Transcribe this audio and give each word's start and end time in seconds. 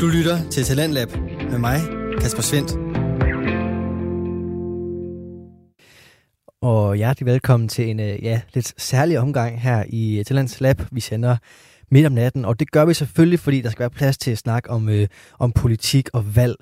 Du 0.00 0.06
lytter 0.06 0.50
til 0.50 0.64
Talentlab 0.64 1.08
med 1.50 1.58
mig, 1.58 1.80
Kasper 2.20 2.42
Svendt. 2.42 2.72
Og 6.62 6.96
hjertelig 6.96 7.26
velkommen 7.26 7.68
til 7.68 7.90
en 7.90 8.00
øh, 8.00 8.24
ja, 8.24 8.40
lidt 8.54 8.74
særlig 8.82 9.18
omgang 9.18 9.60
her 9.60 9.84
i 9.88 10.18
øh, 10.18 10.24
Talents 10.24 10.60
Lab. 10.60 10.82
Vi 10.92 11.00
sender 11.00 11.36
midt 11.90 12.06
om 12.06 12.12
natten, 12.12 12.44
og 12.44 12.60
det 12.60 12.70
gør 12.70 12.84
vi 12.84 12.94
selvfølgelig, 12.94 13.40
fordi 13.40 13.60
der 13.60 13.70
skal 13.70 13.80
være 13.80 13.90
plads 13.90 14.18
til 14.18 14.30
at 14.30 14.38
snakke 14.38 14.70
om, 14.70 14.88
øh, 14.88 15.08
om 15.38 15.52
politik 15.52 16.08
og 16.12 16.36
valg. 16.36 16.56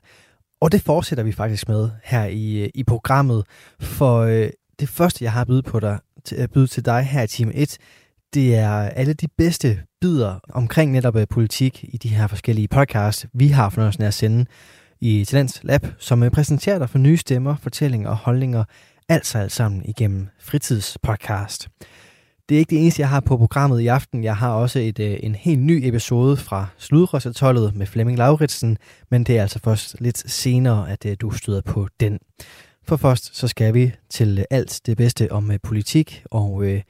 Og 0.61 0.73
det 0.73 0.81
fortsætter 0.81 1.25
vi 1.25 1.33
faktisk 1.33 1.69
med 1.69 1.91
her 2.05 2.25
i, 2.25 2.63
øh, 2.63 2.69
i 2.75 2.85
programmet, 2.85 3.45
for 3.81 4.19
øh, 4.19 4.51
det 4.81 4.89
første, 4.89 5.25
jeg 5.25 5.33
har 5.33 5.41
at 5.41 5.47
byde, 5.47 5.63
på 5.63 5.81
dig, 5.81 5.99
til, 6.25 6.37
at 6.37 6.51
byde 6.51 6.67
til 6.67 6.85
dig 6.85 7.03
her 7.03 7.23
i 7.23 7.27
time 7.27 7.55
1, 7.55 7.79
det 8.35 8.55
er 8.55 8.71
alle 8.71 9.13
de 9.13 9.29
bedste 9.39 9.79
bidder 10.01 10.39
omkring 10.49 10.93
netop 10.93 11.17
øh, 11.17 11.27
politik 11.31 11.85
i 11.89 11.97
de 11.97 12.09
her 12.09 12.27
forskellige 12.27 12.69
podcasts, 12.69 13.27
vi 13.33 13.49
har 13.49 13.69
fornøjelsen 13.69 14.03
af 14.03 14.07
at 14.07 14.15
sende 14.15 14.47
i 15.01 15.25
Talents 15.25 15.61
Lab, 15.63 15.87
som 15.99 16.23
øh, 16.23 16.31
præsenterer 16.31 16.79
dig 16.79 16.91
for 16.91 16.99
nye 16.99 17.17
stemmer, 17.17 17.57
fortællinger 17.57 18.11
og 18.11 18.17
holdninger, 18.17 18.65
alt 19.09 19.37
alt 19.37 19.53
sammen 19.53 19.83
igennem 19.85 20.29
fritidspodcast. 20.41 21.69
Det 22.49 22.55
er 22.55 22.59
ikke 22.59 22.71
det 22.71 22.83
eneste, 22.83 23.01
jeg 23.01 23.09
har 23.09 23.21
på 23.21 23.37
programmet 23.37 23.81
i 23.81 23.87
aften. 23.87 24.25
Jeg 24.25 24.37
har 24.37 24.51
også 24.51 24.79
et, 24.79 24.99
øh, 24.99 25.17
en 25.23 25.35
helt 25.35 25.61
ny 25.61 25.81
episode 25.85 26.37
fra 26.37 26.67
Sludrøsatollet 26.79 27.75
med 27.75 27.87
Flemming 27.87 28.19
Lauritsen, 28.19 28.79
men 29.11 29.25
det 29.25 29.39
er 29.39 29.43
altså 29.43 29.59
først 29.65 29.97
lidt 30.01 30.31
senere, 30.31 30.91
at 30.91 31.07
du 31.21 31.31
støder 31.31 31.61
på 31.61 31.89
den. 32.01 32.19
For 32.87 32.97
først 32.97 33.37
så 33.37 33.49
skal 33.49 33.75
vi 33.75 33.93
til 34.11 34.45
alt 34.51 34.81
det 34.87 34.97
bedste 34.97 35.33
om 35.33 35.51
politik, 35.63 36.25
og 36.31 36.65
øh, 36.65 36.81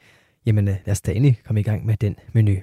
jamen 0.45 0.67
øh, 0.67 0.75
lad 0.85 0.91
os 0.91 1.01
da 1.01 1.11
endelig 1.11 1.39
komme 1.45 1.59
i 1.59 1.63
gang 1.63 1.85
med 1.85 1.97
den 1.97 2.15
menu. 2.33 2.55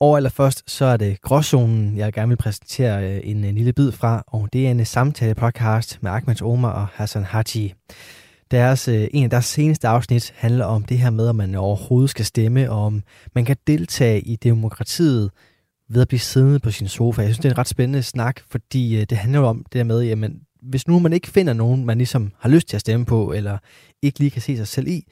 Og 0.00 0.16
allerførst, 0.16 0.70
så 0.70 0.84
er 0.84 0.96
det 0.96 1.20
Gråzonen, 1.20 1.96
jeg 1.96 2.12
gerne 2.12 2.28
vil 2.28 2.36
præsentere 2.36 3.10
øh, 3.10 3.20
en, 3.24 3.44
øh, 3.44 3.54
lille 3.54 3.72
bid 3.72 3.92
fra, 3.92 4.24
og 4.26 4.48
det 4.52 4.66
er 4.66 4.70
en 4.70 4.84
samtale 4.84 5.34
podcast 5.34 5.98
med 6.02 6.10
Ahmed 6.10 6.42
Omar 6.42 6.72
og 6.72 6.86
Hassan 6.86 7.24
Haji. 7.24 7.74
Deres, 8.50 8.88
en 8.88 9.24
af 9.24 9.30
deres 9.30 9.44
seneste 9.44 9.88
afsnit 9.88 10.34
handler 10.36 10.64
om 10.64 10.82
det 10.82 10.98
her 10.98 11.10
med, 11.10 11.28
om 11.28 11.36
man 11.36 11.54
overhovedet 11.54 12.10
skal 12.10 12.24
stemme, 12.24 12.70
og 12.70 12.84
om 12.84 13.02
man 13.34 13.44
kan 13.44 13.56
deltage 13.66 14.20
i 14.20 14.36
demokratiet 14.36 15.30
ved 15.88 16.02
at 16.02 16.08
blive 16.08 16.20
siddende 16.20 16.58
på 16.58 16.70
sin 16.70 16.88
sofa. 16.88 17.22
Jeg 17.22 17.28
synes, 17.28 17.38
det 17.38 17.44
er 17.44 17.52
en 17.52 17.58
ret 17.58 17.68
spændende 17.68 18.02
snak, 18.02 18.40
fordi 18.50 19.04
det 19.04 19.18
handler 19.18 19.40
jo 19.40 19.46
om 19.46 19.64
det 19.64 19.72
der 19.72 19.84
med, 19.84 20.02
jamen, 20.02 20.40
hvis 20.62 20.88
nu 20.88 20.98
man 20.98 21.12
ikke 21.12 21.28
finder 21.28 21.52
nogen, 21.52 21.84
man 21.84 21.98
ligesom 21.98 22.32
har 22.38 22.48
lyst 22.48 22.68
til 22.68 22.76
at 22.76 22.80
stemme 22.80 23.06
på, 23.06 23.32
eller 23.32 23.58
ikke 24.02 24.18
lige 24.18 24.30
kan 24.30 24.42
se 24.42 24.56
sig 24.56 24.68
selv 24.68 24.88
i, 24.88 25.04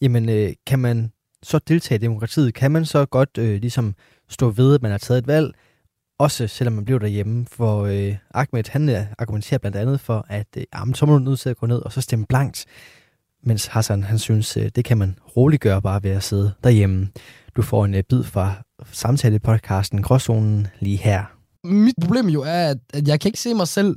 jamen 0.00 0.28
øh, 0.28 0.52
kan 0.66 0.78
man 0.78 1.12
så 1.42 1.58
deltage 1.68 1.98
i 1.98 2.02
demokratiet? 2.02 2.54
Kan 2.54 2.70
man 2.70 2.84
så 2.84 3.06
godt 3.06 3.38
øh, 3.38 3.60
ligesom 3.60 3.94
stå 4.28 4.50
ved, 4.50 4.74
at 4.74 4.82
man 4.82 4.90
har 4.90 4.98
taget 4.98 5.18
et 5.18 5.26
valg, 5.26 5.54
også 6.18 6.46
selvom 6.46 6.74
man 6.74 6.84
bliver 6.84 6.98
derhjemme, 6.98 7.46
for 7.46 7.84
øh, 7.84 8.16
Ahmed 8.34 8.68
han 8.68 8.88
øh, 8.88 9.06
argumenterer 9.18 9.58
blandt 9.58 9.76
andet 9.76 10.00
for, 10.00 10.26
at 10.28 10.46
øh, 10.56 10.64
jamen, 10.74 10.94
så 10.94 11.06
må 11.06 11.12
du 11.12 11.18
nødt 11.18 11.40
til 11.40 11.48
at 11.48 11.56
gå 11.56 11.66
ned 11.66 11.78
og 11.78 11.92
så 11.92 12.00
stemme 12.00 12.26
blankt, 12.26 12.66
mens 13.42 13.66
Hassan 13.66 14.02
han 14.02 14.18
synes, 14.18 14.56
øh, 14.56 14.70
det 14.76 14.84
kan 14.84 14.98
man 14.98 15.18
roligt 15.36 15.62
gøre 15.62 15.82
bare 15.82 16.02
ved 16.02 16.10
at 16.10 16.22
sidde 16.22 16.52
derhjemme. 16.64 17.08
Du 17.56 17.62
får 17.62 17.84
en 17.84 17.94
øh, 17.94 18.02
bid 18.02 18.24
fra 18.24 18.54
samtale-podcasten 18.92 20.02
Gråzonen 20.02 20.66
lige 20.80 20.96
her. 20.96 21.24
Mit 21.64 21.94
problem 22.00 22.26
jo 22.28 22.42
er, 22.42 22.74
at 22.94 23.08
jeg 23.08 23.20
kan 23.20 23.28
ikke 23.28 23.40
se 23.40 23.54
mig 23.54 23.68
selv 23.68 23.96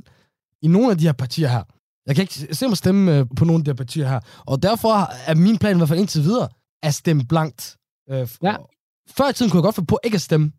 i 0.62 0.68
nogle 0.68 0.90
af 0.90 0.98
de 0.98 1.04
her 1.04 1.12
partier 1.12 1.48
her. 1.48 1.62
Jeg 2.06 2.14
kan 2.14 2.22
ikke 2.22 2.54
se 2.54 2.68
mig 2.68 2.76
stemme 2.76 3.18
øh, 3.18 3.26
på 3.36 3.44
nogle 3.44 3.60
af 3.60 3.64
de 3.64 3.68
her 3.68 3.76
partier 3.76 4.08
her. 4.08 4.20
Og 4.38 4.62
derfor 4.62 5.10
er 5.26 5.34
min 5.34 5.58
plan 5.58 5.76
i 5.76 5.78
hvert 5.78 5.88
fald 5.88 6.00
indtil 6.00 6.22
videre, 6.22 6.48
at 6.82 6.94
stemme 6.94 7.24
blankt. 7.24 7.76
Øh, 8.10 8.28
ja. 8.42 8.56
Før 9.10 9.28
i 9.28 9.32
tiden 9.32 9.50
kunne 9.50 9.58
jeg 9.58 9.62
godt 9.62 9.74
få 9.74 9.84
på 9.84 9.98
ikke 10.04 10.14
at 10.14 10.20
stemme. 10.20 10.52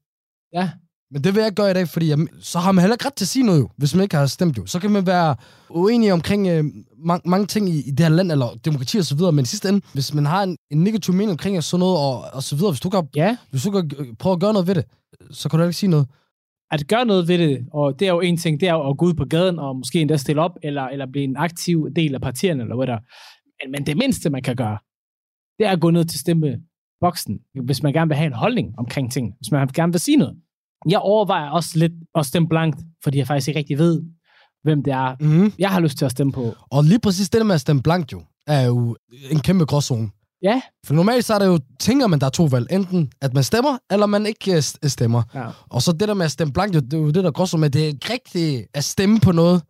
Ja. 0.53 0.69
Men 1.11 1.23
det 1.23 1.33
vil 1.33 1.39
jeg 1.41 1.47
ikke 1.47 1.55
gøre 1.55 1.71
i 1.71 1.73
dag, 1.73 1.89
fordi 1.89 2.09
jeg, 2.09 2.27
så 2.39 2.59
har 2.59 2.71
man 2.71 2.81
heller 2.81 2.95
ikke 2.95 3.05
ret 3.05 3.13
til 3.13 3.25
at 3.25 3.29
sige 3.29 3.45
noget 3.45 3.59
jo, 3.59 3.69
hvis 3.77 3.95
man 3.95 4.03
ikke 4.03 4.15
har 4.15 4.25
stemt 4.25 4.57
jo. 4.57 4.65
Så 4.65 4.79
kan 4.79 4.91
man 4.91 5.05
være 5.05 5.35
uenig 5.69 6.13
omkring 6.13 6.47
øh, 6.47 6.65
mange, 6.97 7.29
mange 7.29 7.47
ting 7.47 7.69
i, 7.69 7.87
i 7.87 7.91
det 7.91 7.99
her 7.99 8.09
land, 8.09 8.31
eller 8.31 8.59
demokrati 8.65 8.97
og 8.97 9.05
så 9.05 9.15
videre, 9.15 9.31
men 9.31 9.43
i 9.43 9.45
sidste 9.45 9.69
ende, 9.69 9.81
hvis 9.93 10.13
man 10.13 10.25
har 10.25 10.43
en, 10.43 10.57
en 10.71 10.83
negativ 10.83 11.13
mening 11.13 11.31
omkring 11.31 11.63
sådan 11.63 11.79
noget 11.79 11.97
og, 11.97 12.21
og 12.33 12.43
så 12.43 12.55
videre, 12.55 12.71
hvis 12.71 12.79
du 12.79 12.89
kan, 12.89 13.07
ja. 13.15 13.37
hvis 13.51 13.63
du 13.63 13.71
kan 13.71 14.15
prøve 14.19 14.33
at 14.33 14.39
gøre 14.39 14.53
noget 14.53 14.67
ved 14.67 14.75
det, 14.75 14.85
så 15.31 15.49
kan 15.49 15.59
du 15.59 15.65
ikke 15.65 15.77
sige 15.77 15.89
noget. 15.89 16.07
At 16.73 16.87
gøre 16.87 17.05
noget 17.05 17.27
ved 17.27 17.37
det, 17.37 17.65
og 17.73 17.99
det 17.99 18.07
er 18.07 18.11
jo 18.11 18.21
en 18.21 18.37
ting, 18.37 18.59
det 18.59 18.69
er 18.69 18.73
jo 18.73 18.89
at 18.89 18.97
gå 18.97 19.05
ud 19.05 19.13
på 19.13 19.25
gaden 19.25 19.59
og 19.59 19.75
måske 19.75 20.01
endda 20.01 20.17
stille 20.17 20.41
op, 20.41 20.51
eller, 20.63 20.83
eller 20.83 21.05
blive 21.11 21.23
en 21.23 21.37
aktiv 21.37 21.89
del 21.95 22.15
af 22.15 22.21
partierne, 22.21 22.63
eller 22.63 22.75
hvad 22.75 22.87
der. 22.87 22.99
Men, 23.59 23.71
men 23.71 23.85
det 23.85 23.97
mindste, 23.97 24.29
man 24.29 24.41
kan 24.41 24.55
gøre, 24.55 24.77
det 25.59 25.67
er 25.67 25.71
at 25.71 25.81
gå 25.81 25.89
ned 25.89 26.05
til 26.05 26.19
stemmeboksen, 26.19 27.39
hvis 27.65 27.83
man 27.83 27.93
gerne 27.93 28.09
vil 28.09 28.17
have 28.17 28.27
en 28.27 28.33
holdning 28.33 28.73
omkring 28.77 29.11
ting, 29.11 29.33
hvis 29.39 29.51
man 29.51 29.67
gerne 29.67 29.93
vil 29.93 29.99
sige 29.99 30.17
noget. 30.17 30.35
Jeg 30.89 30.99
overvejer 30.99 31.49
også 31.49 31.79
lidt 31.79 31.93
at 32.15 32.25
stemme 32.25 32.49
blankt, 32.49 32.79
fordi 33.03 33.17
jeg 33.17 33.27
faktisk 33.27 33.47
ikke 33.47 33.59
rigtig 33.59 33.77
ved, 33.77 34.03
hvem 34.63 34.83
det 34.83 34.93
er, 34.93 35.15
mm. 35.19 35.53
jeg 35.59 35.69
har 35.69 35.79
lyst 35.79 35.97
til 35.97 36.05
at 36.05 36.11
stemme 36.11 36.33
på. 36.33 36.53
Og 36.71 36.83
lige 36.83 36.99
præcis 36.99 37.29
det 37.29 37.39
der 37.39 37.45
med 37.45 37.55
at 37.55 37.61
stemme 37.61 37.81
blankt 37.81 38.11
jo, 38.11 38.21
er 38.47 38.61
jo 38.61 38.97
en 39.31 39.39
kæmpe 39.39 39.65
gråzone. 39.65 40.09
Ja. 40.43 40.61
For 40.85 40.93
normalt 40.93 41.25
så 41.25 41.33
er 41.33 41.39
det 41.39 41.45
jo, 41.45 41.59
tænker 41.79 42.07
man, 42.07 42.19
der 42.19 42.25
er 42.25 42.29
to 42.29 42.43
valg. 42.43 42.67
Enten 42.71 43.11
at 43.21 43.33
man 43.33 43.43
stemmer, 43.43 43.77
eller 43.91 44.05
man 44.05 44.25
ikke 44.25 44.55
øh, 44.55 44.89
stemmer. 44.89 45.23
Ja. 45.35 45.47
Og 45.69 45.81
så 45.81 45.91
det 45.91 46.07
der 46.07 46.13
med 46.13 46.25
at 46.25 46.31
stemme 46.31 46.53
blankt, 46.53 46.75
det 46.75 46.93
er 46.93 46.97
jo 46.97 47.11
det, 47.11 47.23
der 47.23 47.31
gråzone 47.31 47.61
med, 47.61 47.69
det 47.69 47.83
er 47.83 47.87
ikke 47.87 48.13
rigtigt 48.13 48.67
at 48.73 48.83
stemme 48.83 49.19
på 49.19 49.31
noget, 49.31 49.61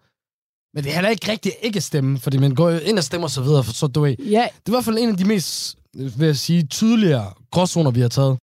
men 0.74 0.84
det 0.84 0.90
er 0.90 0.94
heller 0.94 1.10
ikke 1.10 1.32
rigtigt 1.32 1.56
ikke 1.62 1.78
at 1.78 1.84
stemme, 1.84 2.20
fordi 2.20 2.38
man 2.38 2.56
går 2.56 2.70
ind 2.70 2.98
og 2.98 3.04
stemmer 3.04 3.28
og 3.28 3.32
så 3.32 3.42
videre, 3.42 3.64
så 3.64 3.88
du 3.88 4.02
ved. 4.02 4.16
Ja. 4.20 4.26
Det 4.26 4.66
er 4.66 4.70
i 4.70 4.72
hvert 4.72 4.86
fald 4.86 4.98
en 4.98 5.10
af 5.10 5.18
de 5.18 5.26
mest, 5.26 5.78
vil 5.94 6.26
jeg 6.26 6.38
sige, 6.38 6.64
tydeligere 6.64 7.34
gråzoner, 7.52 7.92
vi 7.92 8.02
har 8.02 8.08
taget. 8.08 8.38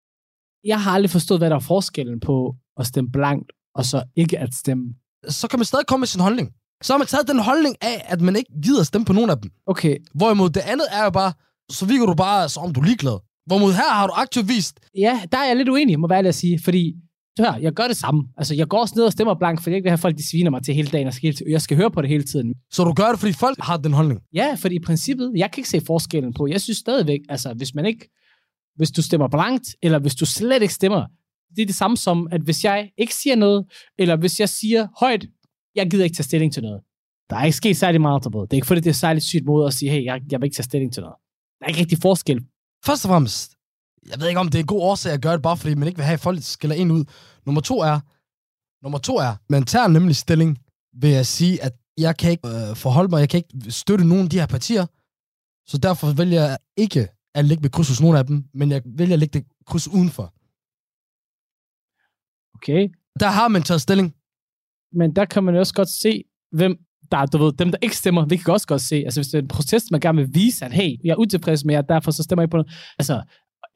Jeg 0.64 0.82
har 0.82 0.92
aldrig 0.92 1.10
forstået, 1.10 1.40
hvad 1.40 1.50
der 1.50 1.56
er 1.56 1.60
forskellen 1.60 2.20
på 2.20 2.54
at 2.76 2.86
stemme 2.86 3.10
blankt, 3.10 3.52
og 3.74 3.84
så 3.84 4.02
ikke 4.16 4.38
at 4.38 4.54
stemme. 4.54 4.84
Så 5.28 5.48
kan 5.48 5.58
man 5.58 5.64
stadig 5.64 5.86
komme 5.86 6.00
med 6.00 6.06
sin 6.06 6.20
holdning. 6.20 6.52
Så 6.82 6.92
har 6.92 6.98
man 6.98 7.06
taget 7.06 7.28
den 7.28 7.38
holdning 7.38 7.76
af, 7.80 8.06
at 8.08 8.20
man 8.20 8.36
ikke 8.36 8.52
gider 8.62 8.80
at 8.80 8.86
stemme 8.86 9.04
på 9.04 9.12
nogen 9.12 9.30
af 9.30 9.38
dem. 9.38 9.50
Okay. 9.66 9.96
Hvorimod 10.14 10.50
det 10.50 10.60
andet 10.60 10.86
er 10.90 11.04
jo 11.04 11.10
bare, 11.10 11.32
så 11.70 11.86
virker 11.86 12.06
du 12.06 12.14
bare, 12.14 12.48
som 12.48 12.62
om 12.64 12.72
du 12.72 12.80
er 12.80 12.84
ligeglad. 12.84 13.18
Hvorimod 13.46 13.72
her 13.72 13.90
har 13.92 14.06
du 14.06 14.12
aktivt 14.12 14.48
vist... 14.48 14.80
Ja, 14.98 15.20
der 15.32 15.38
er 15.38 15.46
jeg 15.46 15.56
lidt 15.56 15.68
uenig, 15.68 16.00
må 16.00 16.08
være 16.08 16.26
at 16.26 16.34
sige, 16.34 16.60
fordi 16.64 16.94
hør, 17.38 17.54
jeg 17.60 17.72
gør 17.72 17.88
det 17.88 17.96
samme. 17.96 18.24
Altså, 18.36 18.54
jeg 18.54 18.68
går 18.68 18.80
også 18.80 18.94
ned 18.96 19.04
og 19.04 19.12
stemmer 19.12 19.34
blank, 19.34 19.62
fordi 19.62 19.70
jeg 19.70 19.76
ikke 19.76 19.84
vil 19.84 19.90
have 19.90 19.98
folk, 19.98 20.16
de 20.18 20.28
sviner 20.30 20.50
mig 20.50 20.62
til 20.62 20.74
hele 20.74 20.88
dagen, 20.88 21.06
og 21.06 21.14
skal, 21.14 21.34
jeg 21.48 21.62
skal 21.62 21.76
høre 21.76 21.90
på 21.90 22.02
det 22.02 22.10
hele 22.10 22.22
tiden. 22.22 22.54
Så 22.70 22.84
du 22.84 22.92
gør 22.92 23.08
det, 23.08 23.18
fordi 23.18 23.32
folk 23.32 23.58
har 23.60 23.76
den 23.76 23.92
holdning? 23.92 24.20
Ja, 24.34 24.54
fordi 24.54 24.74
i 24.74 24.78
princippet, 24.78 25.32
jeg 25.36 25.50
kan 25.50 25.60
ikke 25.60 25.70
se 25.70 25.80
forskellen 25.86 26.34
på. 26.34 26.46
Jeg 26.46 26.60
synes 26.60 26.78
stadigvæk, 26.78 27.20
altså, 27.28 27.54
hvis 27.54 27.74
man 27.74 27.86
ikke, 27.86 28.10
hvis 28.76 28.90
du 28.90 29.02
stemmer 29.02 29.28
blankt, 29.28 29.76
eller 29.82 29.98
hvis 29.98 30.14
du 30.14 30.26
slet 30.26 30.62
ikke 30.62 30.74
stemmer, 30.74 31.06
det 31.56 31.62
er 31.62 31.66
det 31.66 31.74
samme 31.74 31.96
som, 31.96 32.28
at 32.30 32.40
hvis 32.40 32.64
jeg 32.64 32.90
ikke 32.98 33.14
siger 33.14 33.36
noget, 33.36 33.66
eller 33.98 34.16
hvis 34.16 34.40
jeg 34.40 34.48
siger 34.48 34.88
højt, 35.00 35.26
jeg 35.74 35.90
gider 35.90 36.04
ikke 36.04 36.16
tage 36.16 36.24
stilling 36.24 36.52
til 36.52 36.62
noget. 36.62 36.80
Der 37.30 37.36
er 37.36 37.44
ikke 37.44 37.56
sket 37.56 37.76
særlig 37.76 38.00
meget 38.00 38.22
på 38.22 38.46
Det 38.50 38.52
er 38.52 38.54
ikke 38.54 38.66
fordi, 38.66 38.80
det 38.80 38.90
er 38.90 38.94
særligt 38.94 39.24
sygt 39.24 39.44
måde 39.44 39.66
at 39.66 39.72
sige, 39.72 39.90
hey, 39.90 40.04
jeg, 40.04 40.20
jeg 40.32 40.40
vil 40.40 40.46
ikke 40.46 40.56
tage 40.56 40.64
stilling 40.64 40.92
til 40.92 41.00
noget. 41.00 41.16
Der 41.58 41.64
er 41.64 41.68
ikke 41.68 41.80
rigtig 41.80 41.98
forskel. 42.02 42.46
Først 42.86 43.04
og 43.04 43.08
fremmest, 43.08 43.56
jeg 44.10 44.20
ved 44.20 44.28
ikke, 44.28 44.40
om 44.40 44.48
det 44.48 44.58
er 44.58 44.62
en 44.62 44.66
god 44.66 44.82
årsag 44.82 45.12
at 45.12 45.22
gøre 45.22 45.32
det, 45.32 45.42
bare 45.42 45.56
fordi 45.56 45.74
man 45.74 45.88
ikke 45.88 45.98
vil 45.98 46.04
have, 46.04 46.14
at 46.14 46.20
folk 46.20 46.38
skiller 46.42 46.76
en 46.76 46.90
ud. 46.90 47.04
Nummer 47.46 47.60
to 47.60 47.76
er, 47.80 48.00
nummer 48.84 48.98
to 48.98 49.14
er, 49.16 49.36
man 49.48 49.64
tager 49.64 49.88
nemlig 49.88 50.16
stilling 50.16 50.58
ved 51.02 51.14
at 51.14 51.26
sige, 51.26 51.62
at 51.62 51.72
jeg 51.98 52.16
kan 52.16 52.30
ikke 52.30 52.48
øh, 52.48 52.76
forholde 52.76 53.08
mig, 53.08 53.20
jeg 53.20 53.28
kan 53.28 53.38
ikke 53.38 53.72
støtte 53.72 54.04
nogen 54.04 54.24
af 54.24 54.30
de 54.30 54.38
her 54.38 54.46
partier, 54.46 54.86
så 55.70 55.78
derfor 55.78 56.12
vælger 56.12 56.42
jeg 56.48 56.58
ikke 56.76 57.08
at 57.34 57.44
lægge 57.44 57.62
med 57.62 57.70
kryds 57.70 57.88
hos 57.88 58.00
nogen 58.00 58.16
af 58.16 58.26
dem, 58.26 58.44
men 58.54 58.70
jeg 58.70 58.82
vælger 58.84 59.14
at 59.14 59.18
lægge 59.18 59.38
det 59.38 59.46
kryds 59.66 59.88
udenfor. 59.88 60.26
Okay. 62.56 62.82
Der 63.20 63.30
har 63.38 63.48
man 63.48 63.62
taget 63.62 63.80
stilling. 63.80 64.14
Men 64.92 65.16
der 65.16 65.24
kan 65.24 65.44
man 65.44 65.56
også 65.56 65.74
godt 65.74 65.88
se, 65.88 66.24
hvem 66.52 66.87
der, 67.12 67.26
du 67.26 67.38
ved, 67.38 67.52
dem, 67.52 67.70
der 67.70 67.78
ikke 67.82 67.96
stemmer, 67.96 68.24
vi 68.24 68.36
kan 68.36 68.54
også 68.54 68.66
godt 68.66 68.82
se, 68.82 68.96
altså 68.96 69.20
hvis 69.20 69.28
det 69.28 69.38
er 69.38 69.42
en 69.42 69.48
protest, 69.48 69.90
man 69.90 70.00
gerne 70.00 70.18
vil 70.18 70.34
vise, 70.34 70.64
at 70.64 70.72
hey, 70.72 70.96
jeg 71.04 71.10
er 71.10 71.16
utilfreds 71.16 71.64
med 71.64 71.74
jer, 71.74 71.82
derfor 71.82 72.10
så 72.10 72.22
stemmer 72.22 72.42
jeg 72.42 72.50
på 72.50 72.56
noget. 72.56 72.72
Altså, 72.98 73.22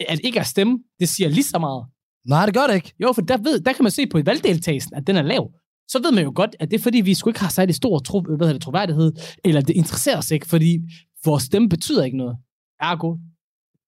at 0.09 0.21
ikke 0.25 0.41
at 0.41 0.47
stemme, 0.47 0.79
det 1.01 1.09
siger 1.09 1.29
lige 1.29 1.45
så 1.45 1.59
meget. 1.59 1.87
Nej, 2.27 2.47
det 2.47 2.55
gør 2.55 2.67
det 2.67 2.75
ikke. 2.75 2.93
Jo, 3.03 3.13
for 3.13 3.23
der, 3.23 3.37
ved, 3.37 3.61
der 3.61 3.73
kan 3.73 3.83
man 3.83 3.91
se 3.91 4.07
på 4.07 4.21
valgdeltagelsen, 4.25 4.95
at 4.95 5.07
den 5.07 5.17
er 5.17 5.23
lav. 5.23 5.51
Så 5.89 6.03
ved 6.03 6.13
man 6.13 6.25
jo 6.25 6.33
godt, 6.35 6.57
at 6.61 6.71
det 6.71 6.79
er 6.79 6.83
fordi, 6.83 7.01
vi 7.01 7.15
skulle 7.15 7.33
ikke 7.33 7.41
have 7.41 7.51
særlig 7.51 7.75
stor 7.75 7.99
tro, 7.99 8.21
hvad 8.21 8.55
det, 8.55 8.63
troværdighed, 8.63 9.13
eller 9.45 9.61
det 9.61 9.77
interesserer 9.77 10.19
os 10.19 10.31
ikke, 10.31 10.49
fordi 10.49 10.79
vores 11.25 11.43
stemme 11.43 11.69
betyder 11.69 12.05
ikke 12.05 12.17
noget. 12.17 12.37
Ergo, 12.81 13.17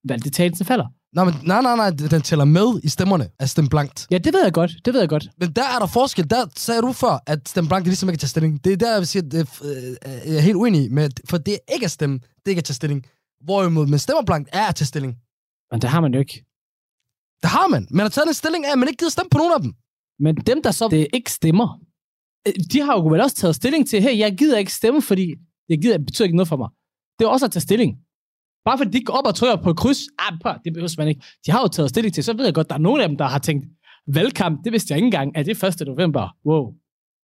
valgdeltagelsen 0.09 0.67
falder. 0.67 0.87
Nej, 1.15 1.25
men, 1.25 1.35
nej, 1.43 1.63
nej, 1.63 1.77
nej, 1.77 1.91
den 1.91 2.23
tæller 2.23 2.45
med 2.45 2.81
i 2.83 2.89
stemmerne 2.89 3.29
at 3.39 3.51
stemme 3.51 3.71
blankt. 3.71 4.07
Ja, 4.11 4.19
det 4.19 4.35
ved 4.35 4.43
jeg 4.43 4.53
godt, 4.53 4.73
det 4.85 4.95
ved 4.95 5.01
jeg 5.01 5.09
godt. 5.09 5.29
Men 5.39 5.53
der 5.53 5.63
er 5.63 5.79
der 5.79 5.87
forskel. 5.87 6.31
Der 6.31 6.47
sagde 6.57 6.83
du 6.83 6.93
før, 6.93 7.23
at 7.27 7.49
stemme 7.49 7.69
blankt 7.69 7.87
er 7.87 7.91
ligesom 7.91 8.09
ikke 8.09 8.17
at 8.17 8.21
tage 8.21 8.29
stilling. 8.29 8.65
Det 8.65 8.73
er 8.73 8.77
der, 8.77 8.91
jeg 8.91 8.99
vil 8.99 9.07
sige, 9.07 9.23
at 9.27 9.33
det 9.33 9.41
er, 9.41 9.47
øh, 9.65 10.33
jeg 10.33 10.37
er 10.37 10.41
helt 10.41 10.57
uenig 10.57 10.93
med, 10.93 11.11
for 11.31 11.39
det 11.39 11.55
er 11.55 11.73
ikke 11.75 11.85
at 11.85 11.91
stemme, 11.91 12.19
det 12.19 12.47
er 12.47 12.51
ikke 12.51 12.59
at 12.59 12.65
tage 12.65 12.75
stilling. 12.75 13.07
Hvorimod, 13.45 13.87
men 13.87 13.99
stemmer 13.99 14.23
blankt 14.23 14.49
er 14.53 14.67
at 14.67 14.75
tage 14.75 14.87
stilling. 14.87 15.17
Men 15.71 15.81
det 15.83 15.91
har 15.91 16.01
man 16.01 16.15
jo 16.15 16.21
ikke. 16.21 16.45
Det 17.43 17.51
har 17.51 17.67
man. 17.67 17.87
Man 17.91 18.05
har 18.05 18.09
taget 18.09 18.29
en 18.29 18.35
stilling 18.35 18.67
af, 18.67 18.73
at 18.73 18.79
man 18.79 18.89
ikke 18.89 18.99
gider 18.99 19.11
stemme 19.11 19.31
på 19.31 19.39
nogen 19.39 19.53
af 19.53 19.61
dem. 19.61 19.73
Men 20.19 20.37
dem, 20.37 20.63
der 20.63 20.71
så 20.71 20.89
det 20.89 21.07
ikke 21.15 21.33
stemmer, 21.33 21.81
øh, 22.49 22.55
de 22.73 22.81
har 22.81 22.95
jo 22.95 23.07
vel 23.09 23.21
også 23.21 23.37
taget 23.37 23.55
stilling 23.57 23.89
til, 23.89 24.03
hey, 24.03 24.19
jeg 24.19 24.37
gider 24.39 24.59
ikke 24.59 24.73
stemme, 24.73 25.03
fordi 25.03 25.35
det 25.69 25.83
gider, 25.83 25.99
betyder 25.99 26.25
ikke 26.25 26.37
noget 26.37 26.49
for 26.49 26.57
mig. 26.57 26.69
Det 27.19 27.25
er 27.25 27.29
også 27.29 27.47
at 27.47 27.53
tage 27.53 27.61
stilling. 27.61 27.97
Bare 28.65 28.79
fordi 28.79 28.99
de 28.99 29.05
går 29.05 29.13
op 29.13 29.27
og 29.27 29.35
trykker 29.35 29.57
på 29.63 29.71
et 29.71 29.77
kryds, 29.77 29.99
ah, 30.19 30.39
på, 30.43 30.49
det 30.65 30.73
behøver 30.73 30.95
man 30.99 31.09
ikke. 31.09 31.23
De 31.47 31.51
har 31.53 31.61
jo 31.61 31.69
taget 31.69 31.91
stilling 31.91 32.15
til, 32.15 32.25
så 32.25 32.33
ved 32.37 32.45
jeg 32.45 32.55
godt, 32.55 32.69
der 32.69 32.75
er 32.75 32.79
nogle 32.79 33.03
af 33.03 33.09
dem, 33.09 33.19
der 33.19 33.25
har 33.25 33.39
tænkt, 33.39 33.67
valgkamp, 34.07 34.65
det 34.65 34.73
vidste 34.73 34.93
jeg 34.93 34.99
ikke 34.99 35.07
engang, 35.07 35.33
er 35.35 35.43
det 35.43 35.81
1. 35.81 35.87
november. 35.87 36.37
Wow. 36.47 36.73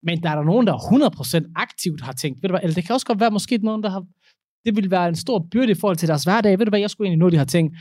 Men 0.02 0.22
der 0.22 0.30
er 0.30 0.34
der 0.34 0.44
nogen, 0.44 0.66
der 0.66 0.76
100% 0.76 1.52
aktivt 1.56 2.00
har 2.00 2.12
tænkt, 2.12 2.42
ved 2.42 2.48
du 2.48 2.52
hvad, 2.52 2.60
eller 2.62 2.74
det 2.74 2.84
kan 2.86 2.94
også 2.94 3.06
godt 3.06 3.20
være 3.20 3.30
måske 3.30 3.58
nogen, 3.58 3.82
der 3.82 3.90
har, 3.90 4.04
det 4.64 4.76
vil 4.76 4.90
være 4.90 5.08
en 5.08 5.16
stor 5.16 5.46
byrde 5.52 5.72
i 5.72 5.74
forhold 5.74 5.96
til 5.96 6.08
deres 6.08 6.24
hverdag. 6.24 6.58
Ved 6.58 6.66
du 6.66 6.70
hvad, 6.70 6.80
jeg 6.80 6.90
skulle 6.90 7.08
egentlig 7.08 7.24
nå, 7.24 7.30
de 7.30 7.36
har 7.36 7.44
tænkt, 7.44 7.76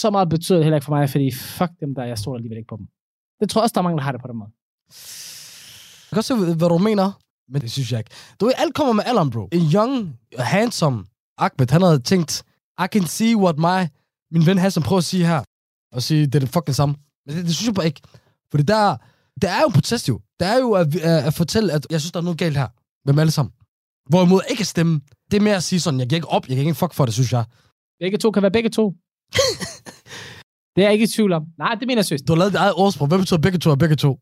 så 0.00 0.10
meget 0.10 0.28
betyder 0.28 0.58
det 0.58 0.64
heller 0.64 0.76
ikke 0.76 0.84
for 0.84 0.96
mig, 0.96 1.10
fordi 1.10 1.32
fuck 1.32 1.70
dem 1.80 1.94
der, 1.94 2.04
jeg 2.04 2.18
står 2.18 2.34
alligevel 2.34 2.58
ikke 2.58 2.68
på 2.68 2.76
dem. 2.76 2.86
Det 3.40 3.50
tror 3.50 3.60
jeg 3.60 3.62
også, 3.62 3.74
der 3.74 3.80
er 3.80 3.82
mange, 3.82 3.98
der 3.98 4.04
har 4.04 4.12
det 4.12 4.20
på 4.20 4.28
den 4.28 4.38
måde. 4.38 4.50
Jeg 6.06 6.12
kan 6.14 6.18
også 6.18 6.46
se, 6.46 6.54
hvad 6.54 6.68
du 6.68 6.78
mener, 6.78 7.20
men 7.52 7.60
det 7.62 7.70
synes 7.70 7.92
jeg 7.92 7.98
ikke. 7.98 8.10
Du 8.40 8.44
ved, 8.44 8.52
alt 8.56 8.74
kommer 8.74 8.92
med 8.92 9.04
alderen, 9.06 9.30
bro. 9.30 9.48
En 9.52 9.66
young, 9.74 10.18
handsome 10.38 11.04
Ahmed, 11.38 11.70
han 11.70 11.82
havde 11.82 11.98
tænkt, 11.98 12.42
i 12.84 12.86
can 12.92 13.06
see 13.06 13.36
what 13.36 13.56
my, 13.58 13.80
min 14.32 14.46
ven 14.46 14.58
Hassan 14.58 14.82
prøver 14.82 14.98
at 14.98 15.04
sige 15.04 15.26
her. 15.26 15.42
Og 15.92 16.02
sige, 16.02 16.26
det 16.26 16.34
er 16.34 16.38
det 16.38 16.48
fucking 16.48 16.74
samme. 16.74 16.94
Men 17.26 17.36
det, 17.36 17.44
det 17.46 17.54
synes 17.54 17.66
jeg 17.66 17.74
bare 17.74 17.86
ikke. 17.86 18.00
Fordi 18.50 18.62
der, 18.62 18.96
der 19.42 19.50
er 19.50 19.60
jo 19.60 19.68
protest 19.68 20.08
jo. 20.08 20.20
Der 20.40 20.46
er 20.46 20.58
jo 20.58 20.72
at, 20.72 20.96
at, 20.96 21.24
at 21.28 21.34
fortælle, 21.34 21.72
at 21.72 21.86
jeg 21.90 22.00
synes, 22.00 22.12
der 22.12 22.20
er 22.20 22.24
noget 22.24 22.38
galt 22.38 22.56
her. 22.56 22.68
Med 23.04 23.12
dem 23.12 23.18
alle 23.18 23.30
sammen. 23.30 23.52
Hvorimod 24.08 24.40
ikke 24.50 24.60
at 24.60 24.66
stemme, 24.66 25.00
det 25.30 25.36
er 25.36 25.40
mere 25.40 25.56
at 25.56 25.62
sige 25.62 25.80
sådan, 25.80 26.00
jeg 26.00 26.08
giver 26.08 26.16
ikke 26.16 26.28
op, 26.28 26.48
jeg 26.48 26.56
kan 26.56 26.66
ikke 26.66 26.74
fuck 26.74 26.94
for 26.94 27.04
det, 27.04 27.14
synes 27.14 27.32
jeg. 27.32 27.44
Begge 28.00 28.18
to 28.18 28.30
kan 28.30 28.42
være 28.42 28.50
begge 28.50 28.70
to. 28.70 28.94
det 30.74 30.80
er 30.82 30.86
jeg 30.86 30.92
ikke 30.92 31.02
i 31.02 31.06
tvivl 31.06 31.32
om. 31.32 31.42
Nej, 31.58 31.74
det 31.74 31.86
mener 31.86 31.98
jeg 31.98 32.04
seriøst. 32.04 32.28
Du 32.28 32.32
har 32.32 32.38
lavet 32.38 32.52
dit 32.52 32.58
eget 32.58 32.74
ordsprog. 32.76 33.08
Hvad 33.08 33.18
betyder 33.18 33.40
begge 33.40 33.58
to 33.58 33.70
og 33.70 33.78
begge 33.78 33.96
to? 33.96 34.18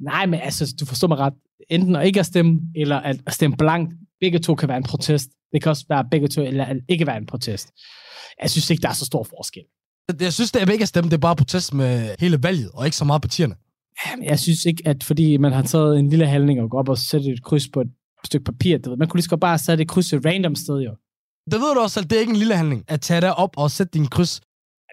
Nej, 0.00 0.26
men 0.26 0.40
altså, 0.40 0.74
du 0.80 0.86
forstår 0.86 1.08
mig 1.08 1.18
ret. 1.18 1.34
Enten 1.70 1.96
at 1.96 2.06
ikke 2.06 2.20
at 2.20 2.26
stemme, 2.26 2.60
eller 2.76 2.98
at 2.98 3.34
stemme 3.34 3.56
blankt. 3.56 3.94
Begge 4.22 4.38
to 4.38 4.54
kan 4.54 4.68
være 4.68 4.80
en 4.84 4.88
protest. 4.92 5.28
Det 5.52 5.62
kan 5.62 5.70
også 5.70 5.84
være 5.88 6.04
begge 6.10 6.28
to, 6.28 6.40
eller 6.42 6.64
at 6.64 6.76
ikke 6.88 7.06
være 7.06 7.16
en 7.16 7.26
protest. 7.26 7.66
Jeg 8.42 8.50
synes 8.50 8.70
ikke, 8.70 8.82
der 8.82 8.88
er 8.88 8.98
så 9.02 9.04
stor 9.04 9.22
forskel. 9.22 9.62
Jeg 10.20 10.32
synes, 10.32 10.52
det 10.52 10.62
er 10.62 10.72
ikke 10.72 10.82
at 10.82 10.88
stemme, 10.88 11.10
det 11.10 11.16
er 11.16 11.26
bare 11.28 11.36
protest 11.36 11.74
med 11.74 12.14
hele 12.18 12.38
valget, 12.42 12.70
og 12.74 12.84
ikke 12.84 12.96
så 12.96 13.04
meget 13.04 13.22
partierne. 13.22 13.54
Jamen, 14.06 14.24
jeg 14.24 14.38
synes 14.38 14.64
ikke, 14.64 14.82
at 14.86 15.04
fordi 15.04 15.36
man 15.36 15.52
har 15.52 15.62
taget 15.62 15.98
en 15.98 16.08
lille 16.08 16.26
handling 16.26 16.60
og 16.60 16.70
går 16.70 16.78
op 16.78 16.88
og 16.88 16.98
sætter 16.98 17.32
et 17.32 17.42
kryds 17.44 17.68
på 17.68 17.80
et 17.80 17.90
stykke 18.24 18.44
papir, 18.44 18.78
du 18.78 18.90
ved. 18.90 18.96
man 18.96 19.08
kunne 19.08 19.18
lige 19.18 19.24
så 19.24 19.30
godt 19.30 19.40
bare 19.40 19.58
sætte 19.58 19.82
et 19.82 19.88
kryds 19.88 20.12
et 20.12 20.26
random 20.26 20.54
sted, 20.54 20.78
jo. 20.78 20.92
Det 21.50 21.60
ved 21.60 21.74
du 21.74 21.80
også 21.80 21.94
selv, 21.94 22.06
det 22.06 22.16
er 22.16 22.20
ikke 22.20 22.30
en 22.30 22.36
lille 22.36 22.56
handling, 22.56 22.84
at 22.88 23.00
tage 23.00 23.20
dig 23.20 23.34
op 23.34 23.50
og 23.56 23.70
sætte 23.70 23.90
din 23.98 24.06
kryds. 24.06 24.40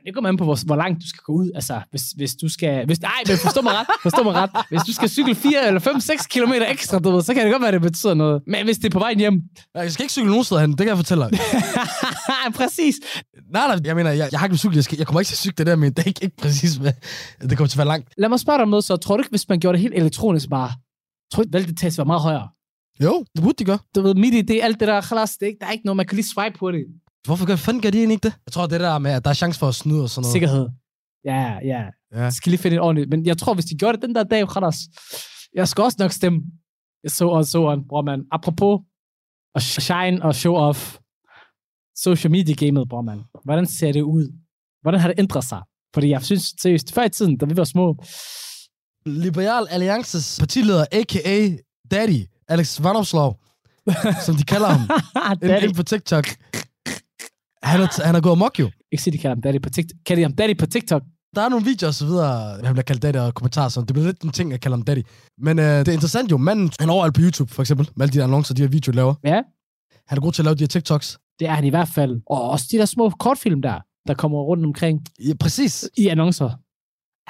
Det 0.05 0.13
kommer 0.13 0.29
an 0.29 0.37
på, 0.37 0.43
hvor, 0.43 0.65
hvor 0.65 0.75
langt 0.75 1.01
du 1.03 1.07
skal 1.07 1.21
gå 1.25 1.33
ud. 1.33 1.51
Altså, 1.55 1.81
hvis, 1.89 2.03
hvis 2.15 2.35
du 2.35 2.49
skal... 2.49 2.85
Hvis, 2.85 3.01
nej, 3.01 3.11
men 3.27 3.37
forstå 3.37 3.61
mig 3.61 3.73
ret. 3.73 3.87
Forstå 4.03 4.23
mig 4.23 4.33
ret. 4.33 4.49
Hvis 4.69 4.81
du 4.87 4.93
skal 4.93 5.09
cykle 5.09 5.35
4 5.35 5.67
eller 5.67 5.79
5, 5.79 5.99
6 5.99 6.27
km 6.27 6.51
ekstra, 6.67 6.99
du 6.99 7.11
ved, 7.11 7.21
så 7.21 7.33
kan 7.33 7.45
det 7.45 7.51
godt 7.51 7.61
være, 7.61 7.71
det 7.71 7.81
betyder 7.81 8.13
noget. 8.13 8.41
Men 8.47 8.65
hvis 8.65 8.77
det 8.77 8.85
er 8.85 8.89
på 8.89 8.99
vej 8.99 9.13
hjem... 9.17 9.41
Jeg 9.75 9.91
skal 9.91 10.03
ikke 10.03 10.13
cykle 10.13 10.29
nogen 10.29 10.43
steder 10.43 10.61
hen, 10.61 10.69
det 10.69 10.77
kan 10.77 10.87
jeg 10.87 10.97
fortælle 10.97 11.23
dig. 11.23 11.39
Præcis. 12.59 12.95
nej, 13.53 13.67
nej, 13.67 13.79
jeg 13.85 13.95
mener, 13.95 14.11
jeg, 14.11 14.29
jeg 14.31 14.39
har 14.39 14.47
ikke 14.47 14.57
cykle, 14.57 14.75
jeg, 14.75 14.83
skal, 14.83 14.97
jeg 14.97 15.07
kommer 15.07 15.19
ikke 15.21 15.27
til 15.27 15.33
at 15.33 15.37
cykle 15.37 15.55
det 15.57 15.67
der, 15.67 15.75
men 15.75 15.93
det 15.93 15.99
er 15.99 16.07
ikke, 16.07 16.23
ikke 16.23 16.37
præcis, 16.37 16.75
hvad, 16.75 16.93
det 17.41 17.57
kommer 17.57 17.67
til 17.67 17.75
at 17.75 17.77
være 17.77 17.87
langt. 17.87 18.09
Lad 18.17 18.29
mig 18.29 18.39
spørge 18.39 18.57
dig 18.57 18.63
om 18.63 18.69
noget, 18.69 18.83
så 18.83 18.97
tror 18.97 19.17
du 19.17 19.21
ikke, 19.21 19.29
hvis 19.29 19.49
man 19.49 19.59
gjorde 19.59 19.73
det 19.77 19.81
helt 19.81 19.93
elektronisk 19.95 20.49
bare, 20.49 20.71
tror 21.33 21.43
du 21.43 21.47
ikke, 21.47 21.53
valgdeltagelsen 21.53 21.97
var 21.97 22.05
meget 22.05 22.21
højere? 22.21 22.47
Jo, 23.03 23.25
det 23.35 23.43
burde 23.43 23.55
de 23.59 23.65
gøre. 23.65 23.79
Du 23.95 24.01
ved, 24.01 24.15
midt 24.15 24.35
i 24.35 24.41
det, 24.41 24.59
alt 24.63 24.79
det 24.79 24.87
der, 24.87 25.01
khalas, 25.01 25.37
det 25.37 25.45
er 25.45 25.47
ikke, 25.47 25.59
der 25.59 25.67
er 25.67 25.71
ikke 25.71 25.85
noget, 25.85 25.97
man 25.97 26.05
kan 26.05 26.15
lige 26.15 26.27
swipe 26.27 26.57
på 26.59 26.71
det. 26.71 26.85
Hvorfor 27.25 27.45
gør, 27.45 27.55
fanden 27.55 27.81
gør 27.81 27.89
de 27.89 27.97
egentlig 27.97 28.13
ikke 28.15 28.27
det? 28.27 28.33
Jeg 28.45 28.51
tror, 28.53 28.67
det 28.67 28.79
der 28.79 28.97
med, 28.97 29.11
at 29.11 29.23
der 29.23 29.29
er 29.29 29.33
chance 29.33 29.59
for 29.59 29.67
at 29.67 29.75
snyde 29.75 30.03
og 30.03 30.09
sådan 30.09 30.21
noget. 30.21 30.31
Sikkerhed. 30.33 30.69
Ja, 31.25 31.57
ja. 31.63 31.83
Ja. 32.15 32.21
Jeg 32.23 32.33
skal 32.33 32.49
lige 32.49 32.61
finde 32.61 32.75
et 32.75 32.81
ordentligt. 32.81 33.09
Men 33.09 33.25
jeg 33.25 33.37
tror, 33.37 33.53
hvis 33.53 33.65
de 33.65 33.77
gjorde 33.77 33.97
det 33.97 34.07
den 34.07 34.15
der 34.15 34.23
dag, 34.23 34.47
khalas, 34.47 34.75
jeg 35.53 35.67
skal 35.67 35.83
også 35.83 35.97
nok 35.99 36.11
stemme. 36.11 36.41
Så 37.07 37.27
og 37.27 37.45
så 37.45 37.59
on, 37.61 37.87
bror 37.87 38.01
man. 38.01 38.23
Apropos 38.31 38.79
at 39.55 39.61
shine 39.61 40.23
og 40.23 40.35
show 40.35 40.55
off 40.55 40.97
social 41.95 42.31
media 42.31 42.55
gamet, 42.65 42.89
bror 42.89 43.01
man. 43.01 43.19
Hvordan 43.43 43.65
ser 43.65 43.91
det 43.91 44.01
ud? 44.01 44.31
Hvordan 44.81 44.99
har 44.99 45.07
det 45.07 45.19
ændret 45.19 45.43
sig? 45.43 45.61
Fordi 45.93 46.09
jeg 46.09 46.23
synes 46.23 46.53
seriøst, 46.61 46.93
før 46.93 47.03
i 47.03 47.09
tiden, 47.09 47.37
da 47.37 47.45
vi 47.45 47.57
var 47.57 47.63
små, 47.63 47.95
Liberal 49.05 49.67
Alliances 49.69 50.39
partileder, 50.39 50.85
a.k.a. 50.91 51.49
Daddy, 51.91 52.25
Alex 52.47 52.83
Vanopslov, 52.83 53.39
som 54.25 54.35
de 54.35 54.43
kalder 54.43 54.67
ham, 54.67 54.81
ind, 55.31 55.39
Daddy. 55.41 55.63
ind 55.63 55.75
på 55.75 55.83
TikTok. 55.83 56.25
Han 57.63 57.81
er, 57.81 58.05
han 58.05 58.15
er 58.15 58.21
gået 58.21 58.31
amok 58.31 58.59
jo. 58.59 58.69
Ikke 58.91 59.03
sige, 59.03 59.13
de 59.13 59.17
kalder 59.17 59.35
ham 59.35 59.41
Daddy 59.41 59.61
på 59.61 59.69
TikTok. 59.69 59.95
Kalder 60.05 60.19
de 60.19 60.23
ham 60.23 60.33
Daddy 60.35 60.57
på 60.57 60.65
TikTok? 60.65 61.01
Der 61.35 61.41
er 61.41 61.49
nogle 61.49 61.65
videoer 61.65 61.87
og 61.87 61.93
så 61.93 62.05
videre, 62.05 62.59
han 62.65 62.73
bliver 62.73 62.83
kaldt 62.83 63.01
daddy 63.01 63.17
og 63.17 63.33
kommentarer, 63.33 63.69
så 63.69 63.79
det 63.81 63.93
bliver 63.93 64.05
lidt 64.05 64.21
en 64.21 64.29
ting 64.31 64.53
at 64.53 64.61
kalde 64.61 64.77
ham 64.77 64.81
daddy. 64.83 65.03
Men 65.37 65.59
øh, 65.59 65.65
det 65.65 65.87
er 65.87 65.91
interessant 65.91 66.31
jo, 66.31 66.37
manden, 66.37 66.71
han 66.79 66.89
er 66.89 66.93
overalt 66.93 67.13
på 67.15 67.21
YouTube 67.21 67.53
for 67.53 67.61
eksempel, 67.63 67.89
med 67.95 68.03
alle 68.05 68.13
de 68.13 68.17
der 68.17 68.23
annoncer, 68.23 68.53
de 68.55 68.61
her 68.61 68.69
videoer 68.69 68.95
laver. 68.95 69.13
Ja, 69.23 69.41
Han 70.07 70.17
er 70.17 70.21
god 70.21 70.31
til 70.31 70.41
at 70.41 70.45
lave 70.45 70.55
de 70.55 70.63
her 70.63 70.67
TikToks. 70.67 71.17
det 71.39 71.47
er 71.47 71.51
han 71.53 71.65
i 71.65 71.69
hvert 71.69 71.87
fald. 71.87 72.21
Og 72.29 72.49
også 72.49 72.65
de 72.71 72.77
der 72.77 72.85
små 72.85 73.09
kortfilm 73.09 73.61
der, 73.61 73.79
der 74.07 74.13
kommer 74.13 74.37
rundt 74.39 74.65
omkring 74.65 75.01
Ja, 75.27 75.33
præcis. 75.39 75.89
i 75.97 76.07
annoncer. 76.07 76.49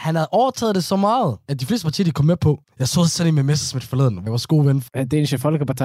Han 0.01 0.15
havde 0.15 0.27
overtaget 0.31 0.75
det 0.75 0.83
så 0.83 0.95
meget, 0.95 1.37
at 1.47 1.59
de 1.59 1.65
fleste 1.65 1.85
partier, 1.85 2.03
de 2.03 2.11
kom 2.11 2.25
med 2.25 2.37
på. 2.37 2.63
Jeg 2.79 2.87
så 2.87 3.05
sådan 3.05 3.27
en 3.27 3.35
med 3.35 3.43
Messerschmidt 3.43 3.85
forleden, 3.85 4.21
jeg 4.23 4.31
var 4.31 4.45
gode 4.47 4.65
ven. 4.65 4.83
Ja, 4.95 5.03
Danish 5.03 5.37
Folkeparti. 5.39 5.83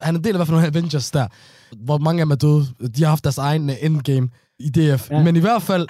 Han 0.00 0.14
er 0.14 0.18
en 0.18 0.24
del 0.24 0.32
af 0.34 0.38
hvert 0.38 0.48
fald 0.48 0.56
nogle 0.56 0.66
Avengers 0.66 1.10
der, 1.10 1.26
hvor 1.84 1.98
mange 1.98 2.20
af 2.20 2.26
dem 2.26 2.30
er 2.30 2.36
døde. 2.36 2.64
De 2.96 3.02
har 3.02 3.08
haft 3.08 3.24
deres 3.24 3.38
egen 3.38 3.70
øh, 3.70 3.76
endgame 3.82 4.28
i 4.58 4.68
DF. 4.70 5.10
Ja. 5.10 5.16
Ja. 5.16 5.22
Men 5.24 5.36
i 5.36 5.40
hvert 5.40 5.62
fald, 5.62 5.86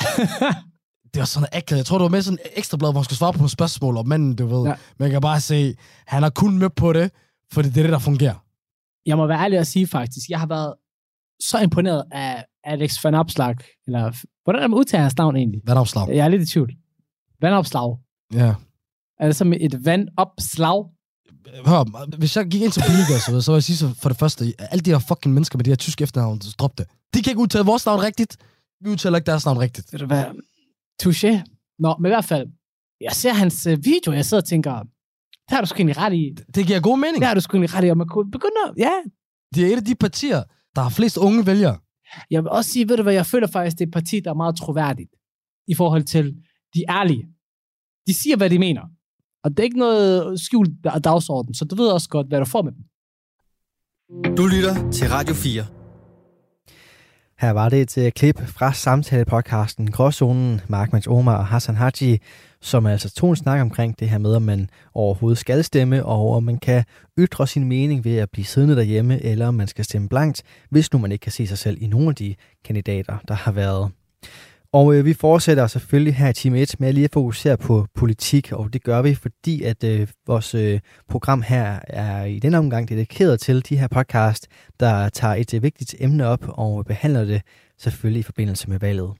det 1.15 1.19
var 1.21 1.25
sådan 1.25 1.49
akavet. 1.53 1.79
Jeg 1.79 1.87
tror, 1.87 1.99
det 1.99 2.03
var 2.03 2.09
med 2.09 2.23
sådan 2.23 2.39
et 2.45 2.51
ekstra 2.57 2.77
blad, 2.77 2.91
hvor 2.93 3.01
han 3.01 3.05
skulle 3.05 3.19
svare 3.19 3.33
på 3.33 3.39
nogle 3.39 3.51
spørgsmål 3.51 3.97
om 3.97 4.09
manden, 4.09 4.37
du 4.37 4.47
ved. 4.47 4.63
Ja. 4.63 4.69
Ja. 4.69 4.77
Men 4.99 5.05
jeg 5.05 5.11
kan 5.11 5.21
bare 5.21 5.41
se, 5.41 5.75
han 6.07 6.25
er 6.25 6.31
kun 6.31 6.59
med 6.59 6.71
på 6.71 6.93
det, 6.93 7.11
for 7.53 7.63
det 7.63 7.69
er 7.69 7.83
det, 7.83 7.93
der 7.93 7.99
fungerer. 7.99 8.35
Jeg 9.07 9.17
må 9.17 9.27
være 9.27 9.41
ærlig 9.45 9.59
at 9.59 9.67
sige 9.67 9.87
faktisk, 9.87 10.29
jeg 10.29 10.41
har 10.41 10.47
været 10.47 10.75
så 11.41 11.59
imponeret 11.59 12.05
af 12.13 12.45
Alex 12.65 13.05
Van 13.05 13.15
Opslag. 13.15 13.57
Eller, 13.87 14.13
hvordan 14.45 14.63
er 14.63 14.69
man 14.69 14.79
udtager 14.79 15.03
hans 15.03 15.17
navn 15.17 15.37
egentlig? 15.37 15.61
Vandopslag. 15.67 16.09
Jeg 16.09 16.25
er 16.25 16.29
lidt 16.29 16.43
i 16.43 16.47
tvivl. 16.47 16.73
Vandopslag. 17.41 17.97
Ja. 18.35 18.55
Er 19.21 19.27
det 19.27 19.37
som 19.37 19.53
et 19.53 19.85
vandopslag? 19.85 20.85
Hør, 21.67 22.17
hvis 22.17 22.37
jeg 22.37 22.47
gik 22.47 22.63
ind 22.63 22.73
til 22.73 22.83
politikere, 22.89 23.21
så, 23.21 23.41
så 23.41 23.53
vil 23.53 23.57
jeg 23.57 23.63
sige 23.63 23.77
så 23.77 23.95
for 24.03 24.09
det 24.09 24.19
første, 24.19 24.45
alle 24.59 24.83
de 24.83 24.91
her 24.91 24.99
fucking 24.99 25.35
mennesker 25.35 25.59
med 25.59 25.65
de 25.65 25.71
her 25.71 25.77
tyske 25.77 26.03
efternavn, 26.03 26.41
drop 26.59 26.79
det. 26.79 26.87
De 27.15 27.23
kan 27.23 27.31
ikke 27.31 27.41
udtale 27.41 27.65
vores 27.65 27.87
navn 27.87 28.03
rigtigt. 28.03 28.37
Vi 28.81 28.91
udtaler 28.91 29.17
ikke 29.19 29.27
deres 29.27 29.45
navn 29.45 29.59
rigtigt. 29.59 29.93
Ved 29.93 29.99
du 30.01 30.07
hvad? 30.07 30.25
Touché. 31.03 31.33
Nå, 31.79 31.97
men 32.01 32.07
i 32.07 32.13
hvert 32.15 32.25
fald, 32.25 32.47
jeg 33.01 33.13
ser 33.13 33.33
hans 33.33 33.67
øh, 33.67 33.79
video, 33.85 34.13
jeg 34.13 34.25
sidder 34.25 34.43
og 34.43 34.49
tænker, 34.49 34.75
det 35.47 35.53
har 35.55 35.61
du 35.61 35.67
sgu 35.67 35.77
egentlig 35.77 35.97
ret 35.99 36.15
i. 36.15 36.35
Det 36.55 36.67
giver 36.67 36.81
god 36.81 36.99
mening. 36.99 37.19
Det 37.21 37.27
har 37.27 37.35
du 37.35 37.41
sgu 37.41 37.57
egentlig 37.57 37.75
ret 37.75 37.87
i, 37.87 37.91
og 37.91 37.97
man 37.97 38.09
kunne 38.09 38.31
begynde 38.31 38.61
at, 38.69 38.73
ja. 38.79 38.93
Det 39.55 39.67
er 39.67 39.73
et 39.73 39.77
af 39.77 39.85
de 39.85 39.95
partier, 39.95 40.43
der 40.75 40.83
har 40.83 40.91
flest 40.91 41.17
unge 41.17 41.47
vælgere. 41.47 41.79
Jeg 42.31 42.43
vil 42.43 42.51
også 42.51 42.71
sige, 42.71 42.89
ved 42.89 42.97
du 42.97 43.03
hvad, 43.03 43.15
jeg 43.15 43.27
føler 43.27 43.47
faktisk, 43.47 43.79
det 43.79 43.85
er 43.85 43.89
et 43.89 43.93
parti, 43.93 44.21
der 44.21 44.31
er 44.31 44.35
meget 44.35 44.57
troværdigt 44.57 45.11
i 45.69 45.75
forhold 45.75 46.05
til, 46.05 46.35
de 46.75 46.85
ærlige. 46.89 47.25
De 48.07 48.15
siger, 48.15 48.37
hvad 48.37 48.51
de 48.51 48.59
mener. 48.59 48.83
Og 49.47 49.51
det 49.51 49.59
er 49.59 49.65
ikke 49.65 49.79
noget 49.79 50.41
skjult 50.41 50.71
da- 50.85 50.99
dagsorden, 50.99 51.55
så 51.55 51.65
du 51.65 51.75
ved 51.77 51.89
også 51.89 52.09
godt, 52.09 52.27
hvad 52.27 52.39
du 52.39 52.45
får 52.45 52.63
med 52.63 52.73
dem. 52.73 52.83
Du 54.37 54.47
lytter 54.47 54.91
til 54.91 55.09
Radio 55.09 55.35
4. 55.35 55.65
Her 57.39 57.51
var 57.51 57.69
det 57.69 57.81
et 57.81 57.99
øh, 57.99 58.13
klip 58.13 58.41
fra 58.47 58.73
samtalepodcasten 58.73 59.91
Gråzonen, 59.91 60.61
Markmans 60.69 61.07
Omar 61.07 61.37
og 61.39 61.47
Hassan 61.47 61.77
Haji, 61.77 62.19
som 62.61 62.87
altså 62.87 63.11
tog 63.11 63.31
en 63.31 63.37
snak 63.37 63.61
omkring 63.61 63.99
det 64.01 64.09
her 64.09 64.19
med, 64.19 64.35
om 64.35 64.43
man 64.43 64.71
overhovedet 64.95 65.39
skal 65.39 65.65
stemme, 65.65 66.05
og 66.05 66.31
om 66.31 66.43
man 66.43 66.59
kan 66.59 66.85
ytre 67.19 67.47
sin 67.47 67.65
mening 67.65 68.05
ved 68.05 68.17
at 68.17 68.31
blive 68.31 68.45
siddende 68.45 68.77
derhjemme, 68.77 69.23
eller 69.23 69.49
om 69.49 69.55
man 69.55 69.69
skal 69.69 69.85
stemme 69.85 70.09
blankt, 70.09 70.43
hvis 70.71 70.93
nu 70.93 70.99
man 70.99 71.13
ikke 71.13 71.23
kan 71.23 71.33
se 71.33 71.47
sig 71.47 71.59
selv 71.59 71.77
i 71.81 71.87
nogle 71.87 72.09
af 72.09 72.15
de 72.15 72.35
kandidater, 72.65 73.19
der 73.29 73.35
har 73.35 73.53
været. 73.53 73.91
Og 74.77 74.95
øh, 74.95 75.05
vi 75.05 75.15
fortsætter 75.15 75.67
selvfølgelig 75.67 76.15
her 76.15 76.29
i 76.29 76.33
time 76.33 76.61
1 76.61 76.81
med 76.81 76.89
at 76.89 76.95
lige 76.95 77.05
at 77.05 77.13
fokusere 77.13 77.57
på 77.57 77.87
politik, 77.95 78.53
og 78.53 78.73
det 78.73 78.85
gør 78.85 79.03
vi, 79.03 79.15
fordi 79.15 79.63
at 79.63 79.85
øh, 79.85 80.09
vores 80.27 80.55
øh, 80.55 80.81
program 81.09 81.43
her 81.43 81.79
er 81.89 82.25
i 82.25 82.39
denne 82.39 82.59
omgang 82.59 82.89
dedikeret 82.89 83.41
til 83.41 83.69
de 83.69 83.77
her 83.77 83.89
podcast, 83.89 84.47
der 84.81 85.09
tager 85.09 85.35
et 85.35 85.55
øh, 85.55 85.63
vigtigt 85.63 85.95
emne 86.01 86.27
op 86.27 86.45
og 86.49 86.87
behandler 86.87 87.25
det 87.25 87.43
selvfølgelig 87.79 88.21
i 88.21 88.23
forbindelse 88.23 88.71
med 88.71 88.79
valget. 88.79 89.11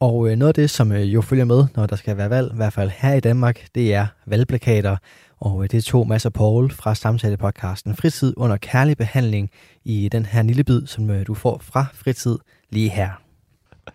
Og 0.00 0.30
øh, 0.30 0.36
noget 0.36 0.48
af 0.48 0.54
det, 0.54 0.70
som 0.70 0.92
øh, 0.92 1.14
jo 1.14 1.20
følger 1.20 1.44
med, 1.44 1.66
når 1.76 1.86
der 1.86 1.96
skal 1.96 2.16
være 2.16 2.30
valg, 2.30 2.52
i 2.52 2.56
hvert 2.56 2.72
fald 2.72 2.90
her 2.96 3.14
i 3.14 3.20
Danmark, 3.20 3.66
det 3.74 3.94
er 3.94 4.06
valgplakater. 4.26 4.96
Og 5.40 5.62
øh, 5.62 5.70
det 5.70 5.84
tog 5.84 6.02
to 6.02 6.04
masser 6.04 6.30
Paul 6.30 6.70
fra 6.70 6.94
samtalepodcasten 6.94 7.96
Fritid 7.96 8.34
under 8.36 8.56
kærlig 8.56 8.96
behandling 8.96 9.50
i 9.84 10.08
den 10.12 10.26
her 10.26 10.42
lille 10.42 10.64
bid, 10.64 10.86
som 10.86 11.10
øh, 11.10 11.26
du 11.26 11.34
får 11.34 11.60
fra 11.62 11.86
Fritid 11.94 12.38
lige 12.70 12.88
her. 12.88 13.27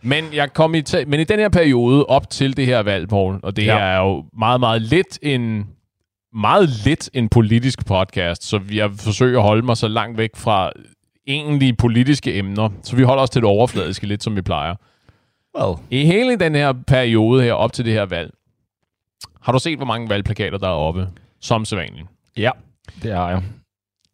Men, 0.02 0.26
jeg 0.34 0.54
kom 0.54 0.76
i 0.76 0.84
men 1.08 1.20
i 1.20 1.24
den 1.24 1.40
her 1.40 1.50
periode 1.50 2.06
op 2.06 2.30
til 2.30 2.58
det 2.58 2.66
her 2.66 2.80
valg, 2.80 3.10
Poul, 3.10 3.40
og 3.44 3.56
det 3.56 3.66
ja. 3.66 3.78
er 3.78 3.98
jo 3.98 4.26
meget, 4.38 4.60
meget 4.60 4.82
lidt 4.82 5.20
en 5.22 5.68
meget 6.34 6.70
lidt 6.86 7.10
en 7.14 7.30
politisk 7.30 7.86
podcast, 7.86 8.44
så 8.44 8.60
jeg 8.72 8.92
forsøger 8.92 9.40
at 9.40 9.46
holde 9.46 9.66
mig 9.66 9.78
så 9.78 9.88
langt 9.88 10.18
væk 10.18 10.36
fra 10.36 10.72
egentlige 11.28 11.76
politiske 11.76 12.38
emner, 12.38 12.70
så 12.84 12.96
vi 12.96 13.04
holder 13.04 13.24
os 13.24 13.30
til 13.30 13.42
det 13.42 13.50
overfladiske 13.50 14.08
lidt, 14.08 14.24
som 14.24 14.36
vi 14.36 14.42
plejer. 14.42 14.76
Well. 15.58 15.78
I 15.90 16.06
hele 16.06 16.36
den 16.36 16.56
her 16.56 16.74
periode 16.88 17.44
her 17.44 17.54
op 17.54 17.74
til 17.74 17.86
det 17.86 17.94
her 17.94 18.06
valg, 18.06 18.34
har 19.42 19.52
du 19.52 19.60
set, 19.60 19.78
hvor 19.78 19.86
mange 19.86 20.10
valgplakater 20.10 20.58
der 20.58 20.68
er 20.68 20.72
oppe, 20.72 21.08
som 21.42 21.66
sædvanligt? 21.66 22.08
Ja, 22.38 22.52
det 23.04 23.12
har 23.14 23.30
jeg. 23.30 23.44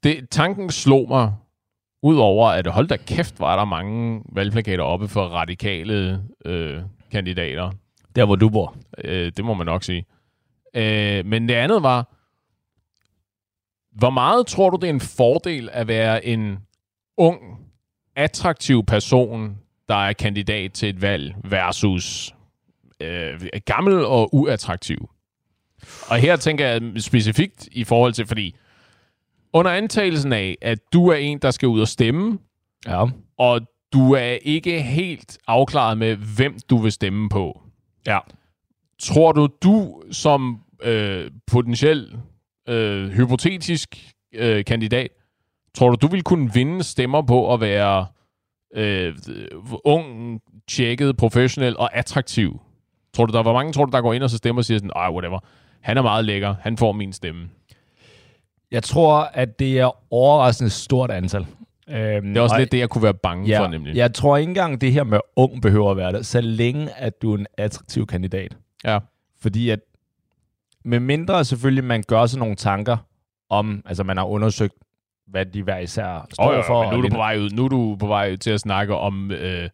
Det, 0.03 0.29
tanken 0.29 0.69
slog 0.69 1.05
mig, 1.09 1.33
Udover 2.01 2.47
at 2.49 2.67
hold 2.67 2.87
da 2.87 2.97
kæft, 2.97 3.39
var 3.39 3.55
der 3.55 3.65
mange 3.65 4.23
valgplakater 4.31 4.83
oppe 4.83 5.07
for 5.07 5.25
radikale 5.25 6.23
øh, 6.45 6.81
kandidater. 7.11 7.71
Der, 8.15 8.25
hvor 8.25 8.35
du 8.35 8.49
bor. 8.49 8.75
Øh, 9.03 9.31
det 9.37 9.45
må 9.45 9.53
man 9.53 9.65
nok 9.65 9.83
sige. 9.83 10.05
Øh, 10.73 11.25
men 11.25 11.49
det 11.49 11.53
andet 11.53 11.83
var, 11.83 12.15
hvor 13.91 14.09
meget 14.09 14.47
tror 14.47 14.69
du, 14.69 14.77
det 14.77 14.89
er 14.89 14.93
en 14.93 14.99
fordel 14.99 15.69
at 15.71 15.87
være 15.87 16.25
en 16.25 16.57
ung, 17.17 17.39
attraktiv 18.15 18.85
person, 18.85 19.57
der 19.89 19.95
er 19.95 20.13
kandidat 20.13 20.73
til 20.73 20.89
et 20.89 21.01
valg, 21.01 21.35
versus 21.43 22.35
øh, 22.99 23.41
gammel 23.65 24.05
og 24.05 24.35
uattraktiv? 24.35 25.09
Og 26.09 26.17
her 26.17 26.35
tænker 26.35 26.67
jeg 26.67 26.81
specifikt 26.97 27.69
i 27.71 27.83
forhold 27.83 28.13
til, 28.13 28.25
fordi 28.25 28.55
under 29.53 29.71
antagelsen 29.71 30.33
af, 30.33 30.57
at 30.61 30.79
du 30.93 31.07
er 31.07 31.15
en, 31.15 31.37
der 31.39 31.51
skal 31.51 31.67
ud 31.67 31.81
og 31.81 31.87
stemme, 31.87 32.39
Ja. 32.87 33.05
og 33.37 33.61
du 33.93 34.13
er 34.13 34.37
ikke 34.41 34.81
helt 34.81 35.37
afklaret 35.47 35.97
med, 35.97 36.15
hvem 36.15 36.55
du 36.69 36.77
vil 36.77 36.91
stemme 36.91 37.29
på. 37.29 37.61
Ja. 38.07 38.19
Tror 39.01 39.31
du, 39.31 39.49
du 39.63 40.01
som 40.11 40.59
øh, 40.83 41.31
potentiel 41.51 42.17
øh, 42.69 43.09
hypotetisk 43.09 43.97
øh, 44.35 44.65
kandidat, 44.65 45.09
tror 45.75 45.89
du, 45.89 45.95
du 46.01 46.07
vil 46.07 46.23
kunne 46.23 46.53
vinde 46.53 46.83
stemmer 46.83 47.21
på 47.21 47.53
at 47.53 47.61
være 47.61 48.05
øh, 48.75 49.15
ung, 49.85 50.39
tjekket, 50.67 51.17
professionel 51.17 51.77
og 51.77 51.97
attraktiv? 51.97 52.59
Tror 53.13 53.25
du, 53.25 53.33
der 53.33 53.41
hvor 53.41 53.53
mange 53.53 53.73
tror 53.73 53.85
du, 53.85 53.91
der 53.91 54.01
går 54.01 54.13
ind 54.13 54.23
og 54.23 54.29
så 54.29 54.37
stemmer 54.37 54.61
og 54.61 54.65
siger 54.65 54.77
sådan, 54.77 54.91
ej, 54.95 55.09
whatever, 55.09 55.39
han 55.81 55.97
er 55.97 56.01
meget 56.01 56.25
lækker, 56.25 56.55
han 56.61 56.77
får 56.77 56.91
min 56.91 57.13
stemme. 57.13 57.49
Jeg 58.71 58.83
tror, 58.83 59.29
at 59.33 59.59
det 59.59 59.79
er 59.79 60.13
overraskende 60.13 60.69
stort 60.69 61.11
antal. 61.11 61.45
Øhm, 61.89 62.27
Det 62.27 62.38
er 62.38 62.41
også 62.41 62.57
lidt 62.59 62.71
det, 62.71 62.79
jeg 62.79 62.89
kunne 62.89 63.03
være 63.03 63.13
bange 63.13 63.47
ja, 63.47 63.59
for, 63.59 63.67
nemlig. 63.67 63.95
Jeg 63.95 64.13
tror 64.13 64.38
ikke 64.38 64.49
engang, 64.49 64.81
det 64.81 64.93
her 64.93 65.03
med 65.03 65.19
ung 65.35 65.61
behøver 65.61 65.91
at 65.91 65.97
være 65.97 66.11
det, 66.11 66.25
så 66.25 66.41
længe 66.41 66.89
at 66.97 67.21
du 67.21 67.33
er 67.33 67.38
en 67.38 67.47
attraktiv 67.57 68.07
kandidat. 68.07 68.57
Ja. 68.85 68.99
Fordi 69.41 69.69
at, 69.69 69.79
med 70.85 70.99
mindre 70.99 71.45
selvfølgelig, 71.45 71.83
man 71.83 72.03
gør 72.07 72.25
sig 72.25 72.39
nogle 72.39 72.55
tanker 72.55 72.97
om, 73.49 73.81
altså 73.85 74.03
man 74.03 74.17
har 74.17 74.25
undersøgt, 74.25 74.73
hvad 75.27 75.45
de 75.45 75.63
hver 75.63 75.77
især 75.77 76.27
står 76.33 76.49
Oh, 76.49 76.55
jo, 76.55 76.63
for. 76.67 76.83
men 76.83 76.89
nu 76.93 76.95
er, 76.95 76.97
og 76.97 77.03
du 77.03 77.09
på 77.09 77.17
vej 77.17 77.38
ud. 77.38 77.49
nu 77.49 77.65
er 77.65 77.69
du 77.69 77.97
på 77.99 78.07
vej 78.07 78.35
til 78.35 78.51
at 78.51 78.59
snakke 78.59 78.95
om 78.95 79.31
øh, 79.31 79.69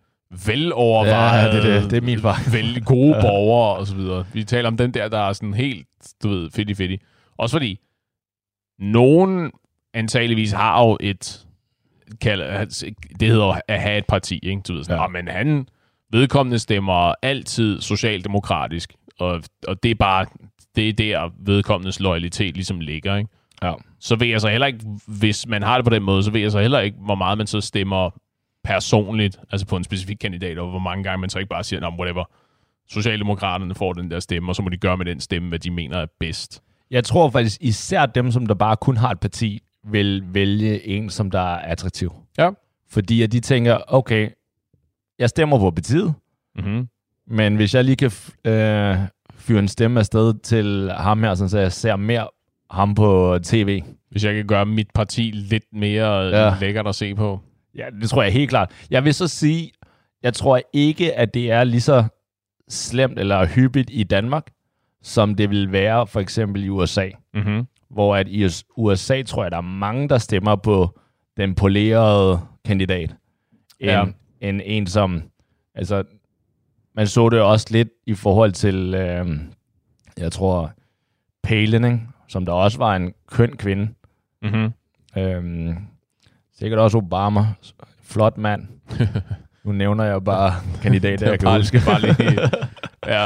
velovervejede, 0.47 1.55
Ja, 1.55 1.55
det 1.55 1.63
det. 1.83 1.91
Det 1.91 1.97
er 1.97 2.01
min 2.01 2.23
vej. 2.23 2.35
vel, 2.51 2.83
gode 2.85 3.13
borgere 3.21 3.75
og 3.77 3.87
så 3.87 3.95
videre. 3.95 4.25
Vi 4.33 4.43
taler 4.43 4.67
om 4.67 4.77
den 4.77 4.93
der, 4.93 5.07
der 5.09 5.19
er 5.19 5.33
sådan 5.33 5.53
helt, 5.53 5.87
du 6.23 6.29
ved, 6.29 6.49
fedt 6.51 6.77
fedt. 6.77 7.01
Også 7.37 7.55
fordi, 7.55 7.79
nogen 8.79 9.51
antageligvis 9.93 10.51
har 10.51 10.85
jo 10.85 10.97
et, 10.99 11.45
kalder, 12.21 12.65
det 13.19 13.27
hedder 13.27 13.59
at 13.67 13.81
have 13.81 13.97
et 13.97 14.05
parti, 14.05 14.39
ikke? 14.43 14.61
Du 14.67 14.73
ved 14.73 14.83
sådan, 14.83 15.01
Ja. 15.01 15.07
men 15.07 15.27
han, 15.27 15.67
vedkommende 16.11 16.59
stemmer 16.59 17.13
altid 17.21 17.81
socialdemokratisk, 17.81 18.93
og, 19.19 19.41
og 19.67 19.83
det 19.83 19.91
er 19.91 19.95
bare, 19.95 20.25
det 20.75 20.89
er 20.89 20.93
der 20.93 21.29
vedkommendes 21.45 21.99
loyalitet 21.99 22.55
ligesom 22.55 22.79
ligger, 22.79 23.15
ikke? 23.15 23.29
Ja. 23.63 23.73
så 23.99 24.15
ved 24.15 24.27
jeg 24.27 24.41
så 24.41 24.49
heller 24.49 24.67
ikke, 24.67 24.85
hvis 25.07 25.47
man 25.47 25.63
har 25.63 25.77
det 25.77 25.85
på 25.85 25.89
den 25.89 26.03
måde, 26.03 26.23
så 26.23 26.31
ved 26.31 26.41
jeg 26.41 26.51
så 26.51 26.59
heller 26.59 26.79
ikke, 26.79 26.97
hvor 27.05 27.15
meget 27.15 27.37
man 27.37 27.47
så 27.47 27.61
stemmer 27.61 28.09
personligt, 28.63 29.37
altså 29.51 29.67
på 29.67 29.75
en 29.77 29.83
specifik 29.83 30.17
kandidat, 30.17 30.57
og 30.57 30.69
hvor 30.69 30.79
mange 30.79 31.03
gange 31.03 31.21
man 31.21 31.29
så 31.29 31.39
ikke 31.39 31.49
bare 31.49 31.63
siger, 31.63 31.79
Nå, 31.79 31.89
whatever, 31.99 32.23
Socialdemokraterne 32.89 33.75
får 33.75 33.93
den 33.93 34.11
der 34.11 34.19
stemme, 34.19 34.51
og 34.51 34.55
så 34.55 34.61
må 34.61 34.69
de 34.69 34.77
gøre 34.77 34.97
med 34.97 35.05
den 35.05 35.19
stemme, 35.19 35.49
hvad 35.49 35.59
de 35.59 35.71
mener 35.71 35.97
er 35.97 36.05
bedst. 36.19 36.63
Jeg 36.95 37.03
tror 37.03 37.29
faktisk, 37.29 37.61
især 37.61 38.05
dem, 38.05 38.31
som 38.31 38.45
der 38.45 38.53
bare 38.53 38.75
kun 38.75 38.97
har 38.97 39.11
et 39.11 39.19
parti, 39.19 39.61
vil 39.83 40.23
vælge 40.33 40.87
en, 40.87 41.09
som 41.09 41.31
der 41.31 41.39
er 41.39 41.57
attraktiv. 41.57 42.13
Ja. 42.37 42.49
Fordi 42.89 43.21
at 43.21 43.31
de 43.31 43.39
tænker, 43.39 43.77
okay, 43.87 44.29
jeg 45.19 45.29
stemmer 45.29 45.59
på 45.59 45.71
partiet, 45.71 46.13
Mm-hmm. 46.57 46.87
men 47.27 47.55
hvis 47.55 47.75
jeg 47.75 47.83
lige 47.83 47.95
kan 47.95 48.11
øh, 48.45 48.97
fyre 49.35 49.59
en 49.59 49.67
stemme 49.67 49.99
afsted 49.99 50.33
til 50.43 50.91
ham 50.91 51.23
her, 51.23 51.35
sådan, 51.35 51.49
så 51.49 51.59
jeg 51.59 51.71
ser 51.71 51.95
mere 51.95 52.27
ham 52.71 52.95
på 52.95 53.39
tv. 53.43 53.81
Hvis 54.11 54.25
jeg 54.25 54.33
kan 54.33 54.47
gøre 54.47 54.65
mit 54.65 54.87
parti 54.93 55.21
lidt 55.21 55.63
mere 55.73 56.21
ja. 56.21 56.55
lækkert 56.59 56.87
at 56.87 56.95
se 56.95 57.15
på. 57.15 57.39
Ja, 57.75 57.85
det 58.01 58.09
tror 58.09 58.23
jeg 58.23 58.33
helt 58.33 58.49
klart. 58.49 58.71
Jeg 58.89 59.03
vil 59.03 59.13
så 59.13 59.27
sige, 59.27 59.71
jeg 60.23 60.33
tror 60.33 60.61
ikke, 60.73 61.13
at 61.13 61.33
det 61.33 61.51
er 61.51 61.63
lige 61.63 61.81
så 61.81 62.03
slemt 62.69 63.19
eller 63.19 63.45
hyppigt 63.45 63.89
i 63.93 64.03
Danmark, 64.03 64.47
som 65.05 65.35
det 65.35 65.49
vil 65.49 65.71
være 65.71 66.07
for 66.07 66.19
eksempel 66.19 66.63
i 66.63 66.69
USA. 66.69 67.09
Mm-hmm. 67.33 67.67
Hvor 67.89 68.15
at 68.15 68.27
i 68.27 68.47
USA 68.77 69.23
tror 69.23 69.43
jeg, 69.43 69.51
der 69.51 69.57
er 69.57 69.61
mange, 69.61 70.09
der 70.09 70.17
stemmer 70.17 70.55
på 70.55 70.99
den 71.37 71.55
polerede 71.55 72.39
kandidat, 72.65 73.15
end, 73.79 73.91
Ja. 73.91 74.05
end 74.41 74.61
en 74.65 74.87
som, 74.87 75.23
altså, 75.75 76.03
man 76.95 77.07
så 77.07 77.29
det 77.29 77.41
også 77.41 77.67
lidt 77.71 77.89
i 78.07 78.13
forhold 78.13 78.51
til, 78.51 78.93
øh, 78.93 79.25
jeg 80.17 80.31
tror, 80.31 80.71
Palin, 81.43 81.83
ikke? 81.83 81.99
som 82.27 82.45
der 82.45 82.53
også 82.53 82.77
var 82.77 82.95
en 82.95 83.13
køn 83.31 83.57
kvinde. 83.57 83.87
Mm-hmm. 84.41 84.73
Øhm, 85.17 85.75
sikkert 86.53 86.79
også 86.79 86.97
Obama. 86.97 87.45
Flot 88.03 88.37
mand. 88.37 88.67
nu 89.65 89.71
nævner 89.71 90.03
jeg 90.03 90.23
bare 90.23 90.53
kandidater, 90.83 91.29
jeg 91.29 91.39
kan 91.39 91.45
bare, 91.45 91.59
huske. 91.59 91.81
Bare 91.85 92.01
lige, 92.01 92.41
ja, 93.15 93.25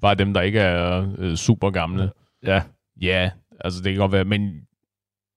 bare 0.00 0.14
dem, 0.14 0.34
der 0.34 0.40
ikke 0.40 0.60
er 0.60 1.06
øh, 1.18 1.36
super 1.36 1.70
gamle. 1.70 2.10
Ja. 2.46 2.62
Ja, 3.00 3.30
altså 3.60 3.82
det 3.82 3.92
kan 3.92 4.00
godt 4.00 4.12
være, 4.12 4.24
men 4.24 4.60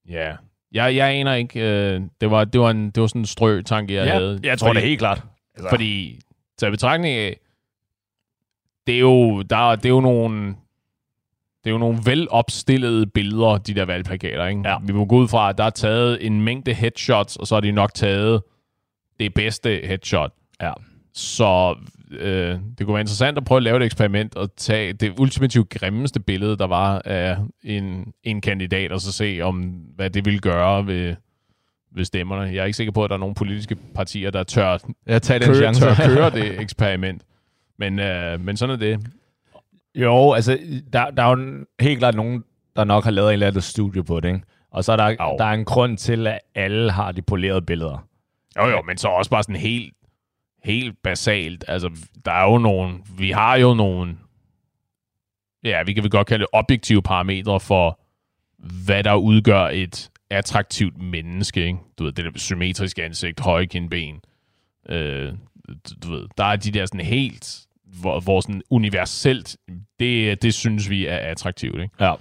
ja, 0.09 0.35
jeg, 0.71 0.95
jeg 0.95 1.09
aner 1.09 1.33
ikke. 1.33 1.59
Øh, 1.59 2.01
det, 2.21 2.31
var, 2.31 2.45
det, 2.45 2.61
var 2.61 2.71
en, 2.71 2.91
det 2.91 3.01
var 3.01 3.07
sådan 3.07 3.21
en 3.21 3.25
strø 3.25 3.61
tanke, 3.61 3.93
jeg 3.93 4.05
ja, 4.05 4.13
havde. 4.13 4.39
jeg 4.43 4.59
tror 4.59 4.67
fordi, 4.67 4.79
det 4.79 4.83
er 4.83 4.87
helt 4.87 4.99
klart. 4.99 5.23
Altså, 5.55 5.69
Fordi, 5.69 6.19
til 6.57 6.71
betragtning 6.71 7.15
af, 7.15 7.39
det 8.87 8.95
er 8.95 8.99
jo, 8.99 9.41
der, 9.41 9.75
det 9.75 9.85
er 9.85 9.89
jo 9.89 10.01
nogle, 10.01 10.47
det 11.63 11.69
er 11.69 11.71
jo 11.71 11.77
nogle 11.77 11.99
velopstillede 12.05 13.07
billeder, 13.07 13.57
de 13.57 13.73
der 13.73 13.85
valgplakater, 13.85 14.45
ikke? 14.47 14.61
Ja. 14.65 14.77
Vi 14.83 14.93
må 14.93 15.05
gå 15.05 15.15
ud 15.15 15.27
fra, 15.27 15.49
at 15.49 15.57
der 15.57 15.63
er 15.63 15.69
taget 15.69 16.25
en 16.25 16.41
mængde 16.41 16.73
headshots, 16.73 17.35
og 17.35 17.47
så 17.47 17.55
har 17.55 17.61
de 17.61 17.71
nok 17.71 17.93
taget 17.93 18.41
det 19.19 19.33
bedste 19.33 19.81
headshot. 19.83 20.31
Ja. 20.61 20.73
Så 21.13 21.75
øh, 22.11 22.59
det 22.77 22.85
kunne 22.85 22.93
være 22.93 23.01
interessant 23.01 23.37
at 23.37 23.45
prøve 23.45 23.57
at 23.57 23.63
lave 23.63 23.77
et 23.77 23.83
eksperiment 23.83 24.35
og 24.35 24.55
tage 24.57 24.93
det 24.93 25.19
ultimativt 25.19 25.69
grimmeste 25.69 26.19
billede, 26.19 26.57
der 26.57 26.67
var 26.67 27.01
af 27.05 27.37
en, 27.63 28.13
en 28.23 28.41
kandidat, 28.41 28.91
og 28.91 29.01
så 29.01 29.11
se, 29.11 29.39
om 29.43 29.61
hvad 29.95 30.09
det 30.09 30.25
ville 30.25 30.39
gøre 30.39 30.87
ved, 30.87 31.15
ved 31.95 32.05
stemmerne. 32.05 32.41
Jeg 32.41 32.57
er 32.57 32.65
ikke 32.65 32.77
sikker 32.77 32.91
på, 32.91 33.03
at 33.03 33.09
der 33.09 33.15
er 33.15 33.19
nogle 33.19 33.35
politiske 33.35 33.75
partier, 33.75 34.31
der 34.31 34.43
tør 34.43 34.77
jeg 35.05 35.21
tager 35.21 35.39
køre, 35.39 35.73
tør 35.73 35.93
køre 36.15 36.29
det 36.29 36.61
eksperiment. 36.61 37.23
Men, 37.77 37.99
øh, 37.99 38.41
men 38.41 38.57
sådan 38.57 38.75
er 38.75 38.79
det. 38.79 38.99
Jo, 39.95 40.31
altså, 40.31 40.59
der, 40.93 41.09
der 41.09 41.23
er 41.23 41.37
jo 41.37 41.65
helt 41.79 41.99
klart 41.99 42.15
nogen, 42.15 42.43
der 42.75 42.83
nok 42.83 43.03
har 43.03 43.11
lavet 43.11 43.29
en 43.29 43.33
eller 43.33 43.47
anden 43.47 43.61
studie 43.61 44.03
på 44.03 44.19
det, 44.19 44.27
ikke? 44.27 44.41
Og 44.71 44.83
så 44.83 44.91
er 44.91 44.95
der, 44.95 45.15
Au. 45.19 45.37
der 45.37 45.45
er 45.45 45.53
en 45.53 45.65
grund 45.65 45.97
til, 45.97 46.27
at 46.27 46.39
alle 46.55 46.91
har 46.91 47.11
de 47.11 47.21
polerede 47.21 47.61
billeder. 47.61 48.07
Jo, 48.57 48.67
jo, 48.67 48.81
men 48.81 48.97
så 48.97 49.07
også 49.07 49.31
bare 49.31 49.43
sådan 49.43 49.55
helt, 49.55 49.93
helt 50.63 50.97
basalt. 51.03 51.65
Altså, 51.67 51.89
der 52.25 52.31
er 52.31 52.51
jo 52.51 52.57
nogle, 52.57 52.99
vi 53.17 53.31
har 53.31 53.55
jo 53.55 53.73
nogle, 53.73 54.17
ja, 55.63 55.83
vi 55.83 55.93
kan 55.93 56.03
vel 56.03 56.11
godt 56.11 56.27
kalde 56.27 56.41
det 56.41 56.49
objektive 56.53 57.01
parametre 57.01 57.59
for, 57.59 57.99
hvad 58.85 59.03
der 59.03 59.15
udgør 59.15 59.67
et 59.67 60.11
attraktivt 60.29 61.01
menneske, 61.01 61.65
ikke? 61.65 61.79
Du 61.99 62.03
ved, 62.03 62.11
det 62.11 62.25
der 62.25 62.31
symmetriske 62.35 63.03
ansigt, 63.03 63.39
høje 63.39 63.65
kindben. 63.65 64.21
Øh, 64.89 65.33
du, 66.03 66.11
ved, 66.11 66.27
der 66.37 66.43
er 66.43 66.55
de 66.55 66.71
der 66.71 66.85
sådan 66.85 67.05
helt, 67.05 67.59
hvor, 67.83 68.19
hvor 68.19 68.41
sådan 68.41 68.61
universelt, 68.69 69.57
det, 69.99 70.41
det 70.41 70.53
synes 70.53 70.89
vi 70.89 71.05
er 71.05 71.17
attraktivt, 71.17 71.81
ikke? 71.81 71.95
Ja. 71.99 72.13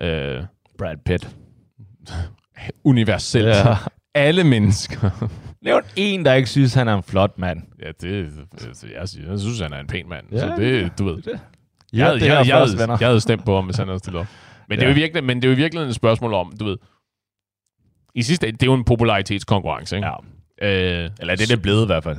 Øh, 0.00 0.44
Brad 0.78 0.96
Pitt. 1.06 1.36
universelt. 2.84 3.46
Ja. 3.46 3.76
Alle 4.14 4.44
mennesker. 4.44 5.10
Nævn 5.64 5.82
en, 5.96 6.24
der 6.24 6.34
ikke 6.34 6.48
synes, 6.48 6.74
han 6.74 6.88
er 6.88 6.94
en 6.96 7.02
flot 7.02 7.38
mand. 7.38 7.62
Ja, 7.82 7.88
det, 8.00 8.30
altså, 8.66 8.86
jeg, 8.94 9.08
synes- 9.08 9.28
jeg 9.28 9.38
synes, 9.38 9.60
han 9.60 9.72
er 9.72 9.78
en 9.80 9.86
pæn 9.86 10.08
mand. 10.08 10.26
Ja, 10.32 10.38
så 10.38 10.54
det, 10.56 10.98
du 10.98 11.04
ved. 11.04 11.16
det. 11.16 11.26
Jeg, 11.26 11.40
jeg, 11.92 12.14
det 12.14 12.22
her 12.22 12.36
jeg, 12.38 12.46
jeg, 12.48 12.56
havde, 12.56 12.78
venner. 12.78 12.96
jeg 13.00 13.08
havde 13.08 13.20
stemt 13.20 13.44
på 13.44 13.54
ham, 13.54 13.64
hvis 13.64 13.76
han 13.76 13.86
havde 13.88 13.98
stillet 13.98 14.20
op. 14.20 14.26
Men, 14.68 14.78
det 14.78 14.84
er 14.84 14.88
Ja. 14.88 14.94
jo 14.94 15.00
virkelig, 15.00 15.24
men 15.24 15.36
det 15.42 15.44
er 15.44 15.52
jo 15.52 15.56
virkelig 15.56 15.82
et 15.82 15.94
spørgsmål 15.94 16.34
om, 16.34 16.52
du 16.60 16.64
ved, 16.64 16.76
i 18.14 18.22
sidste 18.22 18.46
det 18.46 18.62
er 18.62 18.66
jo 18.66 18.74
en 18.74 18.84
popularitetskonkurrence, 18.84 19.96
ikke? 19.96 20.08
Ja. 20.62 21.04
Øh, 21.04 21.10
Eller 21.20 21.36
det 21.36 21.50
er 21.50 21.54
det 21.56 21.62
blevet 21.62 21.82
i 21.82 21.86
hvert 21.86 22.04
fald. 22.04 22.16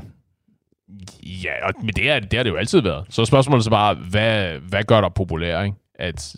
ja, 1.24 1.68
og, 1.68 1.74
men 1.82 1.90
det, 1.96 2.10
er, 2.12 2.20
det 2.20 2.34
har 2.34 2.44
det 2.44 2.50
jo 2.50 2.56
altid 2.56 2.82
været. 2.82 3.06
Så 3.10 3.22
er 3.22 3.26
spørgsmålet 3.26 3.64
så 3.64 3.70
bare, 3.70 3.94
hvad, 3.94 4.60
hvad 4.60 4.84
gør 4.84 5.02
dig 5.02 5.10
populær, 5.16 5.62
ikke? 5.64 5.78
At 6.00 6.36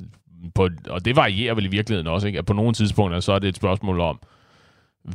på, 0.55 0.69
og 0.89 1.05
det 1.05 1.15
varierer 1.15 1.53
vel 1.53 1.65
i 1.65 1.69
virkeligheden 1.69 2.07
også, 2.07 2.27
ikke? 2.27 2.39
At 2.39 2.45
på 2.45 2.53
nogle 2.53 2.73
tidspunkter, 2.73 3.19
så 3.19 3.31
er 3.33 3.39
det 3.39 3.47
et 3.47 3.55
spørgsmål 3.55 3.99
om, 3.99 4.19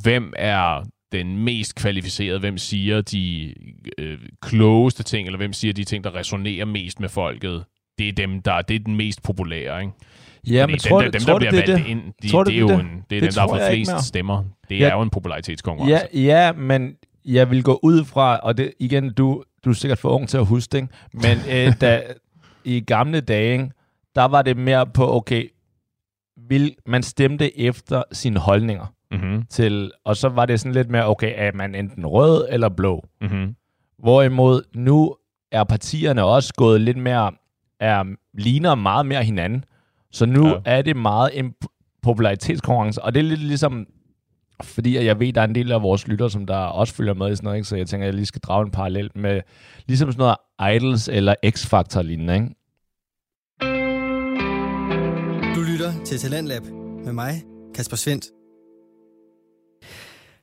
hvem 0.03 0.33
er 0.37 0.85
den 1.13 1.37
mest 1.39 1.75
kvalificerede, 1.75 2.39
hvem 2.39 2.59
siger 2.59 3.01
de 3.01 3.55
øh, 3.99 4.19
klogeste 4.43 5.03
ting, 5.03 5.27
eller 5.29 5.37
hvem 5.37 5.53
siger 5.53 5.73
de 5.73 5.85
ting, 5.85 6.05
der 6.05 6.15
resonerer 6.15 6.65
mest 6.65 7.01
med 7.01 7.09
folket. 7.09 7.65
Det 7.99 8.09
er 8.09 8.13
dem, 8.13 8.43
der 8.43 8.63
det 8.63 8.75
er 8.77 8.79
den 8.79 8.97
mest 8.97 9.23
populære, 9.23 9.81
ikke? 9.81 9.93
Ja, 10.47 10.63
Fordi 10.63 10.73
men 10.73 10.79
dem, 10.79 10.79
tror, 10.79 11.03
der, 11.03 11.11
dem, 11.11 11.21
tror 11.21 11.33
der 11.33 11.39
bliver 11.39 11.51
det 11.51 11.73
valgt 11.73 11.85
det? 11.85 11.91
ind, 11.91 12.03
de, 12.23 12.29
Tror 12.29 12.45
du, 12.45 12.51
det 12.51 12.57
er 12.57 12.61
jo 12.61 12.69
det 12.69 12.81
en, 12.81 12.87
det 12.87 12.95
er 12.95 13.03
Det 13.09 13.23
dem, 13.23 13.33
der 13.33 13.41
har 13.41 13.49
fået 13.49 13.63
flest 13.71 14.05
stemmer. 14.07 14.45
Det 14.69 14.79
Ja. 14.79 14.89
er 14.89 14.93
jo 14.95 15.03
en 15.03 15.11
popularitetskonkurrence. 15.11 16.07
Ja, 16.15 16.21
ja, 16.21 16.53
men 16.53 16.97
jeg 17.25 17.51
vil 17.51 17.63
gå 17.63 17.81
ud 17.83 18.05
fra, 18.05 18.37
og 18.37 18.57
det, 18.57 18.73
igen, 18.81 19.13
du, 19.15 19.45
du 19.65 19.71
er 19.71 19.75
sikkert 19.75 19.99
for 19.99 20.09
ung 20.09 20.29
til 20.29 20.37
at 20.37 20.47
huske 20.47 20.73
det, 20.73 20.89
men 21.13 21.39
øh, 21.51 21.73
da, 21.81 22.03
i 22.65 22.81
gamle 22.81 23.21
dage, 23.21 23.71
der 24.15 24.25
var 24.25 24.43
det 24.43 24.57
mere 24.57 24.87
på, 24.87 25.17
okay, 25.17 25.49
vil, 26.49 26.75
man 26.87 27.03
stemte 27.03 27.59
efter 27.61 28.03
sine 28.13 28.39
holdninger 28.39 28.87
Mm-hmm. 29.13 29.45
til, 29.51 29.93
og 30.05 30.17
så 30.17 30.29
var 30.29 30.47
det 30.47 30.61
sådan 30.61 30.73
lidt 30.73 30.91
mere, 30.91 31.07
okay, 31.09 31.33
er 31.37 31.51
man 31.55 31.75
enten 31.75 32.07
rød 32.07 32.47
eller 32.51 32.69
blå? 32.69 33.05
Mm-hmm. 33.21 33.55
Hvorimod 33.99 34.63
nu 34.75 35.15
er 35.53 35.65
partierne 35.65 36.25
også 36.25 36.55
gået 36.57 36.81
lidt 36.81 36.97
mere, 36.97 37.33
er, 37.81 38.05
ligner 38.35 38.75
meget 38.75 39.07
mere 39.07 39.25
hinanden. 39.25 39.65
Så 40.13 40.27
nu 40.27 40.47
Ja. 40.49 40.55
er 40.65 40.83
det 40.83 40.97
meget 40.97 41.39
en 41.39 41.55
popularitetskonkurrence, 42.03 43.03
og 43.03 43.15
det 43.15 43.21
er 43.21 43.25
lidt 43.25 43.41
ligesom, 43.41 43.87
fordi 44.63 44.97
at 44.97 45.05
jeg 45.05 45.21
ved, 45.21 45.33
der 45.33 45.41
er 45.41 45.45
en 45.45 45.55
del 45.55 45.73
af 45.73 45.83
vores 45.83 46.09
lytter, 46.09 46.29
som 46.29 46.47
der 46.47 46.57
også 46.57 46.95
følger 46.95 47.15
med 47.15 47.33
i 47.33 47.37
sådan 47.37 47.45
noget, 47.47 47.57
ikke? 47.57 47.69
så 47.69 47.77
jeg 47.77 47.87
tænker, 47.87 48.05
at 48.05 48.07
jeg 48.07 48.15
lige 48.15 48.27
skal 48.27 48.41
drage 48.41 48.65
en 48.65 48.71
parallel 48.71 49.11
med, 49.15 49.41
ligesom 49.87 50.13
sådan 50.13 50.35
noget 50.61 50.77
Idols 50.77 51.09
eller 51.09 51.35
X-Factor 51.47 52.03
lignende, 52.03 52.35
ikke? 52.35 52.47
Du 55.57 55.61
lytter 55.73 56.05
til 56.05 56.19
Talentlab 56.19 56.63
med 57.05 57.13
mig, 57.13 57.33
Kasper 57.75 57.97
Svendt. 57.97 58.25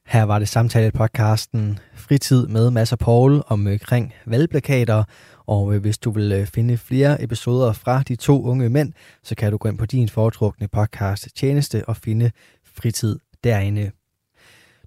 Her 0.09 0.23
var 0.23 0.39
det 0.39 0.47
samtale-podcasten 0.47 1.79
Fritid 1.93 2.47
med 2.47 2.71
Mads 2.71 2.91
og 2.91 2.99
Paul 2.99 3.41
omkring 3.47 4.13
øh, 4.25 4.31
valgplakater. 4.31 5.03
Og 5.47 5.73
øh, 5.73 5.81
hvis 5.81 5.97
du 5.97 6.11
vil 6.11 6.31
øh, 6.31 6.47
finde 6.47 6.77
flere 6.77 7.23
episoder 7.23 7.73
fra 7.73 8.03
de 8.07 8.15
to 8.15 8.43
unge 8.43 8.69
mænd, 8.69 8.93
så 9.23 9.35
kan 9.35 9.51
du 9.51 9.57
gå 9.57 9.69
ind 9.69 9.77
på 9.77 9.85
din 9.85 10.09
foretrukne 10.09 10.67
podcast 10.67 11.27
tjeneste 11.35 11.83
og 11.87 11.97
finde 11.97 12.31
Fritid 12.75 13.19
derinde. 13.43 13.91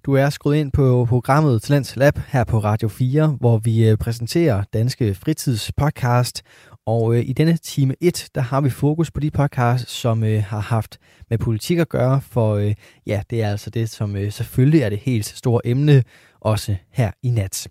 Du 0.05 0.13
er 0.13 0.29
skruet 0.29 0.55
ind 0.55 0.71
på 0.71 1.05
programmet 1.09 1.61
Talents 1.61 1.95
Lab 1.95 2.19
her 2.27 2.43
på 2.43 2.59
Radio 2.59 2.87
4, 2.87 3.27
hvor 3.39 3.57
vi 3.57 3.95
præsenterer 3.95 4.63
Danske 4.73 5.15
Fritidspodcast. 5.15 6.41
Og 6.85 7.15
øh, 7.15 7.23
i 7.25 7.33
denne 7.33 7.57
time 7.57 7.95
1, 8.01 8.29
der 8.35 8.41
har 8.41 8.61
vi 8.61 8.69
fokus 8.69 9.11
på 9.11 9.19
de 9.19 9.31
podcasts, 9.31 9.91
som 9.91 10.23
øh, 10.23 10.43
har 10.43 10.59
haft 10.59 10.99
med 11.29 11.37
politik 11.37 11.77
at 11.77 11.89
gøre, 11.89 12.21
for 12.21 12.55
øh, 12.55 12.73
ja, 13.07 13.21
det 13.29 13.41
er 13.41 13.49
altså 13.49 13.69
det, 13.69 13.89
som 13.89 14.15
øh, 14.15 14.31
selvfølgelig 14.31 14.81
er 14.81 14.89
det 14.89 14.99
helt 14.99 15.25
store 15.25 15.61
emne, 15.67 16.03
også 16.41 16.75
her 16.91 17.11
i 17.23 17.29
nat. 17.29 17.67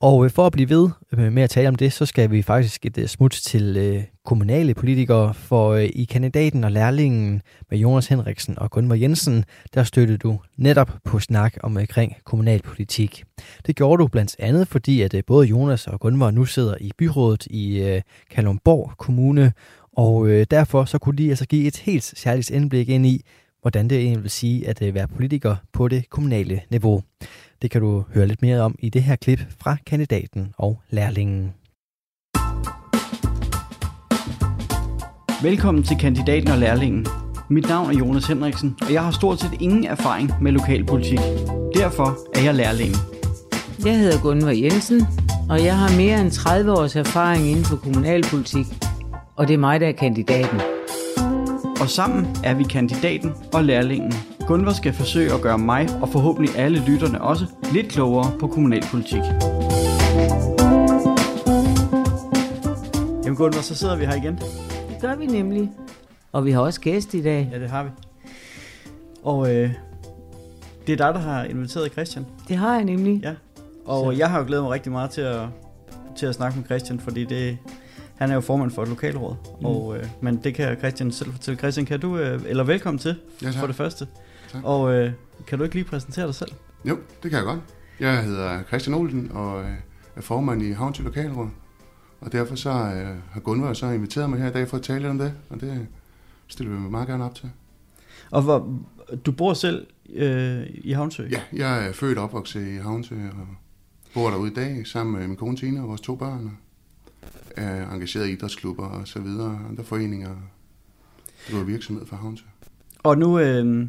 Og 0.00 0.24
øh, 0.24 0.30
for 0.30 0.46
at 0.46 0.52
blive 0.52 0.68
ved 0.68 0.88
øh, 1.12 1.32
med 1.32 1.42
at 1.42 1.50
tale 1.50 1.68
om 1.68 1.74
det, 1.74 1.92
så 1.92 2.06
skal 2.06 2.30
vi 2.30 2.42
faktisk 2.42 2.86
et 2.86 2.98
øh, 2.98 3.06
smut 3.06 3.32
til 3.32 4.04
kommunale 4.24 4.74
politikere, 4.74 5.34
for 5.34 5.76
i 5.76 6.06
kandidaten 6.10 6.64
og 6.64 6.72
lærlingen 6.72 7.42
med 7.70 7.78
Jonas 7.78 8.06
Henriksen 8.06 8.58
og 8.58 8.70
Gunvar 8.70 8.94
Jensen, 8.94 9.44
der 9.74 9.84
støttede 9.84 10.18
du 10.18 10.40
netop 10.56 10.90
på 11.04 11.18
snak 11.18 11.56
omkring 11.62 12.16
kommunalpolitik. 12.24 13.24
Det 13.66 13.76
gjorde 13.76 14.02
du 14.02 14.08
blandt 14.08 14.36
andet, 14.38 14.68
fordi 14.68 15.02
at 15.02 15.14
både 15.26 15.46
Jonas 15.46 15.86
og 15.86 16.00
Gunvar 16.00 16.30
nu 16.30 16.44
sidder 16.44 16.74
i 16.80 16.90
byrådet 16.98 17.46
i 17.46 18.00
Kalundborg 18.30 18.92
Kommune, 18.98 19.52
og 19.96 20.28
derfor 20.50 20.84
så 20.84 20.98
kunne 20.98 21.16
de 21.16 21.30
altså 21.30 21.46
give 21.46 21.66
et 21.66 21.76
helt 21.76 22.04
særligt 22.04 22.50
indblik 22.50 22.88
ind 22.88 23.06
i, 23.06 23.24
hvordan 23.60 23.90
det 23.90 23.98
egentlig 23.98 24.22
vil 24.22 24.30
sige 24.30 24.68
at 24.68 24.94
være 24.94 25.08
politiker 25.08 25.56
på 25.72 25.88
det 25.88 26.10
kommunale 26.10 26.60
niveau. 26.70 27.02
Det 27.62 27.70
kan 27.70 27.80
du 27.80 28.04
høre 28.14 28.26
lidt 28.26 28.42
mere 28.42 28.60
om 28.60 28.74
i 28.78 28.88
det 28.88 29.02
her 29.02 29.16
klip 29.16 29.40
fra 29.58 29.76
kandidaten 29.86 30.54
og 30.58 30.80
lærlingen. 30.90 31.54
Velkommen 35.42 35.84
til 35.84 35.98
kandidaten 35.98 36.48
og 36.48 36.58
lærlingen. 36.58 37.06
Mit 37.50 37.68
navn 37.68 37.90
er 37.90 37.98
Jonas 37.98 38.26
Henriksen, 38.26 38.76
og 38.82 38.92
jeg 38.92 39.04
har 39.04 39.10
stort 39.10 39.40
set 39.40 39.50
ingen 39.60 39.84
erfaring 39.84 40.30
med 40.42 40.52
lokalpolitik. 40.52 41.18
Derfor 41.74 42.38
er 42.38 42.42
jeg 42.44 42.54
lærlingen. 42.54 42.96
Jeg 43.84 43.98
hedder 43.98 44.22
Gunvar 44.22 44.50
Jensen, 44.50 45.00
og 45.50 45.64
jeg 45.64 45.78
har 45.78 45.96
mere 45.96 46.20
end 46.20 46.30
30 46.30 46.72
års 46.72 46.96
erfaring 46.96 47.46
inden 47.46 47.64
for 47.64 47.76
kommunalpolitik. 47.76 48.66
Og 49.36 49.48
det 49.48 49.54
er 49.54 49.58
mig, 49.58 49.80
der 49.80 49.88
er 49.88 49.92
kandidaten. 49.92 50.60
Og 51.80 51.88
sammen 51.88 52.26
er 52.44 52.54
vi 52.54 52.64
kandidaten 52.64 53.32
og 53.54 53.64
lærlingen. 53.64 54.29
Gunvar 54.50 54.72
skal 54.72 54.92
forsøge 54.92 55.34
at 55.34 55.40
gøre 55.40 55.58
mig, 55.58 55.88
og 56.02 56.08
forhåbentlig 56.08 56.56
alle 56.56 56.84
lytterne 56.86 57.20
også, 57.20 57.46
lidt 57.72 57.88
klogere 57.88 58.32
på 58.40 58.46
kommunalpolitik. 58.46 59.22
Jamen 63.24 63.36
Gunvar, 63.36 63.62
så 63.62 63.74
sidder 63.74 63.96
vi 63.96 64.04
her 64.04 64.14
igen. 64.14 64.36
Det 64.88 64.96
gør 65.00 65.16
vi 65.16 65.26
nemlig. 65.26 65.70
Og 66.32 66.44
vi 66.44 66.50
har 66.50 66.60
også 66.60 66.80
gæst 66.80 67.14
i 67.14 67.22
dag. 67.22 67.48
Ja, 67.52 67.58
det 67.58 67.70
har 67.70 67.82
vi. 67.84 67.90
Og 69.22 69.54
øh, 69.54 69.70
det 70.86 70.92
er 70.92 70.96
dig, 70.96 71.14
der 71.14 71.20
har 71.20 71.44
inviteret 71.44 71.92
Christian. 71.92 72.26
Det 72.48 72.56
har 72.56 72.74
jeg 72.74 72.84
nemlig. 72.84 73.20
Ja. 73.22 73.34
Og 73.84 74.18
jeg 74.18 74.30
har 74.30 74.38
jo 74.38 74.46
glædet 74.46 74.64
mig 74.64 74.72
rigtig 74.72 74.92
meget 74.92 75.10
til 75.10 75.20
at, 75.20 75.46
til 76.16 76.26
at 76.26 76.34
snakke 76.34 76.58
med 76.58 76.66
Christian, 76.66 77.00
fordi 77.00 77.24
det, 77.24 77.58
han 78.16 78.30
er 78.30 78.34
jo 78.34 78.40
formand 78.40 78.70
for 78.70 78.82
et 78.82 78.88
lokalråd. 78.88 79.34
Mm. 79.60 79.66
Og, 79.66 79.96
øh, 79.96 80.06
men 80.20 80.36
det 80.36 80.54
kan 80.54 80.78
Christian 80.78 81.12
selv 81.12 81.32
fortælle. 81.32 81.58
Christian, 81.58 81.86
kan 81.86 82.00
du, 82.00 82.18
øh, 82.18 82.40
eller 82.46 82.64
velkommen 82.64 82.98
til 82.98 83.16
Ja, 83.42 83.46
tak. 83.46 83.54
for 83.54 83.66
det 83.66 83.76
første. 83.76 84.06
Tak. 84.52 84.64
Og 84.64 84.94
øh, 84.94 85.12
kan 85.46 85.58
du 85.58 85.64
ikke 85.64 85.76
lige 85.76 85.84
præsentere 85.84 86.26
dig 86.26 86.34
selv? 86.34 86.52
Jo, 86.84 86.98
det 87.22 87.30
kan 87.30 87.38
jeg 87.38 87.44
godt. 87.44 87.60
Jeg 88.00 88.24
hedder 88.24 88.62
Christian 88.62 88.94
Olsen 88.94 89.30
og 89.32 89.62
øh, 89.62 89.74
er 90.16 90.20
formand 90.20 90.62
i 90.62 90.70
Havnsø 90.70 91.02
Lokalråd. 91.02 91.48
Og 92.20 92.32
derfor 92.32 92.54
så 92.54 92.70
øh, 92.70 93.16
har 93.30 93.40
Gunvar 93.40 93.72
så 93.72 93.86
inviteret 93.86 94.30
mig 94.30 94.38
her 94.38 94.50
i 94.50 94.52
dag 94.52 94.68
for 94.68 94.76
at 94.76 94.82
tale 94.82 94.98
lidt 94.98 95.10
om 95.10 95.18
det, 95.18 95.34
og 95.48 95.60
det 95.60 95.86
stiller 96.48 96.72
vi 96.72 96.80
mig 96.80 96.90
meget 96.90 97.08
gerne 97.08 97.24
op 97.24 97.34
til. 97.34 97.50
Og 98.30 98.42
hvor, 98.42 98.78
du 99.26 99.32
bor 99.32 99.54
selv 99.54 99.86
øh, 100.14 100.66
i 100.74 100.92
Havnsø? 100.92 101.28
Ja, 101.30 101.42
jeg 101.52 101.88
er 101.88 101.92
født 101.92 102.18
og 102.18 102.24
opvokset 102.24 102.68
i 102.68 102.76
Havnsø 102.76 103.14
og 103.14 103.46
bor 104.14 104.30
derude 104.30 104.50
i 104.50 104.54
dag 104.54 104.86
sammen 104.86 105.18
med 105.18 105.28
min 105.28 105.36
kone 105.36 105.56
Tina 105.56 105.82
og 105.82 105.88
vores 105.88 106.00
to 106.00 106.14
børn. 106.14 106.44
Og 106.44 106.52
er 107.56 107.90
engageret 107.90 108.28
i 108.28 108.32
idrætsklubber 108.32 108.86
og 108.86 109.08
så 109.08 109.20
videre, 109.20 109.58
andre 109.68 109.84
foreninger. 109.84 110.36
driver 111.50 111.64
virksomhed 111.64 112.06
for 112.06 112.16
Havnsø. 112.16 112.44
Og 112.98 113.18
nu, 113.18 113.38
øh, 113.38 113.86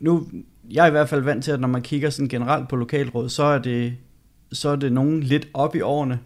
nu, 0.00 0.26
jeg 0.70 0.82
er 0.82 0.88
i 0.88 0.90
hvert 0.90 1.08
fald 1.08 1.22
vant 1.22 1.44
til, 1.44 1.52
at 1.52 1.60
når 1.60 1.68
man 1.68 1.82
kigger 1.82 2.10
sådan 2.10 2.28
generelt 2.28 2.68
på 2.68 2.76
lokalråd, 2.76 3.28
så 3.28 3.42
er 3.42 3.58
det, 3.58 3.96
så 4.52 4.68
er 4.68 4.76
det 4.76 4.92
nogen 4.92 5.20
lidt 5.22 5.48
op 5.54 5.76
i 5.76 5.80
årene, 5.80 6.18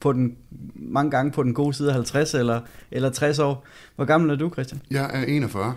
på 0.00 0.12
den, 0.12 0.36
mange 0.74 1.10
gange 1.10 1.32
på 1.32 1.42
den 1.42 1.54
gode 1.54 1.74
side 1.74 1.88
af 1.88 1.94
50 1.94 2.34
eller, 2.34 2.60
eller 2.90 3.10
60 3.10 3.38
år. 3.38 3.64
Hvor 3.96 4.04
gammel 4.04 4.30
er 4.30 4.36
du, 4.36 4.50
Christian? 4.52 4.80
Jeg 4.90 5.10
er 5.14 5.24
41. 5.24 5.76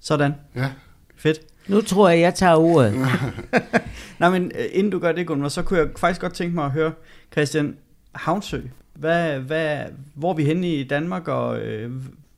Sådan. 0.00 0.32
Ja, 0.54 0.70
Fedt. 1.16 1.40
Nu 1.68 1.80
tror 1.80 2.08
jeg, 2.08 2.20
jeg 2.20 2.34
tager 2.34 2.56
ordet. 2.56 2.94
Nej, 4.20 4.30
men 4.30 4.52
øh, 4.54 4.64
inden 4.72 4.92
du 4.92 4.98
gør 4.98 5.12
det, 5.12 5.26
Gunnar, 5.26 5.48
så 5.48 5.62
kunne 5.62 5.78
jeg 5.78 5.88
faktisk 5.96 6.20
godt 6.20 6.32
tænke 6.34 6.54
mig 6.54 6.64
at 6.64 6.70
høre, 6.70 6.92
Christian, 7.32 7.76
Havnsø, 8.12 8.60
hvad, 8.94 9.38
hvad, 9.38 9.78
hvor 10.14 10.30
er 10.30 10.34
vi 10.34 10.44
henne 10.44 10.68
i 10.68 10.84
Danmark, 10.84 11.28
og 11.28 11.60
øh, 11.60 11.92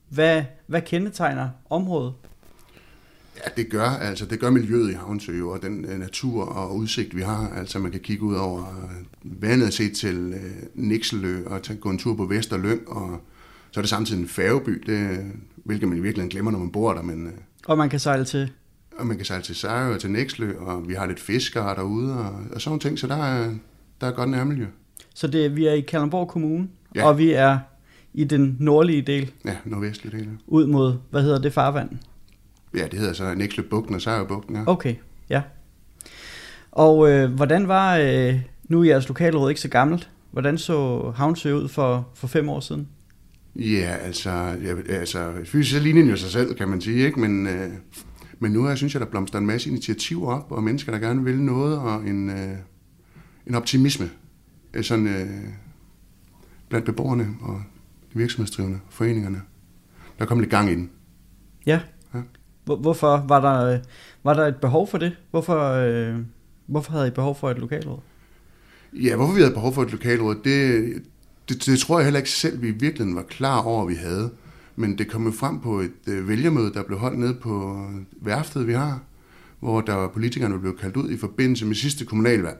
hvad, 0.09 0.43
hvad 0.67 0.81
kendetegner 0.81 1.49
området? 1.71 2.13
Ja, 3.45 3.63
det 3.63 3.71
gør, 3.71 3.85
altså, 3.89 4.27
det 4.27 4.41
gør 4.41 4.51
miljøet 4.51 4.91
i 4.91 4.95
Havnsø 4.95 5.39
jo, 5.39 5.51
og 5.51 5.63
den 5.63 5.85
øh, 5.85 5.99
natur 5.99 6.45
og 6.45 6.77
udsigt, 6.77 7.17
vi 7.17 7.23
har. 7.23 7.49
Altså, 7.57 7.79
man 7.79 7.91
kan 7.91 8.01
kigge 8.01 8.23
ud 8.25 8.35
over 8.35 8.61
øh, 8.61 9.43
vandet, 9.43 9.75
se 9.75 9.89
til 9.91 10.17
øh, 10.35 10.63
Nixelø 10.75 11.47
og 11.47 11.63
tage, 11.63 11.79
gå 11.79 11.91
en 11.91 11.99
tur 11.99 12.15
på 12.17 12.25
Vesterlyng, 12.25 12.89
og 12.89 13.21
så 13.71 13.81
er 13.81 13.83
det 13.83 13.89
samtidig 13.89 14.21
en 14.23 14.29
færgeby, 14.29 14.83
det, 14.87 15.19
hvilket 15.65 15.89
man 15.89 15.99
i 15.99 16.01
virkeligheden 16.01 16.31
glemmer, 16.31 16.51
når 16.51 16.59
man 16.59 16.71
bor 16.71 16.93
der, 16.95 17.03
men 17.03 17.27
øh, 17.27 17.33
Og 17.67 17.79
man 17.79 17.91
kan 17.91 17.99
sejle 18.01 18.25
til. 18.25 18.51
og 18.99 19.07
man 19.07 19.17
kan 19.17 19.27
sejle 19.27 19.43
til 19.43 19.55
Sejre 19.55 19.95
og 19.95 20.01
til 20.01 20.11
Nixlø, 20.11 20.59
og 20.59 20.89
vi 20.89 20.95
har 20.95 21.07
lidt 21.07 21.21
fiskere 21.21 21.75
derude, 21.75 22.19
og, 22.19 22.25
og 22.55 22.61
sådan 22.61 22.71
nogle 22.71 22.81
ting, 22.81 22.99
så 22.99 23.07
der 23.07 23.17
er, 23.25 23.55
der 24.01 24.07
er 24.07 24.13
godt 24.13 24.31
nærmiljø. 24.31 24.67
Så 25.15 25.27
det, 25.27 25.57
vi 25.57 25.67
er 25.67 25.73
i 25.73 25.81
Kalundborg 25.81 26.29
Kommune, 26.29 26.69
Ja. 26.95 27.05
og 27.09 27.19
vi 27.19 27.33
er 27.33 27.59
i 28.15 28.25
den 28.25 28.57
nordlige 28.61 29.03
del, 29.03 29.33
Ja, 29.45 29.57
nordvestlige 29.65 30.19
del. 30.19 30.29
ud 30.47 30.67
mod, 30.67 30.95
hvad 31.11 31.23
hedder 31.23 31.39
det, 31.41 31.53
farvand? 31.53 31.91
Ja, 32.75 32.85
det 32.85 32.99
hedder 32.99 33.13
så 33.13 33.35
Nixlø 33.35 33.65
Bugten 33.71 33.95
og 33.95 34.01
Sejre 34.01 34.27
Bugten, 34.27 34.57
ja. 34.57 34.63
Okay, 34.67 34.95
ja. 35.31 35.43
Og 36.73 37.11
øh, 37.11 37.33
hvordan 37.33 37.69
var, 37.69 37.97
øh, 37.97 38.41
nu 38.69 38.81
er 38.81 38.85
jeres 38.85 39.09
lokalråd 39.09 39.49
ikke 39.51 39.61
så 39.61 39.69
gammelt, 39.69 40.11
hvordan 40.31 40.59
så 40.59 41.11
Havnsø 41.17 41.53
ud 41.55 41.69
for, 41.69 42.09
for 42.15 42.27
fem 42.29 42.49
år 42.49 42.61
siden? 42.61 42.89
Ja, 43.57 43.97
altså, 44.03 44.31
ja, 44.31 44.93
altså 44.95 45.33
fysisk 45.45 45.77
så 45.77 45.83
ligner 45.83 46.01
den 46.01 46.11
jo 46.11 46.17
sig 46.17 46.31
selv, 46.31 46.55
kan 46.55 46.69
man 46.69 46.81
sige, 46.81 47.07
ikke? 47.07 47.21
Men, 47.21 47.47
øh, 47.47 47.71
men 48.39 48.53
nu 48.53 48.67
her, 48.67 48.75
synes 48.75 48.95
jeg, 48.95 49.01
der 49.01 49.07
blomster 49.07 49.39
en 49.39 49.47
masse 49.47 49.71
initiativer 49.71 50.33
op, 50.33 50.53
og 50.53 50.63
mennesker, 50.63 50.93
der 50.93 50.99
gerne 50.99 51.25
vil 51.25 51.41
noget, 51.41 51.79
og 51.79 51.95
en, 52.07 52.31
øh, 52.31 52.57
en 53.47 53.55
optimisme 53.55 54.11
øh, 54.75 54.85
sådan, 54.85 55.07
øh, 55.07 55.29
blandt 56.69 56.87
beboerne 56.87 57.29
og 57.41 57.63
de 58.13 58.19
virksomhedsdrivende, 58.19 58.79
foreningerne. 58.91 59.43
Der 60.19 60.25
er 60.25 60.29
kommet 60.29 60.43
lidt 60.43 60.51
gang 60.51 60.71
i 60.71 60.75
den. 60.75 60.91
Ja. 61.67 61.81
Hvor, 62.71 62.77
hvorfor 62.77 63.25
var 63.29 63.41
der, 63.41 63.79
var 64.25 64.35
der 64.35 64.47
et 64.47 64.57
behov 64.57 64.89
for 64.89 64.99
det? 64.99 65.13
Hvorfor, 65.31 65.73
øh, 65.73 66.17
hvorfor 66.67 66.93
havde 66.93 67.09
I 67.09 67.11
behov 67.11 67.35
for 67.35 67.51
et 67.51 67.59
lokalråd? 67.59 67.99
Ja, 68.93 69.17
hvorfor 69.17 69.35
vi 69.35 69.41
havde 69.41 69.55
behov 69.55 69.75
for 69.75 69.83
et 69.83 69.93
lokalråd, 69.93 70.35
det, 70.45 70.93
det, 71.49 71.67
det 71.67 71.79
tror 71.79 71.99
jeg 71.99 72.07
heller 72.07 72.19
ikke 72.19 72.31
selv, 72.31 72.63
vi 72.63 72.69
i 72.69 72.71
virkeligheden 72.71 73.17
var 73.17 73.23
klar 73.23 73.63
over, 73.63 73.87
vi 73.87 73.95
havde. 73.95 74.31
Men 74.77 74.99
det 74.99 75.11
kom 75.11 75.25
jo 75.25 75.31
frem 75.31 75.61
på 75.61 75.81
et 75.81 75.93
øh, 76.09 76.29
vælgermøde, 76.29 76.73
der 76.73 76.83
blev 76.83 76.99
holdt 76.99 77.19
nede 77.19 77.35
på 77.35 77.87
øh, 77.91 78.27
værftet, 78.27 78.67
vi 78.67 78.73
har, 78.73 79.01
hvor 79.61 79.81
der 79.81 79.95
var 79.95 80.09
politikerne 80.09 80.59
blev 80.59 80.79
kaldt 80.79 80.97
ud 80.97 81.11
i 81.11 81.17
forbindelse 81.17 81.67
med 81.67 81.75
sidste 81.75 82.05
kommunalvalg. 82.05 82.59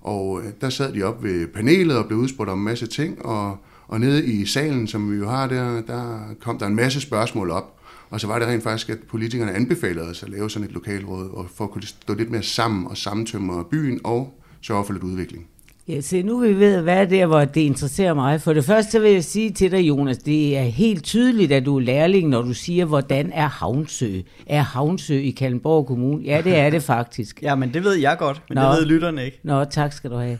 Og 0.00 0.40
øh, 0.40 0.52
der 0.60 0.70
sad 0.70 0.92
de 0.92 1.02
op 1.02 1.22
ved 1.22 1.46
panelet 1.46 1.96
og 1.98 2.06
blev 2.06 2.18
udspurgt 2.18 2.50
om 2.50 2.58
en 2.58 2.64
masse 2.64 2.86
ting, 2.86 3.24
og, 3.24 3.56
og 3.88 4.00
nede 4.00 4.26
i 4.26 4.46
salen, 4.46 4.86
som 4.86 5.12
vi 5.12 5.16
jo 5.16 5.28
har 5.28 5.46
der, 5.46 5.82
der 5.82 6.18
kom 6.40 6.58
der 6.58 6.66
en 6.66 6.76
masse 6.76 7.00
spørgsmål 7.00 7.50
op. 7.50 7.81
Og 8.12 8.20
så 8.20 8.26
var 8.26 8.38
det 8.38 8.48
rent 8.48 8.62
faktisk, 8.62 8.90
at 8.90 8.98
politikerne 9.08 9.52
anbefalede 9.52 10.08
os 10.08 10.22
at 10.22 10.28
lave 10.28 10.50
sådan 10.50 10.68
et 10.68 10.74
lokalråd, 10.74 11.30
og 11.30 11.50
for 11.50 11.64
at 11.64 11.70
kunne 11.70 11.82
stå 11.82 12.14
lidt 12.14 12.30
mere 12.30 12.42
sammen 12.42 12.86
og 12.86 12.96
sammentømre 12.96 13.64
byen 13.64 14.00
og 14.04 14.42
sørge 14.60 14.84
for 14.84 14.92
lidt 14.92 15.04
udvikling. 15.04 15.46
Ja, 15.88 16.00
se, 16.00 16.22
nu 16.22 16.38
vi 16.38 16.58
ved, 16.58 16.80
hvad 16.80 16.96
er 16.96 17.04
der, 17.04 17.26
hvor 17.26 17.44
det 17.44 17.60
interesserer 17.60 18.14
mig. 18.14 18.40
For 18.40 18.52
det 18.52 18.64
første 18.64 19.00
vil 19.00 19.12
jeg 19.12 19.24
sige 19.24 19.50
til 19.50 19.70
dig, 19.70 19.80
Jonas, 19.80 20.18
det 20.18 20.56
er 20.58 20.62
helt 20.62 21.04
tydeligt, 21.04 21.52
at 21.52 21.66
du 21.66 21.76
er 21.76 21.80
lærling, 21.80 22.28
når 22.28 22.42
du 22.42 22.54
siger, 22.54 22.84
hvordan 22.84 23.30
er 23.34 23.48
Havnsø? 23.48 24.20
Er 24.46 24.62
Havnsø 24.62 25.14
i 25.14 25.30
Kalmborg 25.30 25.86
Kommune? 25.86 26.22
Ja, 26.24 26.40
det 26.44 26.56
er 26.56 26.70
det 26.70 26.82
faktisk. 26.82 27.42
Ja, 27.42 27.54
men 27.54 27.74
det 27.74 27.84
ved 27.84 27.94
jeg 27.94 28.16
godt, 28.18 28.42
men 28.48 28.56
Nå. 28.56 28.62
det 28.62 28.78
ved 28.78 28.86
lytterne 28.86 29.24
ikke. 29.24 29.38
Nå, 29.42 29.64
tak 29.64 29.92
skal 29.92 30.10
du 30.10 30.16
have. 30.16 30.38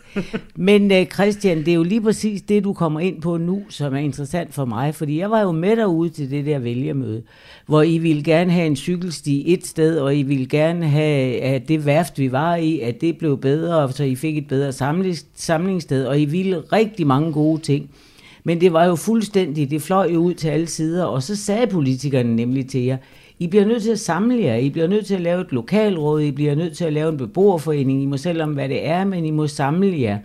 Men 0.57 0.91
uh, 0.93 1.05
Christian, 1.15 1.59
det 1.59 1.69
er 1.69 1.75
jo 1.75 1.83
lige 1.83 2.01
præcis 2.03 2.43
det, 2.43 2.65
du 2.65 2.73
kommer 2.73 3.01
ind 3.01 3.23
på 3.23 3.37
nu, 3.37 3.63
som 3.69 3.95
er 3.95 3.99
interessant 3.99 4.55
for 4.55 4.65
mig, 4.65 4.95
fordi 4.95 5.19
jeg 5.19 5.31
var 5.31 5.41
jo 5.41 5.53
med 5.53 5.77
derude 5.77 6.11
til 6.11 6.31
det 6.31 6.47
der 6.47 6.59
vælgermøde, 6.59 7.23
hvor 7.67 7.83
I 7.83 7.99
ville 7.99 8.23
gerne 8.23 8.51
have 8.53 8.67
en 8.67 8.77
cykelsti 8.77 9.53
et 9.53 9.67
sted, 9.67 9.99
og 9.99 10.17
I 10.17 10.23
ville 10.23 10.47
gerne 10.47 10.89
have, 10.89 11.41
at 11.41 11.69
det 11.69 11.87
værft, 11.87 12.19
vi 12.19 12.33
var 12.33 12.57
i, 12.57 12.81
at 12.81 13.01
det 13.01 13.19
blev 13.19 13.39
bedre, 13.41 13.93
så 13.93 14.05
I 14.05 14.15
fik 14.15 14.39
et 14.39 14.49
bedre 14.49 14.69
samlings- 14.69 15.27
samlingssted, 15.43 16.07
og 16.07 16.21
I 16.21 16.25
ville 16.25 16.61
rigtig 16.73 17.07
mange 17.07 17.33
gode 17.33 17.63
ting. 17.63 17.91
Men 18.45 18.61
det 18.61 18.73
var 18.73 18.85
jo 18.85 18.97
fuldstændig, 18.97 19.71
det 19.71 19.83
fløj 19.83 20.11
jo 20.13 20.19
ud 20.19 20.35
til 20.35 20.49
alle 20.49 20.67
sider, 20.67 21.05
og 21.05 21.23
så 21.23 21.37
sagde 21.37 21.67
politikerne 21.67 22.37
nemlig 22.37 22.69
til 22.69 22.81
jer, 22.81 22.97
I 23.39 23.47
bliver 23.47 23.65
nødt 23.65 23.83
til 23.83 23.91
at 23.91 24.01
samle 24.01 24.43
jer, 24.43 24.57
I 24.57 24.71
bliver 24.71 24.87
nødt 24.87 25.07
til 25.07 25.15
at 25.15 25.21
lave 25.21 25.41
et 25.41 25.53
lokalråd, 25.53 26.21
I 26.21 26.31
bliver 26.31 26.55
nødt 26.55 26.77
til 26.77 26.85
at 26.85 26.93
lave 26.93 27.09
en 27.13 27.17
beboerforening, 27.17 28.03
I 28.03 28.07
må 28.07 28.17
selv 28.17 28.43
om, 28.43 28.53
hvad 28.53 28.69
det 28.69 28.87
er, 28.87 29.05
men 29.05 29.25
I 29.25 29.31
må 29.31 29.47
samle 29.47 30.01
jer. 30.01 30.19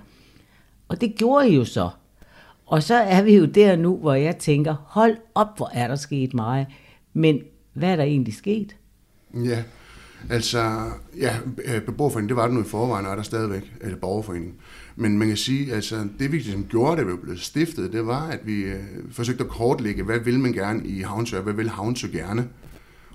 Og 0.87 1.01
det 1.01 1.15
gjorde 1.15 1.49
I 1.49 1.55
jo 1.55 1.65
så. 1.65 1.89
Og 2.65 2.83
så 2.83 2.95
er 2.95 3.21
vi 3.21 3.35
jo 3.35 3.45
der 3.45 3.75
nu, 3.75 3.97
hvor 3.97 4.13
jeg 4.13 4.37
tænker, 4.37 4.75
hold 4.85 5.17
op, 5.35 5.57
hvor 5.57 5.69
er 5.73 5.87
der 5.87 5.95
sket 5.95 6.33
meget. 6.33 6.67
Men 7.13 7.39
hvad 7.73 7.91
er 7.91 7.95
der 7.95 8.03
egentlig 8.03 8.33
sket? 8.33 8.75
Ja, 9.33 9.63
altså, 10.29 10.91
ja, 11.19 11.35
øh, 11.65 11.81
beboerforeningen, 11.81 12.29
det 12.29 12.35
var 12.37 12.45
det 12.45 12.53
nu 12.53 12.61
i 12.61 12.67
forvejen, 12.67 13.05
og 13.05 13.11
er 13.11 13.15
der 13.15 13.23
stadigvæk, 13.23 13.73
eller 13.81 13.97
borgerforeningen. 13.97 14.55
Men 14.99 15.17
man 15.17 15.27
kan 15.27 15.37
sige, 15.37 15.73
altså, 15.73 16.07
det 16.19 16.31
vi 16.31 16.37
ligesom 16.37 16.63
gjorde, 16.63 17.01
da 17.01 17.07
vi 17.07 17.15
blev 17.23 17.37
stiftet, 17.37 17.93
det 17.93 18.07
var, 18.07 18.27
at 18.27 18.39
vi 18.43 18.61
øh, 18.61 18.83
forsøgte 19.11 19.43
at 19.43 19.49
kortlægge, 19.49 20.03
hvad 20.03 20.19
vil 20.19 20.39
man 20.39 20.53
gerne 20.53 20.87
i 20.87 21.01
Havnsø, 21.01 21.37
og 21.37 21.43
hvad 21.43 21.53
vil 21.53 21.69
Havnsø 21.69 22.07
gerne? 22.07 22.47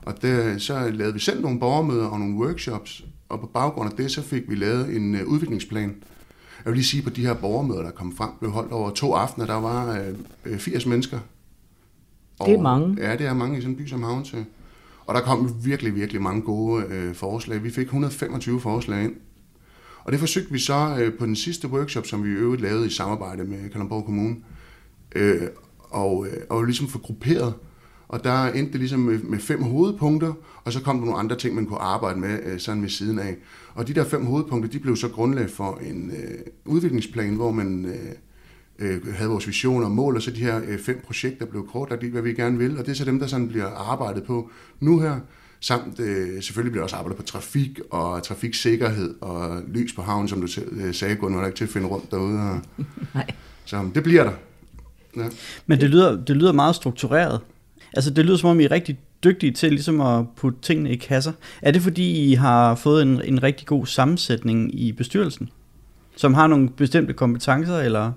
Og 0.03 0.23
det, 0.23 0.63
så 0.63 0.91
lavede 0.91 1.15
vi 1.15 1.21
selv 1.21 1.43
nogle 1.43 1.61
borgermøder 1.61 2.07
og 2.07 2.19
nogle 2.19 2.37
workshops, 2.37 3.05
og 3.29 3.41
på 3.41 3.47
baggrund 3.47 3.91
af 3.91 3.97
det, 3.97 4.11
så 4.11 4.23
fik 4.23 4.43
vi 4.51 4.55
lavet 4.55 4.97
en 4.97 5.15
øh, 5.15 5.27
udviklingsplan. 5.27 5.95
Jeg 6.65 6.71
vil 6.71 6.75
lige 6.75 6.85
sige, 6.85 7.03
på 7.03 7.11
de 7.11 7.27
her 7.27 7.35
borgermøder, 7.35 7.83
der 7.83 7.91
kom 7.91 8.17
frem, 8.17 8.31
blev 8.41 8.51
holdt 8.51 8.73
over 8.73 8.91
to 8.91 9.15
aftener, 9.15 9.47
der 9.47 9.61
var 9.61 10.03
øh, 10.45 10.59
80 10.59 10.87
mennesker. 10.87 11.19
Det 12.47 12.55
er 12.55 12.61
mange. 12.61 12.97
Ja, 13.01 13.17
det 13.17 13.27
er 13.27 13.35
mange 13.35 13.59
i 13.59 13.61
sådan 13.61 13.75
en 13.75 13.77
by 13.77 13.87
som 13.87 14.03
Havnsø. 14.03 14.39
Og 15.07 15.15
der 15.15 15.21
kom 15.21 15.55
virkelig, 15.65 15.95
virkelig 15.95 16.23
mange 16.23 16.43
gode 16.43 16.85
øh, 16.85 17.15
forslag. 17.15 17.65
Vi 17.65 17.71
fik 17.71 17.85
125 17.85 18.61
forslag 18.61 19.05
ind. 19.05 19.15
Og 20.05 20.13
det 20.13 20.21
forsøgte 20.21 20.53
vi 20.53 20.59
så 20.59 20.97
øh, 21.01 21.19
på 21.19 21.27
den 21.27 21.37
sidste 21.37 21.69
workshop, 21.69 22.07
som 22.07 22.25
vi 22.25 22.29
i 22.29 22.33
øvrigt 22.33 22.63
lavede 22.63 22.87
i 22.87 22.91
samarbejde 22.91 23.45
med 23.45 23.71
Kalundborg 23.71 24.05
Kommune, 24.05 24.37
øh, 25.17 25.41
og, 25.81 26.27
øh, 26.27 26.37
og 26.51 26.65
ligesom 26.65 26.89
få 26.89 26.99
grupperet. 26.99 27.55
Og 28.09 28.25
der 28.25 28.47
endte 28.47 28.73
det 28.73 28.81
ligesom 28.81 29.01
med, 29.01 29.19
med 29.19 29.39
fem 29.39 29.63
hovedpunkter, 29.63 30.33
og 30.65 30.73
så 30.73 30.83
kom 30.83 30.99
der 30.99 31.05
nogle 31.05 31.19
andre 31.19 31.37
ting, 31.37 31.55
man 31.55 31.67
kunne 31.67 31.79
arbejde 31.79 32.21
med 32.21 32.39
øh, 32.45 32.59
sådan 32.59 32.83
ved 32.83 32.89
siden 32.89 33.19
af. 33.19 33.37
Og 33.75 33.89
de 33.89 33.95
der 33.95 34.05
fem 34.05 34.27
hovedpunkter, 34.27 34.71
de 34.71 34.79
blev 34.79 34.97
så 34.97 35.09
grundlag 35.09 35.51
for 35.51 35.81
en 35.83 36.11
øh, 36.11 36.39
udviklingsplan, 36.65 37.35
hvor 37.35 37.51
man 37.51 37.85
øh, 37.85 38.13
øh, 38.79 39.15
havde 39.15 39.31
vores 39.31 39.47
visioner 39.47 39.87
og 39.87 39.93
mål, 39.93 40.17
og 40.17 40.23
så 40.23 40.31
de 40.31 40.41
her 40.41 40.61
øh, 40.69 40.79
fem 40.79 41.01
projekter 41.05 41.47
blev 41.47 41.69
kortlagt 41.69 42.03
i, 42.03 42.09
hvad 42.09 42.23
vi 42.23 42.35
gerne 42.35 42.59
vil. 42.59 42.79
Og 42.79 42.87
det 42.87 42.91
er 42.91 42.97
så 42.97 43.05
dem, 43.05 43.19
der 43.19 43.27
sådan 43.27 43.49
bliver 43.49 43.67
arbejdet 43.67 44.25
på 44.25 44.51
nu 44.81 44.99
her. 45.01 45.21
Samt 45.65 46.01
øh, 46.01 46.43
selvfølgelig 46.43 46.73
bliver 46.73 46.85
også 46.85 46.97
arbejdet 46.97 47.17
på 47.17 47.23
trafik 47.23 47.81
og 47.91 48.23
trafiksikkerhed 48.23 49.15
og 49.21 49.63
lys 49.69 49.93
på 49.93 50.03
havnen, 50.03 50.29
som 50.29 50.41
du 50.41 50.49
øh, 50.71 50.95
sagde, 50.95 51.17
Gunnar, 51.17 51.37
var 51.37 51.43
der 51.43 51.47
ikke 51.47 51.57
til 51.57 51.65
at 51.65 51.71
finde 51.71 51.89
rundt 51.89 52.11
derude. 52.11 52.39
Og, 52.39 52.61
Nej. 53.15 53.27
så 53.65 53.91
det 53.95 54.03
bliver 54.03 54.25
der. 54.25 54.33
Ja. 55.17 55.29
Men 55.67 55.81
det 55.81 55.91
lyder, 55.91 56.25
det 56.25 56.37
lyder 56.37 56.53
meget 56.53 56.75
struktureret. 56.75 57.41
Altså 57.93 58.11
det 58.11 58.25
lyder 58.25 58.37
som 58.37 58.51
om 58.51 58.61
I 58.61 58.65
er 58.65 58.71
rigtig 58.71 58.99
dygtige 59.25 59.53
til 59.53 59.71
ligesom 59.71 60.01
at 60.01 60.25
putte 60.37 60.59
tingene 60.63 60.93
i 60.93 60.97
kasser. 60.97 61.33
Er 61.63 61.71
det 61.71 61.83
fordi 61.83 62.31
I 62.31 62.35
har 62.35 62.75
fået 62.75 63.03
en, 63.03 63.23
en 63.25 63.43
rigtig 63.43 63.67
god 63.67 63.87
sammensætning 63.87 64.81
i 64.81 64.93
bestyrelsen? 64.93 65.49
Som 66.17 66.35
har 66.35 66.47
nogle 66.47 66.69
bestemte 66.69 67.13
kompetencer, 67.13 67.79
eller? 67.79 68.13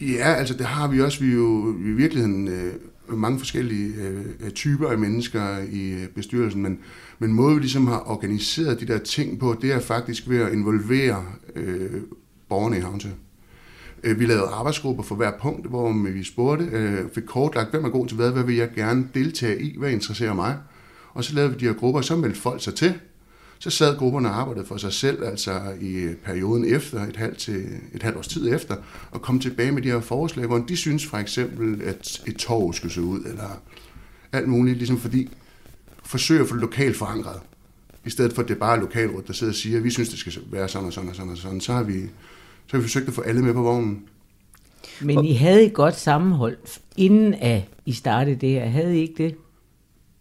Ja, 0.00 0.34
altså 0.34 0.54
det 0.54 0.66
har 0.66 0.88
vi 0.88 1.00
også. 1.00 1.20
Vi 1.20 1.30
er 1.30 1.34
jo 1.34 1.74
i 1.78 1.90
virkeligheden 1.90 2.48
øh, 2.48 2.72
mange 3.08 3.38
forskellige 3.38 3.94
øh, 3.94 4.24
øh, 4.40 4.50
typer 4.50 4.88
af 4.88 4.98
mennesker 4.98 5.58
i 5.70 5.90
øh, 5.90 6.08
bestyrelsen, 6.08 6.62
men, 6.62 6.78
men 7.18 7.32
måde 7.32 7.54
vi 7.54 7.60
ligesom 7.60 7.86
har 7.86 8.10
organiseret 8.10 8.80
de 8.80 8.86
der 8.86 8.98
ting 8.98 9.38
på, 9.38 9.56
det 9.62 9.72
er 9.72 9.80
faktisk 9.80 10.28
ved 10.28 10.40
at 10.40 10.52
involvere 10.52 11.24
øh, 11.56 12.00
borgerne 12.48 12.76
i 12.76 12.80
Havnsø. 12.80 13.08
Øh, 14.04 14.20
vi 14.20 14.26
lavede 14.26 14.46
arbejdsgrupper 14.46 15.02
for 15.02 15.14
hver 15.14 15.32
punkt, 15.42 15.68
hvor 15.68 16.10
vi 16.12 16.24
spurgte, 16.24 16.64
øh, 16.64 17.10
fik 17.14 17.24
kortlagt, 17.26 17.70
hvem 17.70 17.84
er 17.84 17.88
god 17.88 18.06
til 18.06 18.16
hvad, 18.16 18.30
hvad 18.30 18.42
vil 18.42 18.56
jeg 18.56 18.70
gerne 18.74 19.08
deltage 19.14 19.62
i, 19.62 19.78
hvad 19.78 19.90
interesserer 19.90 20.34
mig. 20.34 20.56
Og 21.14 21.24
så 21.24 21.34
lavede 21.34 21.52
vi 21.52 21.58
de 21.58 21.64
her 21.64 21.72
grupper, 21.72 22.00
så 22.00 22.16
meldte 22.16 22.40
folk 22.40 22.62
sig 22.62 22.74
til. 22.74 22.94
Så 23.58 23.70
sad 23.70 23.96
grupperne 23.96 24.28
og 24.28 24.40
arbejdede 24.40 24.66
for 24.66 24.76
sig 24.76 24.92
selv, 24.92 25.24
altså 25.24 25.60
i 25.80 26.08
perioden 26.24 26.64
efter, 26.74 27.06
et 27.06 27.16
halvt, 27.16 27.38
til, 27.38 27.64
et 27.94 28.02
halvt 28.02 28.18
års 28.18 28.28
tid 28.28 28.54
efter, 28.54 28.76
og 29.10 29.22
kom 29.22 29.40
tilbage 29.40 29.72
med 29.72 29.82
de 29.82 29.90
her 29.90 30.00
forslag, 30.00 30.46
hvor 30.46 30.58
de 30.58 30.76
synes 30.76 31.06
for 31.06 31.16
eksempel, 31.16 31.82
at 31.82 32.22
et 32.26 32.36
torv 32.36 32.72
skulle 32.72 32.94
se 32.94 33.02
ud, 33.02 33.20
eller 33.20 33.60
alt 34.32 34.48
muligt, 34.48 34.76
ligesom 34.76 34.98
fordi 34.98 35.28
forsøger 36.04 36.42
at 36.42 36.48
få 36.48 36.54
det 36.54 36.60
lokalt 36.60 36.96
forankret. 36.96 37.40
I 38.06 38.10
stedet 38.10 38.32
for, 38.32 38.42
at 38.42 38.48
det 38.48 38.54
er 38.54 38.58
bare 38.58 38.80
lokalrådet, 38.80 39.26
der 39.26 39.32
sidder 39.32 39.52
og 39.52 39.56
siger, 39.56 39.78
at 39.78 39.84
vi 39.84 39.90
synes, 39.90 40.08
det 40.08 40.18
skal 40.18 40.32
være 40.50 40.68
sådan 40.68 40.86
og 40.86 40.92
sådan 40.92 41.10
og 41.10 41.16
sådan 41.16 41.32
og 41.32 41.38
sådan, 41.38 41.60
så 41.60 41.72
har 41.72 41.82
vi, 41.82 42.00
så 42.66 42.70
har 42.70 42.78
vi 42.78 42.82
forsøgt 42.82 43.08
at 43.08 43.14
få 43.14 43.20
alle 43.20 43.42
med 43.42 43.54
på 43.54 43.62
vognen. 43.62 44.02
Men 45.00 45.24
I 45.24 45.34
havde 45.34 45.66
et 45.66 45.72
godt 45.72 45.96
sammenhold, 45.96 46.56
inden 46.96 47.34
at 47.34 47.62
I 47.86 47.92
startede 47.92 48.36
det 48.36 48.50
her. 48.50 48.66
Havde 48.66 48.98
I 48.98 49.00
ikke 49.00 49.24
det? 49.24 49.34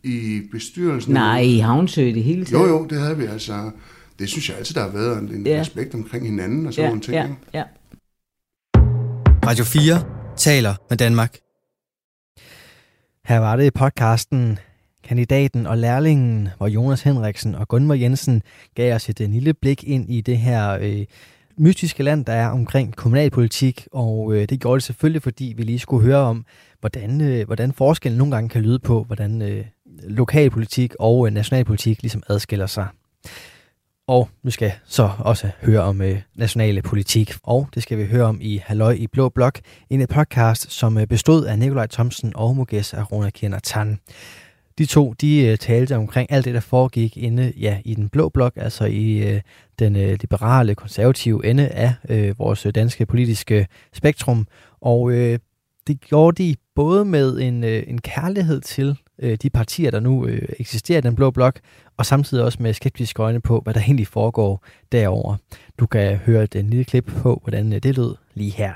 I 0.06 0.42
bestyrelsen... 0.52 1.14
Nej, 1.14 1.40
i 1.40 1.58
Havnsø 1.58 2.06
det 2.06 2.24
hele 2.24 2.46
taget. 2.46 2.64
Jo, 2.64 2.68
jo, 2.68 2.86
det 2.88 3.00
havde 3.02 3.18
vi 3.18 3.26
altså. 3.26 3.72
Det 4.20 4.30
synes 4.30 4.50
jeg 4.50 4.58
altid, 4.58 4.76
der 4.76 4.82
har 4.82 4.90
været 4.90 5.22
en, 5.22 5.34
en 5.36 5.48
Ja. 5.48 5.60
respekt 5.60 5.94
omkring 5.94 6.26
hinanden 6.26 6.68
og 6.68 6.74
sådan 6.74 6.84
Ja, 6.84 6.90
nogle 6.90 7.02
ting. 7.02 7.16
ja, 7.54 7.60
ja. 7.60 7.64
Radio 9.46 9.64
4 9.66 10.04
taler 10.38 10.76
med 10.90 10.98
Danmark. 10.98 11.38
Her 13.26 13.40
var 13.40 13.56
det 13.56 13.66
i 13.66 13.72
podcasten 13.72 14.60
Kandidaten 15.04 15.66
og 15.68 15.78
Lærlingen, 15.78 16.50
hvor 16.58 16.68
Jonas 16.68 17.02
Henriksen 17.02 17.56
og 17.56 17.68
Gunvar 17.68 17.96
Jensen 17.96 18.42
gav 18.76 18.96
os 18.96 19.10
et 19.10 19.20
lille 19.20 19.54
blik 19.54 19.84
ind 19.84 20.10
i 20.14 20.22
det 20.22 20.38
her 20.38 20.78
øh, 20.82 21.06
mystiske 21.58 22.04
land, 22.04 22.26
der 22.26 22.34
er 22.34 22.48
omkring 22.48 22.96
kommunalpolitik, 22.96 23.88
og 23.92 24.34
øh, 24.34 24.50
det 24.50 24.60
gjorde 24.60 24.76
det 24.76 24.84
selvfølgelig, 24.84 25.22
fordi 25.24 25.54
vi 25.58 25.64
lige 25.64 25.80
skulle 25.80 26.06
høre 26.06 26.18
om, 26.18 26.46
hvordan, 26.80 27.22
øh, 27.22 27.46
hvordan 27.46 27.74
forskellen 27.74 28.18
nogle 28.18 28.36
gange 28.36 28.50
kan 28.50 28.62
lyde 28.62 28.80
på, 28.80 29.04
hvordan 29.04 29.42
øh, 29.42 29.66
lokalpolitik 30.04 30.94
og 31.00 31.28
øh, 31.28 31.34
nationalpolitik 31.34 32.02
ligesom 32.02 32.24
adskiller 32.30 32.66
sig. 32.66 32.88
Og 34.08 34.30
vi 34.44 34.52
skal 34.52 34.72
så 34.86 35.10
også 35.20 35.50
høre 35.62 35.82
om 35.82 36.02
øh, 36.02 36.22
nationale 36.36 36.82
politik, 36.82 37.34
og 37.44 37.68
det 37.76 37.84
skal 37.84 37.98
vi 37.98 38.06
høre 38.06 38.24
om 38.24 38.38
i 38.42 38.62
Halløj 38.66 38.94
i 38.94 39.08
Blå 39.08 39.30
Blok, 39.30 39.60
en 39.90 40.02
øh, 40.02 40.08
podcast, 40.08 40.72
som 40.72 40.98
øh, 40.98 41.08
bestod 41.08 41.46
af 41.46 41.60
Nikolaj 41.60 41.88
Thomsen 41.88 42.32
og 42.36 42.56
Muges 42.56 42.94
Arona 42.94 43.30
Kierner 43.30 43.60
Tan. 43.60 44.00
De 44.78 44.86
to, 44.86 45.14
de 45.14 45.46
øh, 45.46 45.58
talte 45.58 45.96
omkring 45.96 46.32
alt 46.32 46.46
det, 46.46 46.54
der 46.54 46.60
foregik 46.60 47.18
inde 47.18 47.54
ja, 47.58 47.82
i 47.86 47.96
den 47.96 48.10
blå 48.10 48.30
blok, 48.30 48.54
altså 48.56 48.86
i 48.86 49.18
øh, 49.18 49.42
den 49.80 49.96
øh, 49.96 50.18
liberale, 50.22 50.76
konservative 50.76 51.46
ende 51.46 51.68
af 51.68 51.94
øh, 52.10 52.40
vores 52.40 52.66
øh, 52.66 52.72
danske 52.76 53.06
politiske 53.06 53.68
spektrum. 53.94 54.48
Og 54.82 55.12
øh, 55.12 55.40
det 55.88 56.02
gjorde 56.02 56.44
de 56.44 56.56
både 56.76 57.06
med 57.06 57.38
en, 57.40 57.64
øh, 57.64 57.84
en 57.88 58.02
kærlighed 58.02 58.62
til 58.62 58.98
øh, 59.20 59.38
de 59.42 59.50
partier, 59.50 59.92
der 59.92 60.00
nu 60.00 60.28
øh, 60.28 60.42
eksisterer 60.60 60.98
i 60.98 61.02
den 61.02 61.16
blå 61.16 61.32
blok, 61.32 61.60
og 61.98 62.06
samtidig 62.06 62.44
også 62.44 62.58
med 62.62 62.74
skeptiske 62.74 63.22
øjne 63.22 63.42
på, 63.42 63.60
hvad 63.60 63.74
der 63.74 63.80
egentlig 63.80 64.08
foregår 64.08 64.66
derover. 64.92 65.36
Du 65.80 65.86
kan 65.86 66.16
høre 66.18 66.44
et 66.44 66.56
øh, 66.56 66.66
lille 66.66 66.86
klip 66.86 67.06
på, 67.06 67.42
hvordan 67.44 67.74
øh, 67.74 67.84
det 67.84 67.96
lød 67.98 68.16
lige 68.34 68.52
her. 68.52 68.74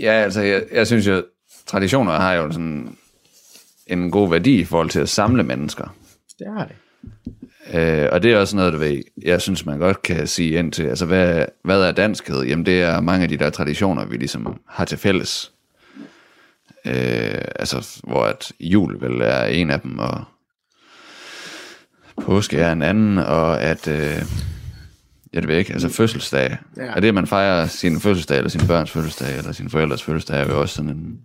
Ja, 0.00 0.12
altså, 0.12 0.40
jeg, 0.40 0.62
jeg 0.72 0.86
synes 0.86 1.06
jo, 1.06 1.24
traditioner 1.66 2.12
har 2.12 2.32
jo 2.32 2.52
sådan 2.52 2.96
en 3.86 4.10
god 4.10 4.30
værdi 4.30 4.60
i 4.60 4.64
forhold 4.64 4.90
til 4.90 5.00
at 5.00 5.08
samle 5.08 5.42
mennesker. 5.42 5.96
Det 6.38 6.46
har 6.46 6.66
det. 6.66 6.76
Øh, 7.74 8.08
og 8.12 8.22
det 8.22 8.32
er 8.32 8.38
også 8.38 8.56
noget, 8.56 8.72
du 8.72 8.78
ved, 8.78 9.02
jeg 9.22 9.40
synes, 9.40 9.66
man 9.66 9.78
godt 9.78 10.02
kan 10.02 10.26
sige 10.26 10.58
ind 10.58 10.72
til. 10.72 10.82
Altså, 10.82 11.06
hvad, 11.06 11.44
hvad 11.64 11.82
er 11.82 11.92
danskhed? 11.92 12.42
Jamen, 12.42 12.66
det 12.66 12.82
er 12.82 13.00
mange 13.00 13.22
af 13.22 13.28
de 13.28 13.36
der 13.36 13.50
traditioner, 13.50 14.04
vi 14.04 14.16
ligesom 14.16 14.60
har 14.68 14.84
til 14.84 14.98
fælles. 14.98 15.52
Øh, 16.86 17.44
altså, 17.58 18.00
hvor 18.04 18.24
at 18.24 18.52
jul 18.60 19.00
vel 19.00 19.20
er 19.20 19.44
en 19.44 19.70
af 19.70 19.80
dem, 19.80 19.98
og 19.98 20.24
påske 22.22 22.56
er 22.58 22.72
en 22.72 22.82
anden, 22.82 23.18
og 23.18 23.60
at, 23.62 23.88
øh, 23.88 24.22
jeg 25.32 25.48
ved 25.48 25.56
ikke, 25.56 25.72
altså 25.72 25.88
fødselsdag, 25.88 26.56
Ja. 26.76 26.82
er 26.82 27.00
det, 27.00 27.14
man 27.14 27.26
fejrer 27.26 27.66
sin 27.66 28.00
fødselsdag, 28.00 28.36
eller 28.38 28.50
sin 28.50 28.66
børns 28.66 28.90
fødselsdag, 28.90 29.38
eller 29.38 29.52
sin 29.52 29.70
forældres 29.70 30.02
fødselsdag, 30.02 30.40
er 30.40 30.46
jo 30.48 30.60
også 30.60 30.74
sådan 30.74 30.90
en, 30.90 31.18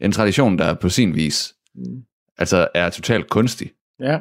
en 0.00 0.12
tradition, 0.12 0.58
der 0.58 0.74
på 0.74 0.88
sin 0.88 1.14
vis, 1.14 1.54
Mm. 1.74 2.02
altså 2.38 2.68
er 2.74 2.90
totalt 2.90 3.30
kunstig. 3.30 3.70
Ja. 4.00 4.18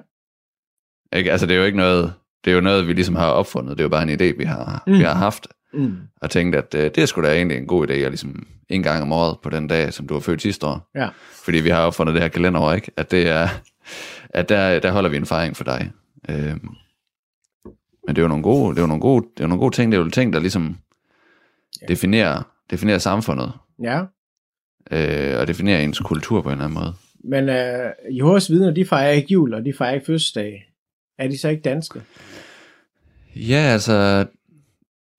Ikke? 1.13 1.31
Altså, 1.31 1.45
det 1.47 1.53
er 1.53 1.59
jo 1.59 1.65
ikke 1.65 1.77
noget, 1.77 2.13
det 2.45 2.51
er 2.51 2.55
jo 2.55 2.61
noget, 2.61 2.87
vi 2.87 2.93
ligesom 2.93 3.15
har 3.15 3.27
opfundet, 3.29 3.77
det 3.77 3.79
er 3.79 3.85
jo 3.85 3.89
bare 3.89 4.03
en 4.03 4.09
idé, 4.21 4.37
vi 4.37 4.43
har, 4.43 4.83
mm. 4.87 4.93
vi 4.93 5.03
har 5.03 5.13
haft, 5.13 5.47
Mm. 5.73 5.97
og 6.21 6.29
tænkt, 6.29 6.55
at 6.55 6.75
øh, 6.75 6.83
det 6.83 6.97
er 6.97 7.05
sgu 7.05 7.21
da 7.21 7.33
egentlig 7.35 7.57
en 7.57 7.67
god 7.67 7.87
idé, 7.87 7.93
at 7.93 8.11
ligesom 8.11 8.47
en 8.69 8.83
gang 8.83 9.01
om 9.01 9.11
året 9.11 9.37
på 9.43 9.49
den 9.49 9.67
dag, 9.67 9.93
som 9.93 10.07
du 10.07 10.13
har 10.13 10.21
født 10.21 10.41
sidste 10.41 10.65
år. 10.67 10.89
Ja. 10.95 11.09
Fordi 11.43 11.57
vi 11.57 11.69
har 11.69 11.81
opfundet 11.81 12.13
det 12.15 12.21
her 12.21 12.29
kalenderår, 12.29 12.73
ikke? 12.73 12.91
At 12.97 13.11
det 13.11 13.27
er, 13.27 13.47
at 14.29 14.49
der, 14.49 14.79
der 14.79 14.91
holder 14.91 15.09
vi 15.09 15.17
en 15.17 15.25
fejring 15.25 15.57
for 15.57 15.63
dig. 15.63 15.91
Øhm, 16.29 16.69
men 18.07 18.15
det 18.15 18.17
er 18.17 18.21
jo 18.21 18.27
nogle 18.27 18.43
gode, 18.43 18.69
det 18.75 18.77
er 18.77 18.83
jo 18.83 18.87
nogle 18.87 19.01
gode, 19.01 19.25
det 19.33 19.39
er 19.39 19.43
jo 19.43 19.47
nogle 19.47 19.59
gode 19.59 19.75
ting, 19.75 19.91
det 19.91 19.97
er 19.99 20.03
jo 20.03 20.09
ting, 20.09 20.33
der 20.33 20.39
ligesom 20.39 20.77
definerer, 21.87 22.43
definerer 22.71 22.97
samfundet, 22.97 23.51
Ja. 23.83 24.01
øh, 24.91 25.39
og 25.39 25.47
definerer 25.47 25.79
ens 25.79 25.99
kultur 25.99 26.41
på 26.41 26.49
en 26.49 26.53
eller 26.53 26.65
anden 26.65 26.79
måde. 26.79 26.93
Men 27.23 27.49
øh, 27.49 27.91
Jehovas 28.17 28.49
vidner, 28.51 28.71
de 28.71 28.85
fejrer 28.85 29.11
ikke 29.11 29.33
jul, 29.33 29.53
og 29.53 29.65
de 29.65 29.73
fejrer 29.73 29.93
ikke 29.93 30.05
fødselsdag. 30.05 30.71
Er 31.17 31.27
de 31.27 31.37
så 31.37 31.49
ikke 31.49 31.61
danske? 31.61 32.01
Ja, 33.35 33.55
altså, 33.57 34.25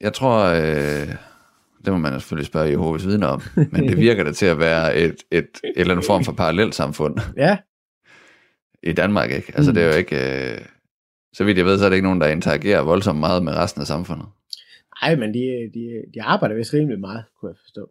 jeg 0.01 0.13
tror, 0.13 0.45
øh, 0.45 1.09
det 1.85 1.93
må 1.93 1.99
man 1.99 2.13
selvfølgelig 2.13 2.47
spørge 2.47 2.71
Jehovas 2.71 3.07
vidner 3.07 3.27
om, 3.27 3.43
men 3.73 3.89
det 3.89 3.97
virker 3.97 4.25
da 4.25 4.33
til 4.33 4.47
at 4.47 4.59
være 4.59 4.97
et, 4.97 5.17
et, 5.31 5.39
et 5.65 5.73
eller 5.77 5.95
andet 5.95 6.07
form 6.07 6.25
for 6.25 6.33
parallelt 6.33 6.75
samfund 6.75 7.17
Ja. 7.37 7.59
i 8.83 8.93
Danmark, 8.93 9.31
ikke? 9.31 9.53
Altså, 9.57 9.71
Mm. 9.71 9.75
det 9.75 9.83
er 9.85 9.89
jo 9.89 9.95
ikke, 9.95 10.51
øh, 10.53 10.59
så 11.33 11.45
vidt 11.45 11.59
jeg 11.59 11.67
ved, 11.67 11.79
så 11.79 11.85
er 11.85 11.89
det 11.89 11.97
ikke 11.97 12.07
nogen, 12.07 12.21
der 12.21 12.27
interagerer 12.27 12.81
voldsomt 12.83 13.21
meget 13.21 13.43
med 13.43 13.53
resten 13.57 13.81
af 13.81 13.87
samfundet. 13.87 14.27
Nej, 15.03 15.17
men 15.17 15.35
de, 15.35 15.71
de, 15.75 16.03
de 16.15 16.23
arbejder 16.23 16.55
vist 16.57 16.75
rimelig 16.75 17.01
meget, 17.01 17.25
kunne 17.41 17.49
jeg 17.51 17.57
forstå. 17.63 17.91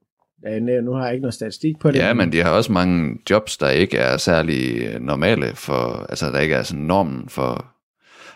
Nu- 0.84 0.94
har 0.94 1.04
jeg 1.06 1.14
ikke 1.14 1.22
noget 1.22 1.34
statistik 1.34 1.76
på 1.80 1.92
det. 1.92 2.00
Ja, 2.00 2.14
men 2.14 2.32
de 2.32 2.44
har 2.44 2.52
også 2.52 2.72
mange 2.72 3.18
jobs, 3.30 3.58
der 3.58 3.70
ikke 3.70 3.98
er 3.98 4.18
særlig 4.18 4.82
øh, 4.88 5.00
normale 5.02 5.56
for, 5.56 6.06
altså 6.10 6.32
der 6.32 6.40
ikke 6.40 6.56
er 6.56 6.64
sådan 6.64 6.84
normen 6.86 7.30
for, 7.30 7.66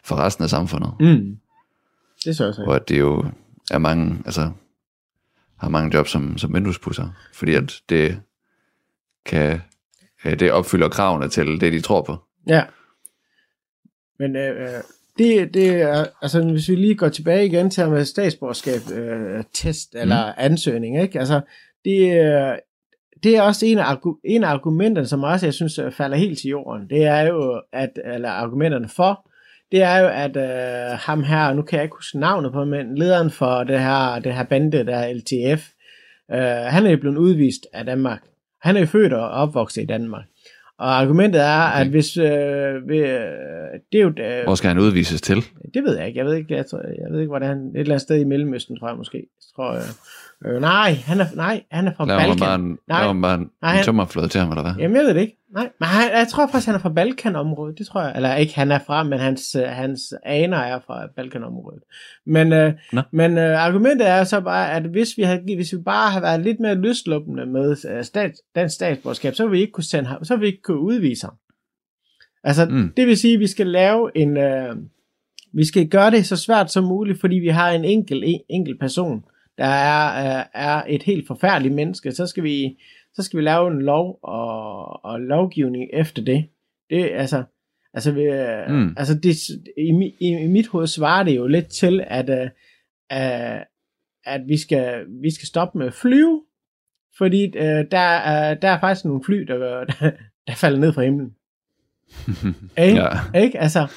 for 0.03 0.15
resten 0.15 0.43
af 0.43 0.49
samfundet. 0.49 0.91
Mm. 0.99 1.37
Det 2.25 2.35
så 2.37 2.45
jeg. 2.45 2.53
Hvor 2.65 2.77
det 2.77 2.99
jo 2.99 3.25
er 3.71 3.77
mange, 3.77 4.17
altså 4.25 4.51
har 5.57 5.69
mange 5.69 5.97
jobs 5.97 6.11
som, 6.11 6.37
som 6.37 6.53
vinduespusser, 6.53 7.09
fordi 7.33 7.55
at 7.55 7.81
det 7.89 8.21
kan, 9.25 9.61
øh, 10.25 10.39
det 10.39 10.51
opfylder 10.51 10.89
kravene 10.89 11.29
til 11.29 11.61
det, 11.61 11.73
de 11.73 11.81
tror 11.81 12.01
på. 12.01 12.17
Ja. 12.47 12.63
Men 14.19 14.35
øh, 14.35 14.61
øh, 14.61 14.83
det, 15.17 15.53
det 15.53 15.81
er, 15.81 16.05
altså 16.21 16.43
hvis 16.43 16.69
vi 16.69 16.75
lige 16.75 16.95
går 16.95 17.09
tilbage 17.09 17.45
igen 17.45 17.69
til 17.69 17.89
med 17.89 18.05
statsborgerskab, 18.05 18.97
øh, 18.97 19.43
test 19.53 19.95
eller 19.95 20.25
mm. 20.25 20.33
ansøgning, 20.37 21.01
ikke? 21.01 21.19
Altså, 21.19 21.41
det, 21.85 22.01
øh, 22.01 22.57
det 23.23 23.37
er 23.37 23.41
også 23.41 23.65
en 23.65 23.79
af, 23.79 23.97
en 24.23 24.43
af 24.43 24.49
argumenterne, 24.49 25.07
som 25.07 25.23
også 25.23 25.45
jeg 25.45 25.53
synes 25.53 25.79
falder 25.91 26.17
helt 26.17 26.39
til 26.39 26.49
jorden. 26.49 26.89
Det 26.89 27.03
er 27.03 27.21
jo, 27.21 27.61
at, 27.73 27.99
eller 28.05 28.29
argumenterne 28.29 28.89
for, 28.89 29.30
det 29.71 29.81
er 29.81 29.97
jo, 29.97 30.07
at 30.07 30.37
øh, 30.37 30.97
ham 30.99 31.23
her, 31.23 31.53
nu 31.53 31.61
kan 31.61 31.77
jeg 31.77 31.83
ikke 31.83 31.95
huske 31.95 32.19
navnet 32.19 32.51
på, 32.51 32.65
men 32.65 32.97
lederen 32.97 33.31
for 33.31 33.63
det 33.63 33.79
her, 33.79 34.19
det 34.19 34.33
her 34.33 34.43
bande, 34.43 34.85
der 34.85 34.95
er 34.95 35.13
LTF, 35.13 35.69
øh, 36.31 36.37
han 36.73 36.85
er 36.85 36.91
jo 36.91 36.97
blevet 36.97 37.17
udvist 37.17 37.67
af 37.73 37.85
Danmark. 37.85 38.21
Han 38.61 38.75
er 38.75 38.79
jo 38.79 38.85
født 38.85 39.13
og 39.13 39.29
opvokset 39.29 39.81
i 39.81 39.85
Danmark. 39.85 40.25
Og 40.79 40.99
argumentet 40.99 41.41
er, 41.41 41.67
okay. 41.67 41.81
at 41.81 41.87
hvis... 41.87 42.17
Øh, 42.17 42.87
ved, 42.87 42.97
øh, 42.97 43.79
det 43.91 43.99
er 43.99 44.01
jo... 44.01 44.13
Øh, 44.17 44.43
Hvor 44.43 44.55
skal 44.55 44.67
han 44.67 44.79
udvises 44.79 45.21
til? 45.21 45.37
det 45.73 45.83
ved 45.83 45.97
jeg 45.97 46.07
ikke. 46.07 46.17
Jeg 46.17 46.25
ved 46.25 46.35
ikke, 46.35 46.55
jeg, 46.55 46.65
tror, 46.65 46.77
jeg 46.77 47.11
ved 47.11 47.19
ikke 47.19 47.29
hvordan... 47.29 47.57
Et 47.57 47.79
eller 47.79 47.93
andet 47.93 48.01
sted 48.01 48.19
i 48.19 48.23
Mellemøsten, 48.23 48.79
tror 48.79 48.87
jeg 48.87 48.97
måske. 48.97 49.17
Jeg 49.17 49.55
tror, 49.55 49.71
øh, 49.71 49.81
øh, 50.45 50.61
nej, 50.61 50.93
han 50.93 51.19
er, 51.19 51.25
nej, 51.35 51.63
han 51.71 51.87
er 51.87 51.93
fra 51.93 52.05
Laver 52.05 52.19
Balkan. 52.19 52.39
bare 52.39 52.55
en, 52.55 52.77
Nej. 52.87 53.01
laver 53.01 53.21
bare 53.21 53.35
en, 53.35 53.49
Nej, 53.61 53.77
en 53.77 53.83
tømmerflåde 53.83 54.27
til 54.27 54.41
ham, 54.41 54.49
eller 54.49 54.61
hvad? 54.61 54.73
Jamen, 54.79 54.97
jeg 54.97 55.03
ved 55.05 55.13
det 55.13 55.21
ikke. 55.21 55.37
Nej, 55.53 55.69
men 55.79 55.87
han, 55.87 56.11
jeg 56.11 56.27
tror 56.27 56.47
faktisk, 56.47 56.65
han 56.65 56.75
er 56.75 56.79
fra 56.79 56.89
Balkanområdet. 56.89 57.77
Det 57.77 57.87
tror 57.87 58.01
jeg. 58.01 58.13
Eller 58.15 58.35
ikke 58.35 58.55
han 58.55 58.71
er 58.71 58.79
fra, 58.87 59.03
men 59.03 59.19
hans, 59.19 59.55
øh, 59.55 59.63
hans 59.63 60.13
aner 60.25 60.57
er 60.57 60.79
fra 60.87 61.07
Balkanområdet. 61.15 61.81
Men, 62.25 62.53
øh, 62.53 62.73
Nå. 62.93 63.01
men 63.11 63.37
øh, 63.37 63.65
argumentet 63.65 64.09
er 64.09 64.23
så 64.23 64.41
bare, 64.41 64.71
at 64.71 64.83
hvis 64.83 65.09
vi, 65.17 65.23
havde, 65.23 65.41
hvis 65.55 65.73
vi 65.73 65.77
bare 65.77 66.11
havde 66.11 66.23
været 66.23 66.41
lidt 66.41 66.59
mere 66.59 66.75
lystluppende 66.75 67.45
med 67.45 67.75
øh, 67.89 68.03
stat, 68.03 68.31
dansk 68.55 68.75
statsborgerskab, 68.75 69.35
så 69.35 69.43
ville 69.43 69.51
vi 69.51 69.61
ikke 69.61 69.71
kunne 69.71 69.83
sende 69.83 70.09
ham, 70.09 70.23
så 70.23 70.33
ville 70.33 70.41
vi 70.41 70.47
ikke 70.47 70.61
kunne 70.61 70.79
udvise 70.79 71.25
ham. 71.25 71.35
Altså. 72.43 72.65
Mm. 72.65 72.93
det 72.97 73.07
vil 73.07 73.17
sige, 73.17 73.33
at 73.33 73.39
vi 73.39 73.47
skal 73.47 73.67
lave 73.67 74.17
en... 74.17 74.37
Øh, 74.37 74.75
vi 75.53 75.65
skal 75.65 75.87
gøre 75.87 76.11
det 76.11 76.25
så 76.25 76.35
svært 76.35 76.71
som 76.71 76.83
muligt, 76.83 77.19
fordi 77.19 77.35
vi 77.35 77.47
har 77.47 77.69
en 77.69 77.85
enkelt, 77.85 78.23
en, 78.25 78.39
enkelt 78.49 78.79
person, 78.79 79.23
der 79.61 79.67
er, 79.67 80.39
øh, 80.39 80.45
er 80.53 80.83
et 80.87 81.03
helt 81.03 81.27
forfærdeligt 81.27 81.75
menneske. 81.75 82.11
Så 82.11 82.27
skal 82.27 82.43
vi, 82.43 82.77
så 83.13 83.23
skal 83.23 83.37
vi 83.37 83.43
lave 83.43 83.71
en 83.71 83.81
lov 83.81 84.19
og, 84.23 85.05
og 85.05 85.19
lovgivning 85.19 85.89
efter 85.93 86.23
det. 86.23 86.47
Det 86.89 87.09
altså, 87.13 87.43
altså, 87.93 88.11
vi, 88.11 88.23
mm. 88.67 88.75
Mm. 88.75 88.95
altså 88.97 89.15
det, 89.15 89.49
i, 89.77 90.13
i, 90.19 90.43
i 90.43 90.47
mit 90.47 90.67
hoved 90.67 90.87
svarer 90.87 91.23
det 91.23 91.35
jo 91.35 91.47
lidt 91.47 91.67
til, 91.67 92.03
at, 92.07 92.29
øh, 92.29 92.49
øh, 93.11 93.61
at 94.25 94.41
vi 94.47 94.57
skal, 94.57 95.05
vi 95.21 95.33
skal 95.33 95.47
stoppe 95.47 95.77
med 95.77 95.87
at 95.87 95.93
flyve, 95.93 96.43
fordi 97.17 97.43
øh, 97.57 97.85
der, 97.91 97.97
er, 97.97 98.53
der 98.53 98.69
er 98.69 98.79
faktisk 98.79 99.05
nogle 99.05 99.23
fly, 99.25 99.37
der, 99.37 99.57
der, 99.57 99.85
der 100.47 100.55
falder 100.55 100.79
ned 100.79 100.93
fra 100.93 101.03
himlen. 101.03 101.35
Ikke? 102.87 103.01
Ja. 103.01 103.39
Ikke? 103.41 103.59
Altså, 103.59 103.87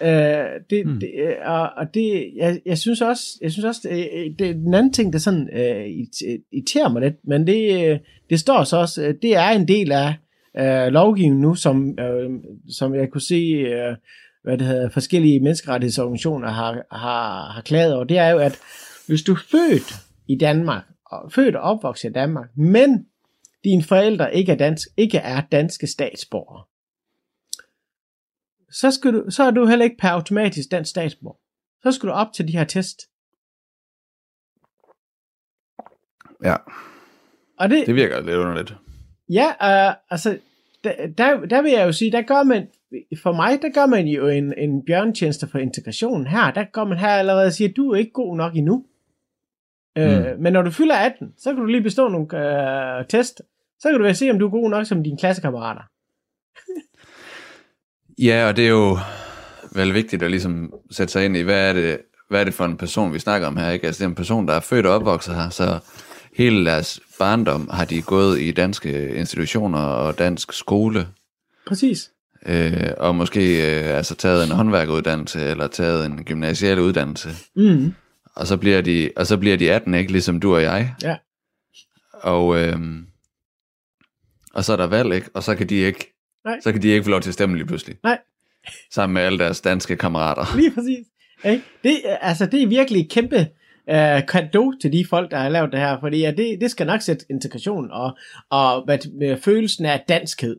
øh, 0.00 0.60
det, 0.70 0.84
Hmm. 0.84 1.00
det, 1.00 1.10
øh, 1.18 1.34
og, 1.44 1.70
og 1.76 1.94
det, 1.94 2.32
jeg, 2.36 2.60
jeg 2.66 2.78
synes 2.78 3.00
også, 3.00 3.22
jeg 3.42 3.52
synes 3.52 3.64
også, 3.64 3.80
det, 3.84 4.08
det 4.38 4.48
er 4.48 4.52
den 4.54 4.74
anden 4.74 4.92
ting, 4.92 5.12
der 5.12 5.18
sådan 5.18 5.48
øh, 5.52 5.86
irriterer- 6.52 6.92
mig 6.92 7.02
lidt, 7.02 7.14
men 7.24 7.46
det, 7.46 7.90
øh, 7.90 7.98
det 8.30 8.40
står 8.40 8.64
så 8.64 8.76
også, 8.76 9.02
øh, 9.02 9.14
det 9.22 9.36
er 9.36 9.48
en 9.48 9.68
del 9.68 9.92
af 9.92 10.14
øh, 10.58 10.92
lovgivningen 10.92 11.40
nu, 11.40 11.54
som, 11.54 11.98
øh, 12.00 12.30
som 12.68 12.94
jeg 12.94 13.08
kunne 13.10 13.20
se, 13.20 13.34
øh, 13.34 13.96
hvad 14.44 14.58
det 14.58 14.66
hedder, 14.66 14.88
forskellige 14.88 15.40
menneskerettighedsorganisationer 15.40 16.48
har, 16.48 16.72
har, 16.92 17.52
har 17.52 17.62
klaget 17.64 17.94
over, 17.94 18.04
det 18.04 18.18
er 18.18 18.28
jo, 18.28 18.38
at 18.38 18.58
hvis 19.06 19.22
du 19.22 19.32
er 19.32 19.38
født 19.50 19.94
i 20.28 20.36
Danmark, 20.36 20.84
og 21.06 21.32
født 21.32 21.56
og 21.56 21.62
opvokset 21.62 22.08
i 22.10 22.12
Danmark, 22.12 22.48
men 22.56 23.06
dine 23.64 23.82
forældre 23.82 24.34
ikke 24.34 24.52
er, 24.52 24.56
dansk, 24.56 24.88
ikke 24.96 25.18
er 25.18 25.40
danske 25.52 25.86
statsborgere, 25.86 26.64
så, 28.70 28.90
skal 28.90 29.12
du, 29.12 29.30
så 29.30 29.42
er 29.42 29.50
du 29.50 29.66
heller 29.66 29.84
ikke 29.84 29.96
per 29.96 30.08
automatisk 30.08 30.70
dansk 30.70 30.90
statsborger. 30.90 31.38
Så 31.82 31.92
skal 31.92 32.08
du 32.08 32.12
op 32.12 32.32
til 32.32 32.48
de 32.48 32.52
her 32.52 32.64
test. 32.64 33.00
ja, 36.44 36.56
Og 37.58 37.70
det, 37.70 37.86
det 37.86 37.94
virker 37.94 38.20
lidt 38.20 38.36
underligt. 38.36 38.74
ja, 39.28 39.46
uh, 39.46 39.94
altså, 40.10 40.38
der, 40.84 41.06
der, 41.18 41.46
der 41.46 41.62
vil 41.62 41.72
jeg 41.72 41.86
jo 41.86 41.92
sige, 41.92 42.12
der 42.12 42.22
gør 42.22 42.42
man, 42.42 42.68
for 43.22 43.32
mig, 43.32 43.62
der 43.62 43.68
gør 43.68 43.86
man 43.86 44.06
jo 44.06 44.28
en, 44.28 44.58
en 44.58 44.84
bjørntjeneste 44.84 45.48
for 45.48 45.58
integrationen 45.58 46.26
her. 46.26 46.50
Der 46.50 46.64
går 46.64 46.84
man 46.84 46.98
her 46.98 47.08
allerede 47.08 47.46
og 47.46 47.52
siger, 47.52 47.72
du 47.72 47.90
er 47.90 47.96
ikke 47.96 48.12
god 48.12 48.36
nok 48.36 48.56
endnu. 48.56 48.84
Mm. 49.96 50.02
Uh, 50.02 50.40
men 50.40 50.52
når 50.52 50.62
du 50.62 50.70
fylder 50.70 50.96
18, 50.96 51.34
så 51.38 51.50
kan 51.50 51.60
du 51.60 51.66
lige 51.66 51.82
bestå 51.82 52.08
nogle 52.08 52.26
uh, 53.00 53.06
test. 53.06 53.42
Så 53.78 53.90
kan 53.90 54.00
du 54.00 54.14
se, 54.14 54.30
om 54.30 54.38
du 54.38 54.46
er 54.46 54.50
god 54.50 54.70
nok 54.70 54.86
som 54.86 55.02
dine 55.02 55.18
klassekammerater. 55.18 55.82
Ja, 58.18 58.48
og 58.48 58.56
det 58.56 58.64
er 58.64 58.68
jo 58.68 58.98
vel 59.74 59.94
vigtigt 59.94 60.22
at 60.22 60.30
ligesom 60.30 60.72
sætte 60.90 61.12
sig 61.12 61.24
ind 61.24 61.36
i, 61.36 61.40
hvad 61.40 61.68
er 61.68 61.72
det, 61.72 61.98
hvad 62.28 62.40
er 62.40 62.44
det 62.44 62.54
for 62.54 62.64
en 62.64 62.76
person, 62.76 63.12
vi 63.12 63.18
snakker 63.18 63.46
om 63.46 63.56
her, 63.56 63.70
ikke? 63.70 63.86
Altså 63.86 63.98
det 63.98 64.04
er 64.04 64.08
en 64.08 64.14
person, 64.14 64.48
der 64.48 64.54
er 64.54 64.60
født 64.60 64.86
og 64.86 64.94
opvokset 64.94 65.34
her, 65.34 65.48
så 65.50 65.78
hele 66.36 66.64
deres 66.66 67.00
barndom 67.18 67.68
har 67.72 67.84
de 67.84 68.02
gået 68.02 68.40
i 68.40 68.52
danske 68.52 69.14
institutioner 69.14 69.78
og 69.78 70.18
dansk 70.18 70.52
skole, 70.52 71.08
Præcis. 71.66 72.10
øh, 72.46 72.90
og 72.98 73.14
måske 73.14 73.40
øh, 73.80 73.96
altså 73.96 74.14
taget 74.14 74.44
en 74.44 74.50
håndværkeruddannelse, 74.50 75.40
eller 75.40 75.66
taget 75.66 76.06
en 76.06 76.24
gymnasial 76.24 76.78
uddannelse, 76.80 77.28
Mm. 77.56 77.94
og 78.34 78.46
så 78.46 78.56
bliver 78.56 78.80
de, 78.80 79.10
og 79.16 79.26
så 79.26 79.36
bliver 79.36 79.56
de 79.56 79.72
18, 79.72 79.94
ikke? 79.94 80.12
Ligesom 80.12 80.40
du 80.40 80.54
og 80.54 80.62
jeg. 80.62 80.94
Ja. 81.02 81.16
Og, 82.12 82.58
øh, 82.58 82.78
og 84.54 84.64
så 84.64 84.72
er 84.72 84.76
der 84.76 84.86
valg, 84.86 85.14
ikke? 85.14 85.30
Og 85.34 85.42
så 85.42 85.54
kan 85.54 85.68
de 85.68 85.74
ikke, 85.74 86.17
Nej. 86.48 86.60
så 86.60 86.72
kan 86.72 86.82
de 86.82 86.88
ikke 86.88 87.04
få 87.04 87.10
lov 87.10 87.20
til 87.20 87.30
at 87.30 87.34
stemme 87.34 87.56
lige 87.56 87.66
pludselig. 87.66 87.96
Nej. 88.02 88.18
Sammen 88.90 89.14
med 89.14 89.22
alle 89.22 89.38
deres 89.38 89.60
danske 89.60 89.96
kammerater. 89.96 90.56
Lige 90.56 90.70
præcis. 90.70 91.06
Ikke? 91.44 91.64
Det, 91.84 92.00
altså, 92.20 92.46
det 92.46 92.62
er 92.62 92.66
virkelig 92.66 93.00
et 93.00 93.10
kæmpe 93.10 93.38
øh, 93.90 94.26
kado 94.28 94.72
til 94.80 94.92
de 94.92 95.06
folk, 95.10 95.30
der 95.30 95.38
har 95.38 95.48
lavet 95.48 95.72
det 95.72 95.80
her, 95.80 96.00
fordi 96.00 96.18
ja, 96.18 96.30
det, 96.30 96.58
det 96.60 96.70
skal 96.70 96.86
nok 96.86 97.02
sætte 97.02 97.24
integration 97.30 97.90
og, 97.90 98.16
og 98.50 98.84
hvad, 98.84 98.98
med 99.18 99.36
følelsen 99.36 99.84
af 99.84 100.04
danskhed 100.08 100.56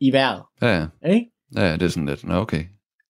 i 0.00 0.12
vejret. 0.12 0.42
Ja, 0.62 0.78
ja. 0.78 1.12
Ikke? 1.12 1.26
Ja, 1.56 1.66
ja, 1.66 1.72
det 1.72 1.82
er 1.82 1.88
sådan 1.88 2.06
lidt, 2.06 2.24
nå 2.24 2.34
okay. 2.34 2.64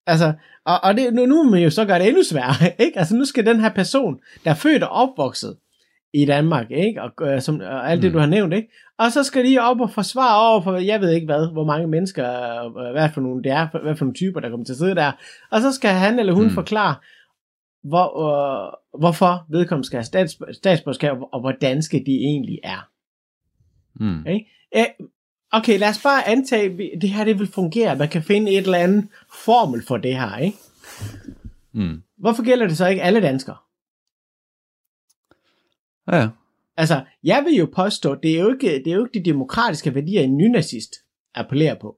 Altså, 0.07 0.33
og, 0.65 0.83
og 0.83 0.97
det, 0.97 1.13
nu, 1.13 1.25
nu 1.25 1.43
må 1.43 1.49
man 1.51 1.63
jo 1.63 1.69
så 1.69 1.85
gøre 1.85 1.99
det 1.99 2.07
endnu 2.07 2.23
sværere, 2.23 2.71
ikke? 2.85 2.99
Altså, 2.99 3.15
nu 3.15 3.25
skal 3.25 3.45
den 3.45 3.59
her 3.59 3.73
person, 3.73 4.19
der 4.43 4.51
er 4.51 4.55
født 4.55 4.83
og 4.83 4.89
opvokset 4.89 5.57
i 6.13 6.25
Danmark, 6.25 6.71
ikke? 6.71 7.01
Og, 7.01 7.11
øh, 7.21 7.41
som, 7.41 7.59
og 7.59 7.91
alt 7.91 8.01
det, 8.01 8.09
Mm. 8.11 8.13
du 8.13 8.19
har 8.19 8.25
nævnt, 8.27 8.53
ikke? 8.53 8.69
Og 8.97 9.11
så 9.11 9.23
skal 9.23 9.45
de 9.45 9.57
op 9.59 9.81
og 9.81 9.89
forsvare 9.91 10.49
over 10.51 10.61
for, 10.61 10.75
jeg 10.77 11.01
ved 11.01 11.09
ikke 11.11 11.25
hvad, 11.25 11.51
hvor 11.51 11.65
mange 11.65 11.87
mennesker, 11.87 12.25
øh, 12.65 12.91
hvad 12.91 13.09
for 13.13 13.21
nogle 13.21 13.43
det 13.43 13.51
er, 13.51 13.67
hvad 13.83 13.95
for 13.95 14.05
nogle 14.05 14.15
typer, 14.15 14.39
der 14.39 14.49
kommer 14.49 14.65
til 14.65 14.73
at 14.73 14.77
sidde 14.77 14.95
der. 14.95 15.11
Og 15.51 15.61
så 15.61 15.71
skal 15.71 15.89
han 15.91 16.19
eller 16.19 16.33
hun 16.33 16.43
Mm. 16.43 16.49
forklare, 16.51 16.95
hvor, 17.83 18.07
øh, 18.25 18.73
hvorfor 18.99 19.45
vedkommende 19.49 19.85
skal 19.87 19.97
have 19.97 20.03
stats, 20.05 20.37
statsborgerskab, 20.51 21.11
og 21.33 21.39
hvor 21.39 21.51
danske 21.51 22.03
de 22.05 22.11
egentlig 22.11 22.59
er. 22.63 22.89
Mm. 23.95 24.27
Ikke? 24.27 24.49
Eh, 24.75 24.85
Okay, 25.55 25.79
lad 25.79 25.89
os 25.89 26.03
bare 26.03 26.27
antage, 26.27 26.71
at 26.95 27.01
det 27.01 27.09
her 27.09 27.23
det 27.25 27.39
vil 27.39 27.47
fungere. 27.47 27.95
Man 27.95 28.09
kan 28.09 28.23
finde 28.23 28.51
et 28.51 28.57
eller 28.57 28.77
andet 28.77 29.07
formel 29.45 29.83
for 29.87 29.97
det 29.97 30.15
her, 30.19 30.37
ikke? 30.37 30.57
Mm. 31.73 32.01
Hvorfor 32.17 32.43
gælder 32.43 32.67
det 32.67 32.77
så 32.77 32.87
ikke 32.87 33.01
alle 33.01 33.21
danskere? 33.21 33.55
Ja. 36.11 36.27
Altså, 36.77 37.01
jeg 37.23 37.43
vil 37.45 37.53
jo 37.57 37.69
påstå, 37.75 38.15
det 38.15 38.31
er 38.35 38.39
jo 38.41 38.53
ikke, 38.53 38.67
det 38.83 38.87
er 38.87 38.95
jo 38.95 39.05
ikke 39.05 39.19
de 39.19 39.25
demokratiske 39.25 39.95
værdier, 39.95 40.21
en 40.21 40.37
nynazist 40.37 40.93
appellerer 41.35 41.75
på. 41.75 41.97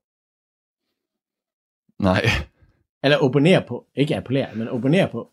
Nej. 2.00 2.22
Eller 3.04 3.18
opponerer 3.18 3.62
på. 3.68 3.86
Ikke 3.96 4.16
appellerer, 4.16 4.56
men 4.56 4.68
opponerer 4.68 5.08
på. 5.12 5.32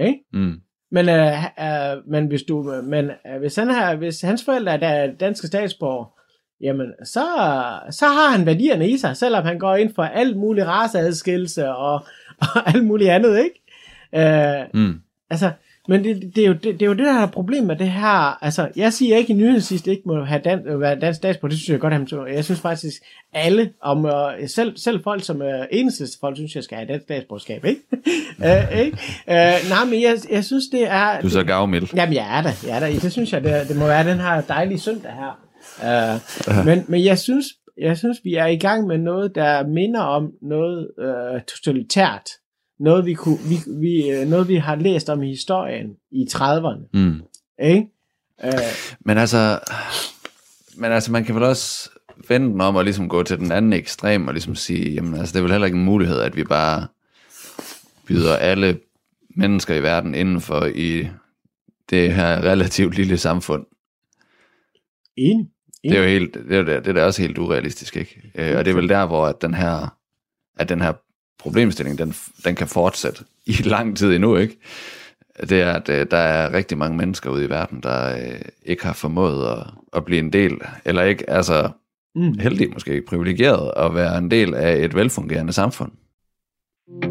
Ikke? 0.00 0.18
Mm. 0.32 0.60
Men, 0.90 1.08
øh, 1.08 1.44
øh, 1.44 2.08
men, 2.08 2.26
hvis, 2.26 2.42
du, 2.42 2.82
men 2.84 3.10
øh, 3.26 3.38
hvis, 3.38 3.56
han 3.56 3.68
har, 3.68 3.96
hvis 3.96 4.20
hans 4.20 4.44
forældre 4.44 4.72
er 4.72 4.76
da- 5.06 5.14
danske 5.20 5.46
statsborger, 5.46 6.18
jamen, 6.60 6.92
så, 7.04 7.24
så 7.90 8.06
har 8.06 8.36
han 8.36 8.46
værdierne 8.46 8.88
i 8.90 8.96
sig, 8.98 9.16
selvom 9.16 9.44
han 9.44 9.58
går 9.58 9.76
ind 9.76 9.94
for 9.94 10.02
alt 10.02 10.36
muligt 10.36 10.66
raceadskillelse 10.66 11.68
og, 11.68 11.94
og 12.54 12.68
alt 12.74 12.84
muligt 12.86 13.10
andet, 13.10 13.44
ikke? 13.44 13.60
Øh, 14.14 14.66
Mm. 14.74 15.00
Altså, 15.30 15.52
men 15.88 16.04
det, 16.04 16.32
det, 16.36 16.44
er 16.44 16.48
jo, 16.48 16.52
det, 16.52 16.64
det 16.64 16.82
er 16.82 16.86
jo 16.86 16.92
det, 16.92 17.06
der 17.06 17.22
er 17.22 17.26
problemet 17.26 17.66
med 17.66 17.76
det 17.76 17.90
her. 17.90 18.44
Altså, 18.44 18.68
jeg 18.76 18.92
siger 18.92 19.16
ikke, 19.16 19.32
at 19.32 19.36
nyhedsidst 19.36 19.86
ikke 19.86 20.02
må 20.06 20.24
have 20.24 20.40
dan, 20.44 20.66
øh, 20.66 20.80
være 20.80 21.00
dansk 21.00 21.16
statsborger. 21.16 21.50
Det 21.50 21.58
synes 21.58 21.68
jeg 21.68 21.80
godt, 21.80 21.92
han. 21.92 22.08
Jeg 22.34 22.44
synes 22.44 22.60
faktisk, 22.60 23.02
alle, 23.32 23.70
om, 23.82 24.06
øh, 24.06 24.48
selv, 24.48 24.76
selv 24.76 25.02
folk 25.04 25.24
som 25.24 25.42
øh, 25.42 25.66
eneste 25.70 26.04
folk, 26.20 26.36
synes 26.36 26.54
jeg 26.54 26.64
skal 26.64 26.78
have 26.78 26.88
dansk 26.88 27.04
statsborgerskab, 27.04 27.64
ikke? 27.64 27.80
øh, 28.46 28.80
ikke? 28.80 28.98
Øh, 29.30 29.68
nej, 29.68 29.84
men 29.84 30.02
jeg, 30.02 30.16
jeg 30.30 30.44
synes, 30.44 30.64
det 30.72 30.90
er... 30.90 31.20
Du 31.20 31.26
er 31.26 31.30
så 31.30 31.44
gavmild. 31.44 31.94
Jamen, 31.96 32.14
jeg 32.14 32.38
er 32.38 32.42
der. 32.42 32.52
Jeg 32.66 32.76
er 32.76 32.80
der. 32.80 33.00
Det 33.00 33.12
synes 33.12 33.32
jeg, 33.32 33.44
det, 33.44 33.68
det 33.68 33.76
må 33.76 33.86
være 33.86 34.10
den 34.10 34.18
her 34.20 34.40
dejlige 34.40 34.78
søndag 34.78 35.12
her. 35.12 35.44
Uh, 35.82 36.66
men, 36.66 36.84
men 36.88 37.04
jeg 37.04 37.18
synes, 37.18 37.46
jeg 37.80 37.98
synes, 37.98 38.18
vi 38.24 38.34
er 38.34 38.46
i 38.46 38.56
gang 38.56 38.86
med 38.86 38.98
noget, 38.98 39.34
der 39.34 39.66
minder 39.66 40.00
om 40.00 40.32
noget 40.42 40.90
uh, 40.98 41.40
totalitært. 41.40 42.30
Noget 42.80 43.06
vi, 43.06 43.14
kunne, 43.14 43.38
vi, 43.38 43.56
vi, 43.80 44.10
øh, 44.10 44.28
noget, 44.28 44.48
vi 44.48 44.56
har 44.56 44.76
læst 44.76 45.10
om 45.10 45.22
i 45.22 45.28
historien 45.28 45.96
i 46.10 46.26
30'erne. 46.30 46.88
Mm. 46.94 47.22
Ikke? 47.62 47.86
Uh, 48.44 48.50
Men 49.00 49.18
altså, 49.18 49.60
men 50.76 50.92
altså, 50.92 51.12
man 51.12 51.24
kan 51.24 51.34
vel 51.34 51.42
også 51.42 51.90
vende 52.28 52.50
den 52.52 52.60
om 52.60 52.76
og 52.76 52.84
ligesom 52.84 53.08
gå 53.08 53.22
til 53.22 53.38
den 53.38 53.52
anden 53.52 53.72
ekstrem 53.72 54.26
og 54.28 54.34
ligesom 54.34 54.54
sige, 54.54 54.90
jamen 54.90 55.14
altså, 55.14 55.32
det 55.32 55.38
er 55.38 55.42
vel 55.42 55.52
heller 55.52 55.66
ikke 55.66 55.78
en 55.78 55.84
mulighed, 55.84 56.20
at 56.20 56.36
vi 56.36 56.44
bare 56.44 56.86
byder 58.06 58.36
alle 58.36 58.80
mennesker 59.36 59.74
i 59.74 59.82
verden 59.82 60.14
indenfor 60.14 60.64
i 60.74 61.08
det 61.90 62.14
her 62.14 62.42
relativt 62.42 62.96
lille 62.96 63.18
samfund. 63.18 63.66
enig. 65.16 65.48
Det 65.82 65.92
er 65.92 66.02
jo 66.02 66.08
helt, 66.08 66.34
det 66.34 66.56
er, 66.56 66.62
det 66.62 66.86
er 66.86 66.92
da 66.92 67.04
også 67.04 67.22
helt 67.22 67.38
urealistisk, 67.38 67.96
ikke? 67.96 68.30
Øh, 68.34 68.58
og 68.58 68.64
det 68.64 68.70
er 68.70 68.74
vel 68.74 68.88
der, 68.88 69.06
hvor 69.06 69.26
at 69.26 69.42
den 69.42 69.54
her, 69.54 69.96
at 70.58 70.68
den 70.68 70.80
her 70.80 70.92
problemstilling, 71.44 71.98
den, 71.98 72.14
den 72.44 72.54
kan 72.54 72.68
fortsætte 72.68 73.24
i 73.46 73.52
lang 73.52 73.96
tid 73.96 74.14
endnu, 74.14 74.36
ikke? 74.36 74.56
Det 75.40 75.60
er, 75.62 75.72
at 75.72 75.88
øh, 75.88 76.06
der 76.10 76.16
er 76.16 76.52
rigtig 76.52 76.78
mange 76.78 76.96
mennesker 76.96 77.30
ude 77.30 77.44
i 77.44 77.48
verden, 77.50 77.80
der 77.82 78.16
øh, 78.16 78.40
ikke 78.64 78.86
har 78.86 78.92
formået 78.92 79.48
at, 79.52 79.66
at 79.96 80.04
blive 80.04 80.18
en 80.18 80.32
del, 80.32 80.58
eller 80.84 81.02
ikke, 81.02 81.30
altså 81.30 81.70
Mm. 82.16 82.38
heldig 82.38 82.68
måske, 82.72 83.02
privilegeret 83.08 83.72
at 83.76 83.94
være 83.94 84.18
en 84.18 84.30
del 84.30 84.54
af 84.54 84.84
et 84.84 84.94
velfungerende 84.94 85.52
samfund. 85.52 85.92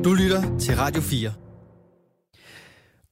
Du 0.04 0.14
lytter 0.14 0.58
til 0.60 0.76
Radio 0.76 1.02
4. 1.02 1.32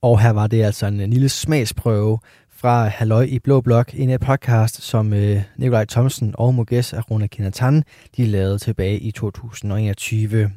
Og 0.01 0.19
her 0.21 0.29
var 0.29 0.47
det 0.47 0.63
altså 0.63 0.85
en, 0.85 0.99
en 0.99 1.09
lille 1.09 1.29
smagsprøve 1.29 2.19
fra 2.51 2.87
Halløj 2.87 3.23
i 3.23 3.39
Blå 3.39 3.61
Blok, 3.61 3.91
en 3.93 4.09
af 4.09 4.19
podcast, 4.19 4.81
som 4.81 5.13
øh, 5.13 5.41
Nikolaj 5.57 5.85
Thomsen 5.85 6.35
og 6.37 6.53
Muges 6.53 6.93
Aruna 6.93 7.27
Kinatan, 7.27 7.83
de 8.17 8.25
lavede 8.25 8.57
tilbage 8.59 8.99
i 8.99 9.11
2021. 9.11 10.51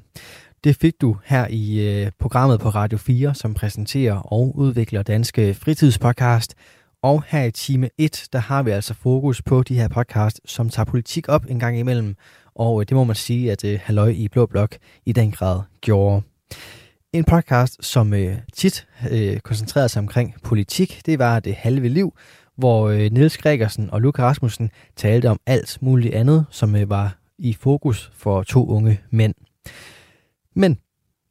Det 0.64 0.76
fik 0.76 1.00
du 1.00 1.16
her 1.24 1.46
i 1.50 1.88
øh, 1.88 2.10
programmet 2.18 2.60
på 2.60 2.68
Radio 2.68 2.98
4, 2.98 3.34
som 3.34 3.54
præsenterer 3.54 4.14
og 4.14 4.56
udvikler 4.56 5.02
danske 5.02 5.54
fritidspodcast. 5.54 6.54
Og 7.02 7.24
her 7.26 7.44
i 7.44 7.50
time 7.50 7.90
1, 7.98 8.28
der 8.32 8.38
har 8.38 8.62
vi 8.62 8.70
altså 8.70 8.94
fokus 8.94 9.42
på 9.42 9.62
de 9.62 9.74
her 9.74 9.88
podcast, 9.88 10.40
som 10.44 10.68
tager 10.68 10.84
politik 10.84 11.28
op 11.28 11.44
en 11.48 11.58
gang 11.58 11.78
imellem. 11.78 12.16
Og 12.54 12.80
øh, 12.80 12.86
det 12.88 12.96
må 12.96 13.04
man 13.04 13.16
sige, 13.16 13.52
at 13.52 13.64
øh, 13.64 13.80
Halløj 13.82 14.08
i 14.08 14.28
Blå 14.28 14.46
Blok 14.46 14.76
i 15.06 15.12
den 15.12 15.30
grad 15.30 15.60
gjorde. 15.80 16.22
En 17.12 17.24
podcast, 17.24 17.84
som 17.84 18.14
øh, 18.14 18.36
tit 18.52 18.86
øh, 19.10 19.40
koncentrerede 19.40 19.88
sig 19.88 20.00
omkring 20.00 20.34
politik, 20.42 21.02
det 21.06 21.18
var 21.18 21.40
Det 21.40 21.54
Halve 21.54 21.88
Liv, 21.88 22.14
hvor 22.56 22.88
øh, 22.88 23.10
Niels 23.12 23.38
Gregersen 23.38 23.90
og 23.90 24.00
Luca 24.00 24.22
Rasmussen 24.22 24.70
talte 24.96 25.30
om 25.30 25.40
alt 25.46 25.78
muligt 25.80 26.14
andet, 26.14 26.46
som 26.50 26.76
øh, 26.76 26.90
var 26.90 27.18
i 27.38 27.52
fokus 27.52 28.10
for 28.14 28.42
to 28.42 28.66
unge 28.66 29.00
mænd. 29.10 29.34
Men 30.54 30.78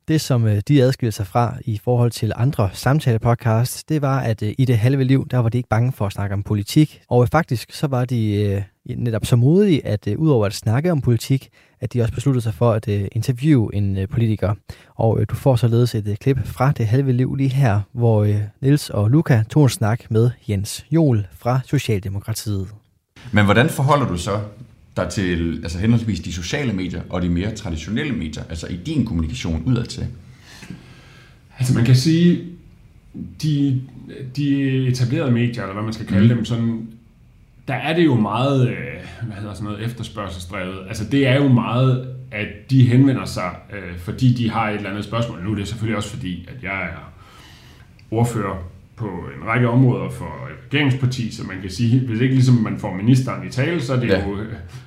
det, 0.07 0.21
som 0.21 0.47
øh, 0.47 0.62
de 0.67 0.83
adskilte 0.83 1.12
sig 1.12 1.27
fra 1.27 1.57
i 1.65 1.77
forhold 1.83 2.12
til 2.12 2.31
andre 2.36 2.69
samtalepodcasts, 2.73 3.83
det 3.83 4.01
var, 4.01 4.19
at 4.19 4.43
øh, 4.43 4.53
i 4.57 4.65
det 4.65 4.77
halve 4.77 5.03
liv, 5.03 5.27
der 5.31 5.38
var 5.38 5.49
de 5.49 5.57
ikke 5.57 5.69
bange 5.69 5.91
for 5.91 6.05
at 6.05 6.12
snakke 6.12 6.33
om 6.33 6.43
politik. 6.43 7.01
Og 7.09 7.21
øh, 7.21 7.27
faktisk 7.27 7.71
så 7.71 7.88
var 7.88 8.05
de 8.05 8.63
netop 8.86 9.25
så 9.25 9.36
modige, 9.36 9.86
at 9.86 10.07
udover 10.17 10.45
at 10.45 10.53
snakke 10.53 10.91
om 10.91 11.01
politik, 11.01 11.49
at 11.79 11.93
de 11.93 12.01
også 12.01 12.13
besluttede 12.13 12.43
sig 12.43 12.53
for 12.53 12.71
at 12.71 12.88
interviewe 12.88 13.75
en 13.75 14.07
politiker. 14.12 14.53
Og 14.95 15.29
du 15.29 15.36
får 15.36 15.55
således 15.55 15.95
et 15.95 16.19
klip 16.19 16.47
fra 16.47 16.71
det 16.71 16.88
halve 16.88 17.12
liv 17.12 17.36
lige 17.36 17.49
her, 17.49 17.81
hvor 17.91 18.27
Nils 18.62 18.89
og 18.89 19.09
Luca 19.09 19.43
tog 19.49 19.63
en 19.63 19.69
snak 19.69 20.12
med 20.12 20.29
Jens 20.49 20.86
Jol 20.91 21.27
fra 21.31 21.59
Socialdemokratiet. 21.65 22.67
Men 23.31 23.45
hvordan 23.45 23.69
forholder 23.69 24.07
du 24.07 24.17
så 24.17 24.39
dig 24.97 25.10
til 25.10 25.60
altså 25.63 25.79
henholdsvis 25.79 26.19
de 26.19 26.34
sociale 26.34 26.73
medier 26.73 27.01
og 27.10 27.21
de 27.21 27.29
mere 27.29 27.56
traditionelle 27.56 28.13
medier, 28.13 28.43
altså 28.49 28.67
i 28.67 28.75
din 28.75 29.06
kommunikation 29.06 29.63
udadtil? 29.65 30.08
Altså 31.60 31.73
man 31.73 31.86
kan 31.86 31.95
sige, 31.95 32.43
de, 33.41 33.82
de 34.36 34.88
etablerede 34.88 35.32
medier, 35.32 35.62
eller 35.63 35.73
hvad 35.73 35.84
man 35.84 35.93
skal 35.93 36.06
kalde 36.06 36.27
mm. 36.27 36.36
dem, 36.36 36.45
sådan, 36.45 36.88
der 37.67 37.73
er 37.73 37.95
det 37.95 38.06
jo 38.06 38.15
meget, 38.15 38.69
øh, 38.69 38.75
hvad 39.23 39.38
hedder 39.38 39.53
sådan 39.53 39.69
noget, 39.69 39.86
efterspørgselsdrevet. 39.86 40.88
Altså 40.88 41.03
det 41.12 41.27
er 41.27 41.36
jo 41.36 41.47
meget, 41.47 42.15
at 42.32 42.47
de 42.69 42.88
henvender 42.88 43.25
sig, 43.25 43.56
øh, 43.73 43.99
fordi 43.99 44.34
de 44.34 44.49
har 44.49 44.69
et 44.69 44.75
eller 44.75 44.89
andet 44.89 45.03
spørgsmål. 45.03 45.43
Nu 45.43 45.51
er 45.51 45.56
det 45.56 45.67
selvfølgelig 45.67 45.97
også 45.97 46.10
fordi, 46.10 46.49
at 46.56 46.63
jeg 46.63 46.84
er 46.84 47.13
ordfører 48.12 48.72
på 48.95 49.06
en 49.06 49.47
række 49.47 49.67
områder 49.69 50.10
for 50.10 50.25
et 50.25 50.73
regeringsparti, 50.73 51.32
så 51.36 51.43
man 51.47 51.56
kan 51.62 51.69
sige, 51.69 51.99
hvis 52.08 52.19
ikke 52.21 52.34
ligesom 52.34 52.56
man 52.56 52.77
får 52.77 52.93
ministeren 52.95 53.47
i 53.47 53.49
tale, 53.49 53.82
så 53.82 53.93
er 53.93 53.99
det, 53.99 54.08
Ja. 54.08 54.27
jo, 54.29 54.38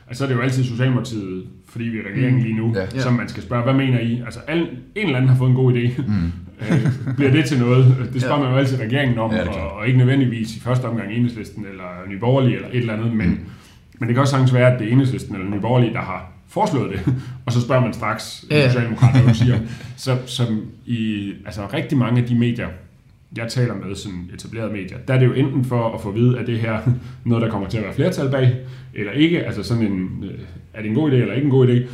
altså, 0.09 0.19
så 0.19 0.25
er 0.25 0.29
det 0.29 0.35
jo 0.35 0.41
altid 0.41 0.65
Socialdemokratiet, 0.65 1.45
fordi 1.69 1.85
vi 1.85 1.99
er 1.99 2.03
regeringen 2.13 2.43
lige 2.43 2.55
nu, 2.57 2.73
Ja. 2.77 2.81
ja. 2.95 3.01
som 3.01 3.13
man 3.13 3.29
skal 3.29 3.43
spørge, 3.43 3.63
hvad 3.63 3.75
mener 3.75 4.01
I? 4.01 4.23
Altså 4.25 4.41
al, 4.49 4.59
en 4.61 4.69
eller 5.07 5.17
anden 5.17 5.29
har 5.29 5.37
fået 5.37 5.49
en 5.51 5.55
god 5.57 5.73
idé. 5.75 6.03
Mm. 6.07 6.33
Øh, 6.71 7.17
bliver 7.17 7.31
det 7.31 7.45
til 7.45 7.59
noget? 7.59 8.11
Det 8.13 8.23
spørger 8.23 8.37
Ja. 8.39 8.43
man 8.43 8.53
jo 8.53 8.59
altid 8.59 8.81
regeringen 8.81 9.19
om, 9.19 9.31
Ja, 9.33 9.49
og, 9.49 9.73
og 9.73 9.87
ikke 9.87 9.99
nødvendigvis 9.99 10.57
i 10.57 10.61
første 10.61 10.85
omgang 10.85 11.13
enhedslisten 11.13 11.67
eller 11.71 11.85
Nye 12.09 12.19
Borgerlige 12.19 12.57
eller 12.57 12.69
et 12.69 12.77
eller 12.77 12.93
andet, 12.95 13.13
men, 13.17 13.41
men 13.99 14.09
det 14.09 14.15
kan 14.15 14.19
også 14.19 14.31
sagtens 14.31 14.55
være, 14.55 14.73
at 14.73 14.79
det 14.81 14.89
er 14.89 14.93
enhedslisten 14.93 15.35
eller 15.37 15.51
Nye 15.51 15.61
Borgerlige, 15.61 15.93
der 15.93 15.99
har 16.01 16.33
foreslået 16.49 16.93
det, 16.93 17.15
og 17.47 17.53
så 17.53 17.61
spørger 17.61 17.83
man 17.83 17.93
straks 17.93 18.45
Ja. 18.51 18.69
Socialdemokraterne, 18.69 19.35
siger. 19.35 19.59
Så 19.97 20.17
som 20.27 20.61
i 20.87 21.33
altså 21.47 21.61
rigtig 21.75 21.99
mange 21.99 22.23
af 22.23 22.29
de 22.29 22.35
medier, 22.35 22.69
jeg 23.37 23.49
taler 23.49 23.75
med, 23.75 23.95
sådan 23.95 24.31
etablerede 24.35 24.73
medier, 24.73 24.99
der 25.09 25.15
er 25.15 25.19
det 25.19 25.27
jo 25.27 25.33
enten 25.33 25.65
for 25.65 25.95
at 25.95 26.01
få 26.01 26.09
at 26.09 26.15
vide, 26.15 26.39
at 26.39 26.47
det 26.47 26.59
her 26.59 26.79
noget, 27.25 27.43
der 27.43 27.51
kommer 27.51 27.69
til 27.69 27.79
at 27.79 27.85
være 27.85 27.95
flertal 27.95 28.31
bag, 28.31 28.57
eller 28.95 29.13
ikke, 29.13 29.47
altså 29.47 29.63
sådan 29.63 29.87
en, 29.87 30.25
øh, 30.25 30.39
er 30.75 30.83
det 30.83 30.89
en 30.89 30.95
god 30.95 31.11
idé 31.11 31.15
eller 31.15 31.35
ikke 31.35 31.45
en 31.45 31.51
god 31.51 31.69
idé, 31.69 31.89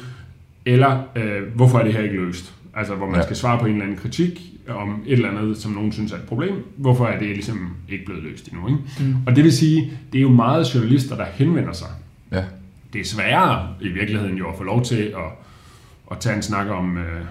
eller 0.66 1.02
øh, 1.16 1.42
hvorfor 1.54 1.78
er 1.78 1.84
det 1.84 1.92
her 1.92 2.00
ikke 2.02 2.16
løst? 2.16 2.54
Altså 2.74 2.94
hvor 2.94 3.06
man 3.06 3.14
Ja. 3.14 3.18
ja. 3.20 3.24
skal 3.24 3.36
svare 3.36 3.58
på 3.58 3.66
en 3.66 3.72
eller 3.72 3.84
anden 3.84 3.98
kritik 3.98 4.40
om 4.68 5.02
et 5.06 5.12
eller 5.12 5.30
andet, 5.30 5.56
som 5.56 5.72
nogen 5.72 5.92
synes 5.92 6.12
er 6.12 6.16
et 6.16 6.22
problem. 6.22 6.54
Hvorfor 6.76 7.06
er 7.06 7.18
det 7.18 7.28
ligesom 7.28 7.76
ikke 7.88 8.04
blevet 8.04 8.22
løst 8.22 8.48
endnu? 8.48 8.68
Ikke? 8.68 8.80
Mm. 9.00 9.14
Og 9.26 9.36
det 9.36 9.44
vil 9.44 9.52
sige, 9.52 9.92
det 10.12 10.18
er 10.18 10.22
jo 10.22 10.28
meget 10.28 10.74
journalister, 10.74 11.16
der 11.16 11.24
henvender 11.24 11.72
sig. 11.72 11.88
Ja. 12.32 12.44
Det 12.92 13.00
er 13.00 13.04
sværere 13.04 13.68
i 13.80 13.88
virkeligheden 13.88 14.36
jo 14.36 14.48
at 14.48 14.56
få 14.56 14.64
lov 14.64 14.84
til 14.84 14.96
at, 15.02 15.12
at 16.10 16.18
tage 16.20 16.36
en 16.36 16.42
snak 16.42 16.66
om 16.68 16.98
øh, 16.98 17.22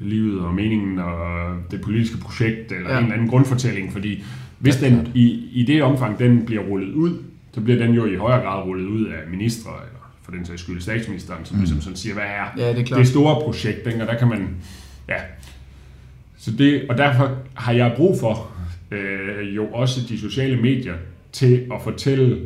livet 0.00 0.40
og 0.40 0.54
meningen 0.54 0.98
og 0.98 1.54
det 1.70 1.80
politiske 1.80 2.18
projekt, 2.18 2.72
eller 2.72 2.88
Ja. 2.88 2.92
ja. 2.92 2.98
en 2.98 3.04
eller 3.04 3.14
anden 3.14 3.28
grundfortælling, 3.28 3.92
fordi 3.92 4.24
hvis 4.58 4.76
den 4.76 5.08
i, 5.14 5.48
i 5.52 5.64
det 5.64 5.82
omfang, 5.82 6.18
den 6.18 6.46
bliver 6.46 6.62
rullet 6.62 6.92
ud, 6.94 7.18
så 7.52 7.60
bliver 7.60 7.78
den 7.86 7.94
jo 7.94 8.06
i 8.06 8.16
højere 8.16 8.40
grad 8.42 8.64
rullet 8.64 8.86
ud 8.86 9.06
af 9.06 9.30
ministre, 9.30 9.70
eller 9.70 10.12
for 10.22 10.32
den 10.32 10.44
sags 10.46 10.62
skyld 10.62 10.80
statsministeren, 10.80 11.44
som 11.44 11.56
mm. 11.56 11.60
ligesom 11.62 11.80
sådan 11.80 11.96
siger, 11.96 12.14
hvad 12.14 12.24
er 12.24 12.44
Ja, 12.64 12.72
det 12.72 12.80
er 12.80 12.84
klart. 12.84 12.98
det 12.98 13.08
store 13.08 13.34
projekt, 13.44 13.86
ikke? 13.86 14.00
og 14.02 14.06
der 14.06 14.18
kan 14.18 14.28
man, 14.28 14.48
ja. 15.08 15.16
Så 16.36 16.50
det, 16.58 16.82
og 16.90 16.98
derfor 16.98 17.36
har 17.54 17.72
jeg 17.72 17.92
brug 17.96 18.20
for 18.20 18.50
øh, 18.90 19.56
jo 19.56 19.66
også 19.66 20.00
de 20.08 20.18
sociale 20.20 20.56
medier 20.56 20.94
til 21.32 21.66
at 21.74 21.82
fortælle 21.82 22.34
øh, 22.36 22.40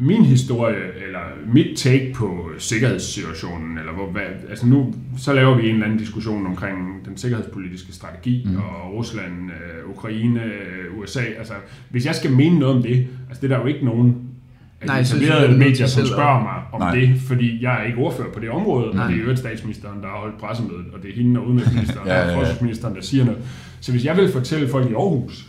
min 0.00 0.24
historie, 0.24 1.04
eller 1.06 1.20
mit 1.54 1.76
take 1.76 2.12
på 2.14 2.50
sikkerhedssituationen, 2.58 3.78
eller 3.78 3.92
hvor, 3.92 4.06
hvad, 4.06 4.22
altså 4.50 4.66
nu, 4.66 4.94
så 5.18 5.32
laver 5.32 5.56
vi 5.56 5.68
en 5.68 5.74
eller 5.74 5.86
anden 5.86 5.98
diskussion 5.98 6.46
omkring 6.46 6.76
den 7.04 7.16
sikkerhedspolitiske 7.16 7.92
strategi, 7.92 8.46
mm. 8.46 8.56
og 8.56 8.94
Rusland, 8.94 9.50
øh, 9.50 9.90
Ukraine, 9.90 10.44
øh, 10.44 10.98
USA, 10.98 11.22
altså 11.38 11.54
hvis 11.90 12.06
jeg 12.06 12.14
skal 12.14 12.32
mene 12.32 12.58
noget 12.58 12.76
om 12.76 12.82
det, 12.82 13.06
altså 13.28 13.40
det 13.42 13.52
er 13.52 13.56
der 13.56 13.62
jo 13.62 13.66
ikke 13.66 13.84
nogen 13.84 14.16
Nej, 14.86 15.00
etablerede 15.00 15.46
er 15.46 15.56
medier, 15.56 15.86
som 15.86 16.00
selv 16.02 16.06
spørger 16.06 16.42
mig 16.42 16.62
om 16.72 16.80
Nej. 16.80 16.94
det, 16.94 17.20
fordi 17.20 17.62
jeg 17.62 17.80
er 17.80 17.86
ikke 17.86 17.98
ordfører 17.98 18.32
på 18.32 18.40
det 18.40 18.50
område, 18.50 18.94
Nej. 18.94 19.04
og 19.04 19.12
det 19.12 19.20
er 19.20 19.24
jo 19.24 19.36
statsministeren, 19.36 20.02
der 20.02 20.08
har 20.08 20.16
holdt 20.16 20.38
pressemødet, 20.38 20.86
og 20.92 21.02
det 21.02 21.10
er 21.10 21.14
hende 21.14 21.40
og 21.40 21.46
udenrigsministeren 21.46 22.08
Ja, 22.08 22.14
ja, 22.18 22.24
og 22.24 22.30
ja. 22.30 22.38
forsvarsministeren, 22.38 22.94
der 22.94 23.00
siger 23.00 23.24
noget. 23.24 23.40
Så 23.80 23.92
hvis 23.92 24.04
jeg 24.04 24.16
vil 24.16 24.32
fortælle 24.32 24.68
folk 24.68 24.90
i 24.90 24.94
Aarhus, 24.94 25.46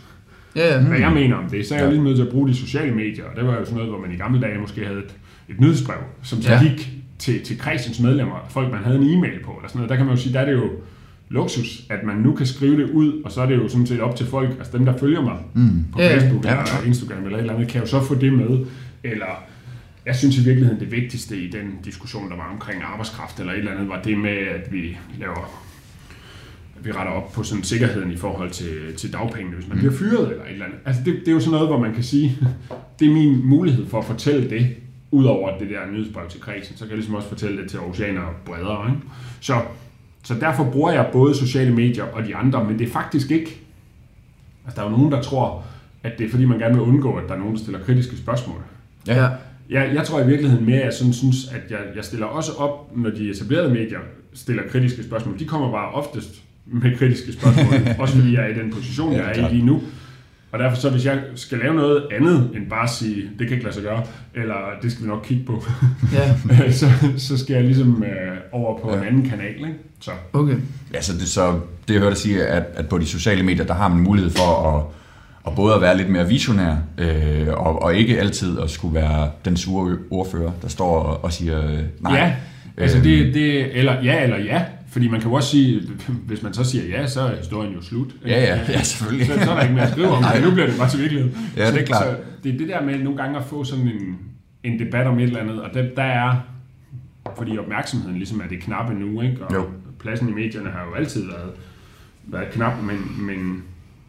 Ja, 0.56 0.74
ja. 0.74 0.82
hvad 0.82 0.98
jeg 0.98 1.12
mener 1.12 1.36
om 1.36 1.50
det, 1.50 1.66
så 1.66 1.74
er 1.74 1.78
jeg 1.78 1.84
Ja. 1.84 1.88
ja. 1.90 1.94
lige 1.94 2.04
nødt 2.04 2.16
til 2.16 2.22
at 2.22 2.28
bruge 2.28 2.48
de 2.48 2.54
sociale 2.54 2.94
medier, 2.94 3.24
og 3.24 3.36
det 3.36 3.46
var 3.46 3.52
jo 3.54 3.64
sådan 3.64 3.74
noget, 3.76 3.90
hvor 3.90 4.00
man 4.00 4.12
i 4.12 4.16
gamle 4.16 4.40
dage 4.40 4.58
måske 4.60 4.84
havde 4.86 4.98
et, 4.98 5.14
et 5.48 5.60
nyhedsbrev, 5.60 5.98
som 6.22 6.42
så 6.42 6.52
Ja. 6.52 6.62
gik 6.62 6.90
til, 7.18 7.40
til 7.44 7.58
kredsens 7.58 8.00
medlemmer, 8.00 8.46
folk 8.50 8.70
man 8.72 8.84
havde 8.84 8.96
en 8.98 9.02
e-mail 9.18 9.38
på, 9.44 9.50
eller 9.52 9.68
sådan 9.68 9.78
noget. 9.78 9.90
Der 9.90 9.96
kan 9.96 10.06
man 10.06 10.14
jo 10.16 10.20
sige, 10.22 10.32
der 10.32 10.40
er 10.40 10.44
det 10.44 10.52
jo 10.52 10.70
luksus, 11.28 11.82
at 11.90 11.98
man 12.04 12.16
nu 12.16 12.34
kan 12.34 12.46
skrive 12.46 12.82
det 12.82 12.90
ud, 12.90 13.22
og 13.24 13.32
så 13.32 13.40
er 13.42 13.46
det 13.46 13.56
jo 13.56 13.68
sådan 13.68 13.86
set 13.86 14.00
op 14.00 14.16
til 14.16 14.26
folk, 14.26 14.50
altså 14.58 14.78
dem, 14.78 14.84
der 14.84 14.96
følger 14.98 15.22
mig 15.22 15.36
Mm. 15.54 15.84
på. 15.92 15.98
Facebook 15.98 16.44
Ja, 16.44 16.50
eller. 16.50 16.86
Instagram 16.86 17.24
eller 17.24 17.36
et 17.38 17.40
eller 17.40 17.54
andet, 17.54 17.68
kan 17.68 17.80
jo 17.80 17.86
så 17.86 18.02
få 18.04 18.14
det 18.14 18.32
med, 18.32 18.66
eller 19.04 19.44
jeg 20.06 20.16
synes 20.16 20.38
i 20.38 20.44
virkeligheden, 20.44 20.80
det 20.80 20.92
vigtigste 20.92 21.36
i 21.36 21.50
den 21.50 21.78
diskussion, 21.84 22.30
der 22.30 22.36
var 22.36 22.50
omkring 22.52 22.82
arbejdskraft 22.82 23.40
eller 23.40 23.52
et 23.52 23.58
eller 23.58 23.72
andet, 23.72 23.88
var 23.88 24.02
det 24.02 24.18
med, 24.18 24.30
at 24.30 24.72
vi 24.72 24.98
laver 25.20 25.50
vi 26.82 26.92
retter 26.92 27.12
op 27.12 27.32
på 27.32 27.42
sådan 27.42 27.64
sikkerheden 27.64 28.10
i 28.10 28.16
forhold 28.16 28.50
til, 28.50 28.94
til 28.96 29.12
dagpengene, 29.12 29.56
hvis 29.56 29.68
man 29.68 29.78
bliver 29.78 29.92
fyret 29.92 30.30
eller 30.30 30.44
et 30.44 30.52
eller 30.52 30.64
andet. 30.64 30.78
Altså 30.84 31.02
det, 31.04 31.14
det 31.14 31.28
er 31.28 31.32
jo 31.32 31.40
sådan 31.40 31.52
noget, 31.52 31.68
hvor 31.68 31.78
man 31.78 31.94
kan 31.94 32.02
sige, 32.02 32.38
det 32.98 33.08
er 33.08 33.12
min 33.12 33.46
mulighed 33.46 33.86
for 33.86 33.98
at 33.98 34.04
fortælle 34.04 34.50
det, 34.50 34.76
udover 35.10 35.58
det 35.58 35.70
der 35.70 35.90
nyhedsbrev 35.92 36.28
til 36.28 36.40
kredsen, 36.40 36.76
så 36.76 36.84
kan 36.84 36.90
jeg 36.90 36.96
ligesom 36.96 37.14
også 37.14 37.28
fortælle 37.28 37.62
det 37.62 37.70
til 37.70 37.80
oceaner 37.80 38.22
bredere. 38.44 38.90
Ikke? 38.90 39.02
Så, 39.40 39.54
så 40.24 40.34
derfor 40.34 40.70
bruger 40.70 40.92
jeg 40.92 41.08
både 41.12 41.34
sociale 41.34 41.74
medier 41.74 42.04
og 42.04 42.26
de 42.26 42.36
andre, 42.36 42.64
men 42.64 42.78
det 42.78 42.88
er 42.88 42.92
faktisk 42.92 43.30
ikke, 43.30 43.60
altså 44.64 44.80
der 44.80 44.86
er 44.86 44.90
jo 44.90 44.96
nogen, 44.96 45.12
der 45.12 45.22
tror, 45.22 45.64
at 46.02 46.12
det 46.18 46.26
er 46.26 46.30
fordi, 46.30 46.44
man 46.44 46.58
gerne 46.58 46.74
vil 46.74 46.82
undgå, 46.82 47.16
at 47.16 47.28
der 47.28 47.34
er 47.34 47.38
nogen, 47.38 47.54
der 47.54 47.60
stiller 47.60 47.80
kritiske 47.80 48.16
spørgsmål. 48.16 48.60
Ja. 49.06 49.28
Jeg, 49.70 49.94
jeg 49.94 50.04
tror 50.04 50.20
i 50.20 50.26
virkeligheden 50.26 50.66
mere, 50.66 50.78
at 50.78 50.84
jeg 50.84 50.92
sådan 50.92 51.12
synes, 51.12 51.48
at 51.48 51.70
jeg, 51.70 51.78
jeg 51.96 52.04
stiller 52.04 52.26
også 52.26 52.52
op, 52.52 52.96
når 52.96 53.10
de 53.10 53.30
etablerede 53.30 53.74
medier 53.74 53.98
stiller 54.32 54.62
kritiske 54.68 55.02
spørgsmål. 55.02 55.38
De 55.38 55.44
kommer 55.44 55.70
bare 55.70 55.90
oftest 55.90 56.42
med 56.72 56.96
kritiske 56.98 57.32
spørgsmål, 57.32 57.74
også 58.02 58.14
fordi 58.14 58.34
jeg 58.34 58.42
er 58.42 58.48
i 58.48 58.54
den 58.58 58.72
position, 58.72 59.12
Ja, 59.12 59.18
jeg 59.18 59.30
er 59.30 59.34
klart. 59.34 59.52
i 59.52 59.54
lige 59.54 59.66
nu. 59.66 59.82
Og 60.52 60.58
derfor 60.58 60.76
så, 60.76 60.90
hvis 60.90 61.04
jeg 61.06 61.20
skal 61.34 61.58
lave 61.58 61.74
noget 61.74 62.02
andet, 62.16 62.50
end 62.54 62.66
bare 62.70 62.82
at 62.84 62.90
sige, 62.90 63.22
det 63.38 63.46
kan 63.46 63.50
ikke 63.50 63.64
lade 63.64 63.74
sig 63.74 63.82
gøre, 63.82 64.02
eller 64.34 64.54
det 64.82 64.92
skal 64.92 65.04
vi 65.04 65.08
nok 65.08 65.24
kigge 65.24 65.44
på, 65.44 65.64
Ja, 66.12 66.70
så, 66.80 66.86
så 67.16 67.38
skal 67.38 67.54
jeg 67.54 67.64
ligesom 67.64 68.04
øh, 68.04 68.36
over 68.52 68.78
på 68.80 68.90
Ja. 68.90 69.00
en 69.00 69.06
anden 69.06 69.30
kanal. 69.30 69.54
Ikke? 69.56 69.74
Så 70.00 70.10
okay. 70.32 70.56
Ja, 70.94 71.00
så 71.02 71.12
det, 71.12 71.28
så 71.28 71.52
det 71.88 71.94
jeg 71.94 71.98
hørte 72.00 72.10
dig 72.14 72.18
sige, 72.22 72.46
at, 72.46 72.64
at 72.74 72.88
på 72.88 72.98
de 72.98 73.06
sociale 73.06 73.42
medier, 73.42 73.64
der 73.64 73.74
har 73.74 73.88
man 73.88 73.98
mulighed 73.98 74.30
for 74.30 74.76
at, 74.76 74.84
at 75.46 75.56
både 75.56 75.74
at 75.74 75.80
være 75.80 75.96
lidt 75.96 76.08
mere 76.10 76.28
visionær, 76.28 76.76
øh, 76.98 77.48
og, 77.48 77.82
og 77.82 77.94
ikke 77.94 78.20
altid 78.20 78.58
at 78.60 78.70
skulle 78.70 78.94
være 78.94 79.30
den 79.44 79.56
sure 79.56 79.96
ordfører, 80.10 80.50
der 80.62 80.68
står 80.68 80.98
og, 81.02 81.24
og 81.24 81.32
siger 81.32 81.70
øh, 81.70 81.78
nej. 82.00 82.16
ja, 82.18 82.32
altså 82.76 82.96
Øhm, 82.98 83.04
det, 83.04 83.34
det, 83.34 83.78
eller 83.78 84.02
ja 84.04 84.22
eller 84.22 84.38
ja, 84.38 84.62
fordi 84.90 85.08
man 85.08 85.20
kan 85.20 85.28
jo 85.30 85.34
også 85.36 85.48
sige, 85.50 85.82
hvis 86.28 86.42
man 86.42 86.54
så 86.54 86.64
siger 86.64 86.84
ja, 86.84 87.06
så 87.06 87.20
er 87.20 87.36
historien 87.36 87.72
jo 87.74 87.82
slut. 87.82 88.06
ikke? 88.06 88.28
Ja, 88.36 88.40
ja, 88.56 88.60
ja, 88.68 88.82
selvfølgelig. 88.82 89.26
Så, 89.26 89.32
så 89.44 89.50
er 89.50 89.54
der 89.54 89.62
ikke 89.62 89.74
mere 89.74 89.84
at 89.84 89.90
skrive 89.92 90.08
om, 90.08 90.22
Nej. 90.22 90.40
nu 90.40 90.50
bliver 90.50 90.66
det 90.66 90.76
bare 90.78 90.90
til 90.90 91.00
virkelighed. 91.00 91.30
Ja, 91.56 91.66
det 91.66 91.74
er 91.74 91.78
så, 91.80 91.84
klart. 91.86 92.02
Så 92.06 92.16
det 92.44 92.54
er 92.54 92.58
det 92.58 92.68
der 92.68 92.82
med 92.84 92.98
nogle 92.98 93.22
gange 93.22 93.38
at 93.38 93.44
få 93.44 93.64
sådan 93.64 93.88
en, 93.88 94.18
en 94.64 94.78
debat 94.78 95.06
om 95.06 95.18
et 95.18 95.22
eller 95.22 95.40
andet, 95.40 95.62
og 95.62 95.70
der, 95.74 95.82
der 95.96 96.02
er, 96.02 96.36
fordi 97.36 97.58
opmærksomheden 97.58 98.16
ligesom 98.16 98.40
er 98.40 98.48
det 98.48 98.60
knappe 98.60 98.94
nu, 98.94 99.20
ikke? 99.20 99.44
og 99.44 99.54
Jo. 99.54 99.64
pladsen 100.00 100.28
i 100.28 100.32
medierne 100.32 100.70
har 100.70 100.84
jo 100.90 100.94
altid 100.94 101.26
været, 101.26 101.50
været 102.26 102.50
knap, 102.52 102.72
men, 102.82 103.26
men, 103.26 103.62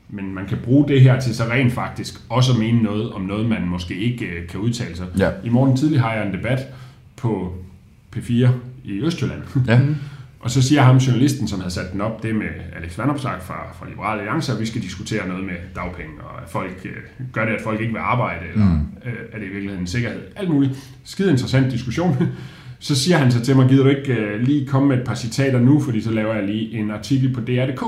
men 0.10 0.36
man 0.36 0.46
kan 0.46 0.58
bruge 0.64 0.88
det 0.88 1.02
her 1.02 1.20
til 1.20 1.36
så 1.36 1.44
rent 1.44 1.74
faktisk 1.74 2.22
også 2.30 2.54
at 2.54 2.60
mene 2.60 2.84
noget 2.84 3.12
om 3.12 3.22
noget, 3.22 3.50
man 3.50 3.62
måske 3.68 3.96
ikke 3.96 4.26
øh, 4.26 4.48
kan 4.48 4.60
udtale 4.60 4.96
sig. 4.96 5.06
Ja. 5.18 5.30
I 5.44 5.50
morgen 5.50 5.78
tidlig 5.78 6.02
har 6.02 6.14
jeg 6.14 6.28
en 6.28 6.34
debat 6.34 6.60
på 7.16 7.56
P4 8.16 8.48
i 8.84 9.02
Østjylland. 9.02 9.42
Ja. 9.68 9.80
Og 10.42 10.52
så 10.52 10.62
siger 10.62 10.82
ham 10.82 10.98
journalisten, 10.98 11.48
som 11.48 11.60
havde 11.60 11.74
sat 11.74 11.92
den 11.94 12.02
op, 12.02 12.24
det 12.24 12.36
med 12.36 12.46
Alex 12.82 12.98
Vandopslag 12.98 13.34
fra, 13.42 13.74
fra 13.80 13.90
Liberale 13.90 14.22
Alliance, 14.22 14.52
at 14.54 14.60
vi 14.60 14.66
skal 14.66 14.82
diskutere 14.82 15.28
noget 15.28 15.44
med 15.44 15.54
dagpenge, 15.76 16.12
og 16.24 16.42
at 16.44 16.50
folk, 16.50 16.82
øh, 16.86 16.92
gør 17.34 17.46
det, 17.46 17.54
at 17.54 17.62
folk 17.62 17.82
ikke 17.82 17.94
vil 17.94 18.00
arbejde, 18.00 18.40
eller 18.54 18.66
Mm. 18.66 18.80
øh, 19.06 19.14
er 19.34 19.38
det 19.38 19.46
i 19.46 19.50
virkeligheden 19.50 19.82
en 19.84 19.88
sikkerhed? 19.88 20.20
Alt 20.36 20.50
muligt. 20.50 20.72
Skide 21.04 21.30
interessant 21.32 21.72
diskussion. 21.72 22.18
Så 22.80 22.96
siger 22.96 23.18
han 23.18 23.32
så 23.32 23.42
til 23.46 23.56
mig, 23.56 23.70
gider 23.70 23.84
du 23.84 23.90
ikke 23.90 24.14
øh, 24.14 24.42
lige 24.42 24.68
komme 24.68 24.88
med 24.88 24.98
et 24.98 25.04
par 25.04 25.16
citater 25.16 25.60
nu, 25.60 25.80
fordi 25.80 26.02
så 26.02 26.12
laver 26.12 26.34
jeg 26.34 26.44
lige 26.44 26.72
en 26.72 26.92
artikel 26.92 27.34
på 27.34 27.42
DR.dk 27.42 27.84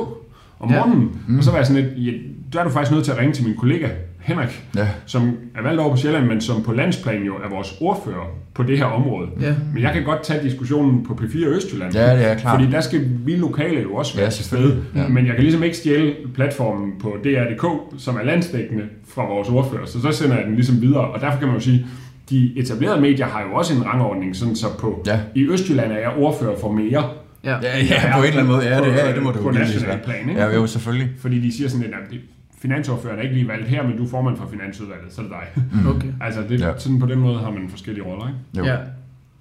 om 0.59 0.69
Ja. 0.71 0.75
morgenen. 0.85 1.19
Mm. 1.27 1.37
Og 1.37 1.43
så 1.43 1.51
var 1.51 1.57
jeg 1.57 1.67
sådan 1.67 1.83
lidt, 1.83 2.05
ja, 2.07 2.11
der 2.53 2.59
er 2.59 2.63
du 2.63 2.69
faktisk 2.69 2.91
nødt 2.91 3.03
til 3.05 3.11
at 3.11 3.17
ringe 3.17 3.33
til 3.33 3.43
min 3.47 3.55
kollega, 3.57 3.87
Henrik, 4.23 4.63
Ja. 4.75 4.87
som 5.05 5.37
er 5.55 5.61
valgt 5.63 5.79
over 5.81 5.89
på 5.91 5.97
Sjælland, 5.97 6.25
men 6.25 6.41
som 6.41 6.63
på 6.63 6.73
landsplan 6.73 7.23
jo 7.23 7.33
er 7.35 7.49
vores 7.49 7.73
ordfører 7.81 8.37
på 8.53 8.63
det 8.63 8.77
her 8.77 8.85
område. 8.85 9.27
Ja. 9.41 9.53
Men 9.73 9.83
jeg 9.83 9.93
kan 9.93 10.03
godt 10.03 10.23
tage 10.23 10.43
diskussionen 10.43 11.05
på 11.05 11.13
P4 11.21 11.45
Østjylland. 11.45 11.93
Ja, 11.95 12.15
det 12.17 12.25
er 12.31 12.35
klart. 12.37 12.59
Fordi 12.59 12.71
der 12.71 12.81
skal 12.81 13.01
vi 13.25 13.35
lokale 13.35 13.81
jo 13.81 13.93
også 13.95 14.15
være 14.15 14.25
Ja, 14.25 14.31
til 14.31 14.45
stede. 14.45 14.83
Ja. 14.95 15.07
Men 15.07 15.25
jeg 15.25 15.33
kan 15.35 15.43
ligesom 15.43 15.63
ikke 15.63 15.77
stjæle 15.77 16.13
platformen 16.35 16.91
på 17.01 17.17
DR.dk, 17.23 17.65
som 17.97 18.15
er 18.15 18.23
landsdækkende 18.23 18.83
fra 19.07 19.25
vores 19.27 19.49
ordfører. 19.49 19.85
Så 19.85 20.01
så 20.01 20.11
sender 20.11 20.35
jeg 20.37 20.45
den 20.45 20.55
ligesom 20.55 20.81
videre. 20.81 21.07
Og 21.07 21.21
derfor 21.21 21.37
kan 21.39 21.47
man 21.47 21.57
jo 21.57 21.61
sige, 21.63 21.85
de 22.29 22.53
etablerede 22.57 23.01
medier 23.01 23.25
har 23.25 23.41
jo 23.41 23.53
også 23.53 23.73
en 23.75 23.85
rangordning, 23.85 24.35
sådan 24.35 24.55
så 24.55 24.67
på, 24.79 25.03
Ja. 25.07 25.19
i 25.35 25.47
Østjylland 25.47 25.91
er 25.91 25.97
jeg 25.97 26.09
ordfører 26.17 26.59
for 26.59 26.71
mere. 26.71 27.09
Ja. 27.43 27.51
Ja, 27.51 27.77
ja, 27.89 28.15
på 28.17 28.21
en 28.21 28.27
eller 28.27 28.39
anden 28.41 28.53
måde. 28.55 28.67
Ja, 28.67 28.81
det, 28.81 28.97
ja, 28.97 29.13
det 29.15 29.23
må 29.23 29.31
du 29.31 29.37
på 29.37 29.43
jo 29.43 29.49
lige 29.49 29.59
national 29.59 29.87
være. 29.89 29.99
plan, 30.05 30.29
ikke? 30.29 30.41
Ja, 30.41 30.53
jo, 30.55 30.67
selvfølgelig. 30.67 31.09
Fordi 31.19 31.39
de 31.39 31.57
siger 31.57 31.69
sådan 31.69 31.85
lidt, 31.85 31.95
at 31.95 32.17
finansordføreren 32.63 33.19
er 33.19 33.23
ikke 33.23 33.35
lige 33.35 33.47
valgt 33.47 33.67
her, 33.67 33.83
men 33.87 33.97
du 33.97 34.03
er 34.03 34.09
formand 34.09 34.37
for 34.37 34.47
finansudvalget, 34.51 35.13
så 35.13 35.21
er 35.21 35.25
det 35.25 35.33
dig. 35.33 35.63
Okay. 35.95 36.07
altså, 36.21 36.41
det, 36.49 36.59
Ja. 36.59 36.67
ja. 36.67 36.73
sådan 36.77 36.99
på 36.99 37.05
den 37.05 37.19
måde 37.19 37.39
har 37.39 37.51
man 37.51 37.69
forskellige 37.69 38.05
roller, 38.05 38.27
ikke? 38.27 38.39
Jo. 38.57 38.65
Ja. 38.65 38.77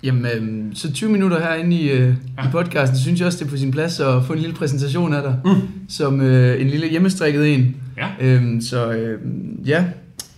Jamen, 0.04 0.26
øhm, 0.36 0.74
så 0.74 0.92
20 0.92 1.10
minutter 1.10 1.38
herinde 1.40 1.76
i, 1.76 1.90
øh, 1.90 2.14
i 2.14 2.48
podcasten, 2.52 2.98
synes 2.98 3.20
jeg 3.20 3.26
også, 3.26 3.38
det 3.38 3.44
er 3.46 3.50
på 3.50 3.56
sin 3.56 3.70
plads 3.70 4.00
at 4.00 4.24
få 4.24 4.32
en 4.32 4.38
lille 4.38 4.54
præsentation 4.54 5.14
af 5.14 5.22
dig, 5.22 5.38
mm. 5.44 5.50
som 5.88 6.20
øh, 6.20 6.60
en 6.60 6.68
lille 6.68 6.88
hjemmestrikket 6.88 7.54
en. 7.54 7.76
Ja. 7.96 8.06
Øhm, 8.20 8.60
så 8.60 8.92
øhm, 8.92 9.62
ja, 9.66 9.84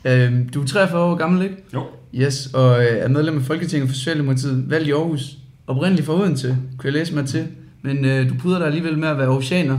øhm, 0.04 0.48
du 0.48 0.62
er 0.62 0.66
43 0.66 1.00
år 1.02 1.14
gammel, 1.14 1.42
ikke? 1.42 1.56
Jo. 1.74 1.82
Yes, 2.14 2.46
og 2.54 2.80
øh, 2.80 2.86
er 2.98 3.08
medlem 3.08 3.36
af 3.36 3.42
Folketinget 3.42 3.88
for 3.88 3.94
Socialdemokratiet, 3.96 4.70
valgt 4.70 4.88
i 4.88 4.92
Aarhus, 4.92 5.38
oprindeligt 5.66 6.06
fra 6.06 6.20
Odense, 6.20 6.56
kunne 6.78 6.86
jeg 6.86 6.92
læse 6.92 7.14
mig 7.14 7.26
til. 7.26 7.46
Men 7.82 8.04
øh, 8.04 8.28
du 8.28 8.34
puder 8.34 8.58
dig 8.58 8.66
alligevel 8.66 8.98
med 8.98 9.08
at 9.08 9.18
være 9.18 9.28
oceaner. 9.28 9.78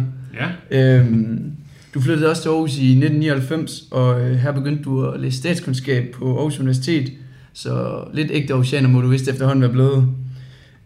Ja. 0.71 0.97
Øhm, 0.99 1.51
du 1.95 2.01
flyttede 2.01 2.29
også 2.29 2.41
til 2.41 2.49
Aarhus 2.49 2.77
i 2.77 2.91
1999, 2.91 3.83
og 3.91 4.21
øh, 4.21 4.35
her 4.35 4.51
begyndte 4.51 4.83
du 4.83 5.05
at 5.05 5.19
læse 5.19 5.37
statskundskab 5.37 6.11
på 6.13 6.37
Aarhus 6.37 6.59
Universitet. 6.59 7.11
Så 7.53 8.03
lidt 8.13 8.27
ægte 8.31 8.55
oceaner 8.55 8.89
må 8.89 9.01
du 9.01 9.07
vist 9.07 9.27
efterhånden 9.27 9.61
være 9.61 9.71
blevet. 9.71 10.07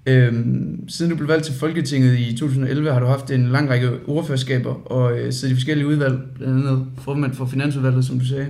Øhm, 0.05 0.89
siden 0.89 1.11
du 1.11 1.17
blev 1.17 1.27
valgt 1.27 1.45
til 1.45 1.53
Folketinget 1.53 2.19
i 2.19 2.35
2011, 2.37 2.91
har 2.93 2.99
du 2.99 3.05
haft 3.05 3.31
en 3.31 3.51
lang 3.51 3.69
række 3.69 3.89
ordførerskaber 4.07 4.91
og 4.91 5.19
øh, 5.19 5.33
siddet 5.33 5.53
i 5.53 5.55
forskellige 5.55 5.87
udvalg, 5.87 6.19
blandt 6.35 6.67
andet 6.67 6.85
formand 6.97 7.33
for 7.33 7.45
Finansudvalget, 7.45 8.05
som 8.05 8.19
du 8.19 8.25
sagde. 8.25 8.47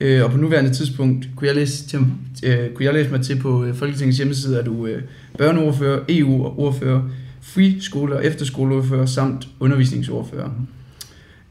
Øh, 0.00 0.24
og 0.24 0.30
på 0.30 0.36
nuværende 0.36 0.70
tidspunkt 0.70 1.28
kunne 1.36 1.48
jeg 1.48 1.56
læse, 1.56 1.86
til, 1.86 1.98
øh, 2.44 2.70
kunne 2.74 2.84
jeg 2.84 2.94
læse 2.94 3.10
mig 3.10 3.20
til 3.20 3.38
på 3.38 3.64
øh, 3.64 3.74
Folketingets 3.74 4.18
hjemmeside, 4.18 4.58
at 4.58 4.66
du 4.66 4.86
øh, 4.86 5.02
børneordfører, 5.38 6.00
EU-ordfører, 6.08 7.02
friskole- 7.40 8.16
og 8.16 8.26
efterskoleordfører 8.26 9.06
samt 9.06 9.48
undervisningsordfører. 9.60 10.50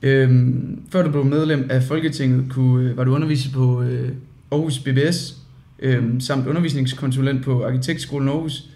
Øhm, 0.04 0.80
før 0.91 1.04
du 1.04 1.12
blev 1.12 1.26
medlem 1.26 1.68
af 1.70 1.84
Folketinget, 1.84 2.45
kunne, 2.49 2.89
øh, 2.89 2.97
var 2.97 3.04
du 3.04 3.16
underviser 3.16 3.51
på 3.54 3.82
øh, 3.82 4.10
Aarhus 4.51 4.80
BBS, 4.80 5.36
øhm, 5.80 6.20
samt 6.20 6.47
undervisningskonsulent 6.47 7.43
på 7.43 7.66
Arkitektskolen 7.66 8.30
Aarhus. 8.30 8.70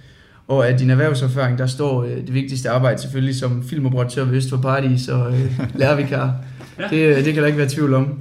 Og 0.48 0.70
af 0.70 0.78
din 0.78 0.90
erhvervserfaring, 0.90 1.58
der 1.58 1.68
står 1.68 2.04
øh, 2.04 2.10
det 2.10 2.34
vigtigste 2.34 2.70
arbejde 2.70 3.02
selvfølgelig 3.02 3.36
som 3.36 3.64
filmoperatør 3.64 4.24
ved 4.24 4.38
Øst 4.38 4.50
for 4.50 4.58
Paradis 4.58 5.08
og 5.08 5.34
øh, 5.34 5.60
lærervikar. 5.80 6.36
Det, 6.90 6.98
øh, 6.98 7.26
det 7.26 7.34
kan 7.34 7.44
der 7.44 7.48
ikke 7.48 7.60
være 7.60 7.70
tvivl 7.70 7.94
om. 7.94 8.20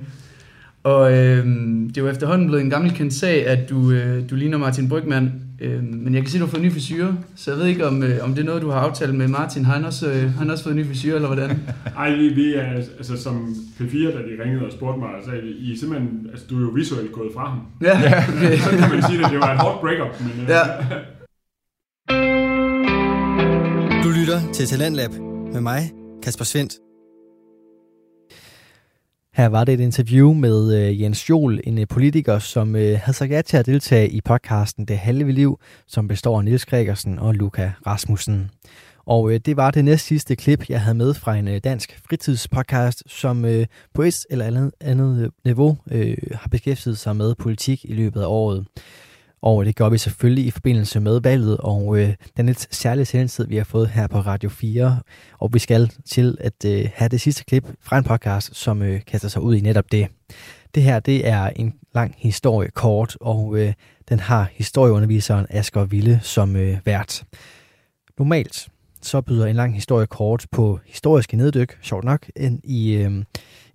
Og 0.82 1.12
øh, 1.12 1.46
det 1.88 1.98
er 1.98 2.02
jo 2.02 2.08
efterhånden 2.08 2.46
blevet 2.46 2.62
en 2.62 2.70
gammel 2.70 2.92
kendt 2.92 3.14
sag, 3.14 3.46
at 3.46 3.70
du, 3.70 3.90
øh, 3.90 4.30
du 4.30 4.34
ligner 4.34 4.58
Martin 4.58 4.88
Brygman. 4.88 5.32
Øh, 5.60 5.82
men 5.82 6.14
jeg 6.14 6.22
kan 6.22 6.30
se, 6.30 6.36
at 6.36 6.40
du 6.40 6.46
har 6.46 6.50
fået 6.50 6.62
ny 6.62 6.72
frisyre, 6.72 7.16
så 7.36 7.50
jeg 7.50 7.58
ved 7.60 7.66
ikke, 7.66 7.86
om, 7.86 8.02
øh, 8.02 8.24
om 8.24 8.34
det 8.34 8.40
er 8.40 8.44
noget, 8.44 8.62
du 8.62 8.70
har 8.70 8.80
aftalt 8.80 9.14
med 9.14 9.28
Martin. 9.28 9.64
Har 9.64 9.74
han 9.74 9.84
også, 9.84 10.10
øh, 10.10 10.22
har 10.22 10.38
han 10.38 10.50
også 10.50 10.64
fået 10.64 10.76
ny 10.76 10.86
frisyre, 10.86 11.14
eller 11.14 11.28
hvordan? 11.28 11.50
Ej, 11.98 12.14
vi, 12.16 12.28
vi 12.28 12.54
er, 12.54 12.62
altså 12.98 13.22
som 13.22 13.54
P4, 13.80 13.98
da 13.98 14.18
de 14.18 14.42
ringede 14.44 14.66
og 14.66 14.72
spurgte 14.72 14.98
mig, 14.98 15.08
sagde 15.24 15.42
de, 15.42 15.50
I 15.50 15.72
er 15.72 15.78
simpelthen, 15.78 16.26
altså 16.30 16.46
du 16.50 16.56
er 16.56 16.60
jo 16.60 16.68
visuelt 16.68 17.12
gået 17.12 17.30
fra 17.34 17.48
ham. 17.48 17.60
Ja, 17.82 17.96
okay. 18.36 18.58
Så 18.58 18.70
kan 18.70 18.90
man 18.90 19.02
sige, 19.02 19.24
at 19.24 19.30
det 19.30 19.40
var 19.40 19.52
et 19.52 19.58
hårdt 19.60 19.80
breakup, 19.80 20.20
men 20.20 20.32
øh, 20.42 20.48
Ja. 20.48 20.62
Du 24.04 24.08
lytter 24.20 24.52
til 24.52 24.66
Talentlab 24.66 25.10
med 25.52 25.60
mig, 25.60 25.90
Kasper 26.22 26.44
Svendt. 26.44 26.85
Her 29.36 29.46
var 29.46 29.64
det 29.64 29.74
et 29.74 29.80
interview 29.80 30.32
med 30.32 30.74
øh, 30.74 31.02
Jens 31.02 31.30
Jol, 31.30 31.60
en 31.64 31.78
øh, 31.78 31.88
politiker, 31.88 32.38
som 32.38 32.76
øh, 32.76 32.98
havde 33.02 33.16
sagt 33.16 33.30
ja 33.30 33.42
til 33.42 33.56
at 33.56 33.66
deltage 33.66 34.08
i 34.08 34.20
podcasten 34.20 34.84
Det 34.84 34.98
Halve 34.98 35.32
Liv, 35.32 35.60
som 35.86 36.08
består 36.08 36.38
af 36.38 36.44
Niels 36.44 36.66
Gregersen 36.66 37.18
og 37.18 37.34
Luca 37.34 37.72
Rasmussen. 37.86 38.50
Og 39.06 39.32
øh, 39.32 39.40
det 39.46 39.56
var 39.56 39.70
det 39.70 39.84
næst 39.84 40.06
sidste 40.06 40.36
klip, 40.36 40.70
jeg 40.70 40.80
havde 40.80 40.94
med 40.98 41.14
fra 41.14 41.36
en 41.36 41.48
øh, 41.48 41.60
dansk 41.64 42.00
fritidspodcast, 42.08 43.02
som 43.06 43.44
øh, 43.44 43.66
på 43.94 44.02
et 44.02 44.26
eller 44.30 44.44
andet, 44.44 44.72
andet 44.80 45.22
øh, 45.22 45.30
niveau 45.44 45.78
øh, 45.90 46.16
har 46.32 46.48
beskæftiget 46.48 46.98
sig 46.98 47.16
med 47.16 47.34
politik 47.34 47.84
i 47.84 47.92
løbet 47.92 48.20
af 48.20 48.26
året. 48.26 48.66
Og 49.42 49.64
det 49.64 49.76
gør 49.76 49.88
vi 49.88 49.98
selvfølgelig 49.98 50.46
i 50.46 50.50
forbindelse 50.50 51.00
med 51.00 51.20
valget 51.20 51.56
og 51.56 51.98
øh, 51.98 52.14
den 52.36 52.46
lidt 52.46 52.74
særlige 52.74 53.04
sendetid, 53.04 53.46
vi 53.46 53.56
har 53.56 53.64
fået 53.64 53.88
her 53.88 54.06
på 54.06 54.20
Radio 54.20 54.48
4. 54.48 55.00
Og 55.38 55.54
vi 55.54 55.58
skal 55.58 55.92
til 56.04 56.38
at 56.40 56.64
øh, 56.66 56.88
have 56.94 57.08
det 57.08 57.20
sidste 57.20 57.44
klip 57.44 57.64
fra 57.80 57.98
en 57.98 58.04
podcast, 58.04 58.56
som 58.56 58.82
øh, 58.82 59.00
kaster 59.06 59.28
sig 59.28 59.42
ud 59.42 59.54
i 59.54 59.60
netop 59.60 59.92
det. 59.92 60.08
Det 60.74 60.82
her, 60.82 61.00
det 61.00 61.28
er 61.28 61.50
en 61.56 61.74
lang 61.94 62.14
historie 62.18 62.70
kort, 62.70 63.16
og 63.20 63.58
øh, 63.58 63.72
den 64.08 64.18
har 64.18 64.50
historieunderviseren 64.52 65.46
Asger 65.50 65.84
Ville 65.84 66.20
som 66.22 66.56
øh, 66.56 66.78
vært. 66.84 67.24
Normalt 68.18 68.68
så 69.02 69.20
byder 69.20 69.46
en 69.46 69.56
lang 69.56 69.74
historie 69.74 70.06
kort 70.06 70.46
på 70.52 70.80
historiske 70.86 71.36
neddyk, 71.36 71.78
sjovt 71.82 72.04
nok, 72.04 72.26
ind 72.36 72.60
i, 72.64 72.92
øh, 72.92 73.24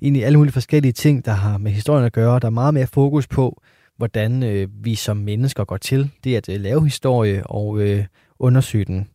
ind 0.01 0.17
i 0.17 0.21
alle 0.21 0.37
mulige 0.37 0.53
forskellige 0.53 0.91
ting, 0.91 1.25
der 1.25 1.31
har 1.31 1.57
med 1.57 1.71
historien 1.71 2.05
at 2.05 2.13
gøre. 2.13 2.39
Der 2.39 2.45
er 2.45 2.49
meget 2.49 2.73
mere 2.73 2.87
fokus 2.87 3.27
på, 3.27 3.61
hvordan 4.01 4.43
øh, 4.43 4.67
vi 4.83 4.95
som 4.95 5.17
mennesker 5.17 5.63
går 5.63 5.77
til 5.77 6.09
det 6.23 6.35
at 6.35 6.49
øh, 6.49 6.61
lave 6.61 6.83
historie 6.83 7.47
og 7.47 7.79
øh, 7.79 8.05
undersøge 8.39 8.85
den. 8.85 9.07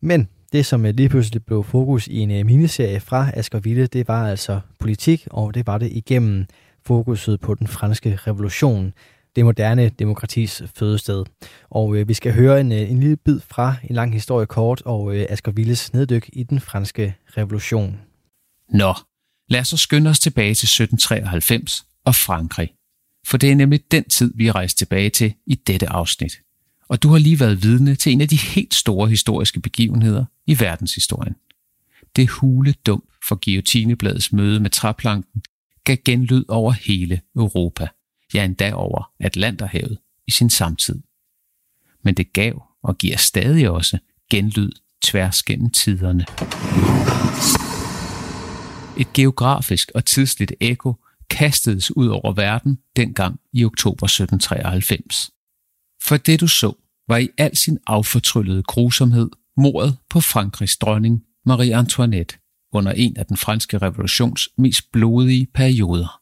Men 0.00 0.28
det, 0.52 0.66
som 0.66 0.86
øh, 0.86 0.94
lige 0.94 1.08
pludselig 1.08 1.44
blev 1.44 1.64
fokus 1.64 2.06
i 2.06 2.18
en 2.18 2.30
øh, 2.30 2.46
miniserie 2.46 3.00
fra 3.00 3.30
Asger 3.34 3.60
Ville, 3.60 3.86
det 3.86 4.08
var 4.08 4.28
altså 4.28 4.60
politik, 4.78 5.28
og 5.30 5.54
det 5.54 5.66
var 5.66 5.78
det 5.78 5.92
igennem 5.92 6.46
fokuset 6.86 7.40
på 7.40 7.54
den 7.54 7.66
franske 7.66 8.18
revolution, 8.26 8.92
det 9.36 9.44
moderne 9.44 9.88
demokratis 9.88 10.62
fødested. 10.74 11.24
Og 11.70 11.96
øh, 11.96 12.08
vi 12.08 12.14
skal 12.14 12.34
høre 12.34 12.60
en, 12.60 12.72
øh, 12.72 12.90
en 12.90 13.00
lille 13.00 13.16
bid 13.16 13.40
fra 13.40 13.74
en 13.84 13.94
lang 13.94 14.12
historie 14.12 14.46
kort 14.46 14.82
og 14.84 15.16
øh, 15.16 15.26
Asger 15.28 15.52
Villes 15.52 15.92
neddyk 15.92 16.30
i 16.32 16.42
den 16.42 16.60
franske 16.60 17.14
revolution. 17.36 18.00
Nå, 18.68 18.94
lad 19.48 19.60
os 19.60 19.68
så 19.68 19.76
skynde 19.76 20.10
os 20.10 20.20
tilbage 20.20 20.54
til 20.54 20.66
1793 20.66 21.84
og 22.04 22.14
Frankrig. 22.14 22.72
For 23.26 23.36
det 23.36 23.50
er 23.50 23.54
nemlig 23.54 23.90
den 23.90 24.04
tid, 24.04 24.32
vi 24.36 24.46
er 24.46 24.54
rejst 24.54 24.78
tilbage 24.78 25.10
til 25.10 25.34
i 25.46 25.54
dette 25.54 25.88
afsnit. 25.88 26.32
Og 26.88 27.02
du 27.02 27.08
har 27.08 27.18
lige 27.18 27.40
været 27.40 27.62
vidne 27.62 27.94
til 27.94 28.12
en 28.12 28.20
af 28.20 28.28
de 28.28 28.36
helt 28.36 28.74
store 28.74 29.08
historiske 29.08 29.60
begivenheder 29.60 30.24
i 30.46 30.60
verdenshistorien. 30.60 31.34
Det 32.16 32.28
hule 32.28 32.72
dump 32.86 33.04
for 33.28 33.38
guillotinebladets 33.44 34.32
møde 34.32 34.60
med 34.60 34.70
træplanken 34.70 35.42
gav 35.84 35.96
genlyd 36.04 36.44
over 36.48 36.72
hele 36.72 37.20
Europa, 37.36 37.88
ja 38.34 38.44
endda 38.44 38.74
over 38.74 39.10
Atlanterhavet 39.20 39.98
i 40.26 40.30
sin 40.30 40.50
samtid. 40.50 41.02
Men 42.02 42.14
det 42.14 42.32
gav 42.32 42.62
og 42.82 42.98
giver 42.98 43.16
stadig 43.16 43.70
også 43.70 43.98
genlyd 44.30 44.72
tværs 45.02 45.42
gennem 45.42 45.70
tiderne. 45.70 46.24
Et 48.98 49.12
geografisk 49.12 49.90
og 49.94 50.04
tidsligt 50.04 50.52
ekko 50.60 50.94
kastedes 51.32 51.96
ud 51.96 52.08
over 52.08 52.32
verden 52.32 52.78
dengang 52.96 53.40
i 53.52 53.64
oktober 53.64 54.06
1793. 54.06 55.30
For 56.04 56.16
det 56.16 56.40
du 56.40 56.48
så, 56.48 56.72
var 57.08 57.16
i 57.16 57.28
al 57.38 57.56
sin 57.56 57.78
affortryllede 57.86 58.62
grusomhed 58.62 59.30
mordet 59.56 59.96
på 60.10 60.20
Frankrigs 60.20 60.76
dronning 60.76 61.22
Marie 61.46 61.76
Antoinette 61.76 62.36
under 62.72 62.92
en 62.92 63.16
af 63.16 63.26
den 63.26 63.36
franske 63.36 63.78
revolutions 63.78 64.48
mest 64.58 64.92
blodige 64.92 65.46
perioder. 65.54 66.20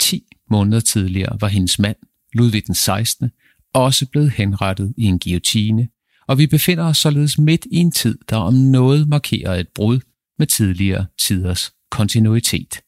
10 0.00 0.26
måneder 0.50 0.80
tidligere 0.80 1.40
var 1.40 1.48
hendes 1.48 1.78
mand, 1.78 1.96
Ludvig 2.32 2.66
den 2.66 2.74
16., 2.74 3.30
også 3.74 4.06
blevet 4.06 4.30
henrettet 4.30 4.94
i 4.96 5.04
en 5.04 5.18
guillotine, 5.18 5.88
og 6.28 6.38
vi 6.38 6.46
befinder 6.46 6.84
os 6.84 6.98
således 6.98 7.38
midt 7.38 7.66
i 7.70 7.76
en 7.76 7.92
tid, 7.92 8.18
der 8.28 8.36
om 8.36 8.54
noget 8.54 9.08
markerer 9.08 9.54
et 9.54 9.68
brud 9.74 10.00
med 10.38 10.46
tidligere 10.46 11.06
tiders 11.18 11.72
kontinuitet. 11.90 12.82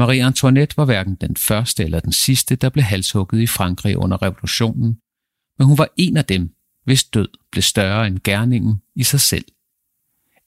Marie 0.00 0.24
Antoinette 0.24 0.76
var 0.76 0.84
hverken 0.84 1.14
den 1.14 1.36
første 1.36 1.84
eller 1.84 2.00
den 2.00 2.12
sidste, 2.12 2.56
der 2.56 2.68
blev 2.68 2.84
halshugget 2.84 3.40
i 3.40 3.46
Frankrig 3.46 3.96
under 3.98 4.22
revolutionen, 4.22 4.98
men 5.58 5.66
hun 5.66 5.78
var 5.78 5.88
en 5.96 6.16
af 6.16 6.24
dem, 6.24 6.54
hvis 6.84 7.04
død 7.04 7.28
blev 7.52 7.62
større 7.62 8.06
end 8.06 8.18
gerningen 8.24 8.82
i 8.94 9.02
sig 9.02 9.20
selv. 9.20 9.44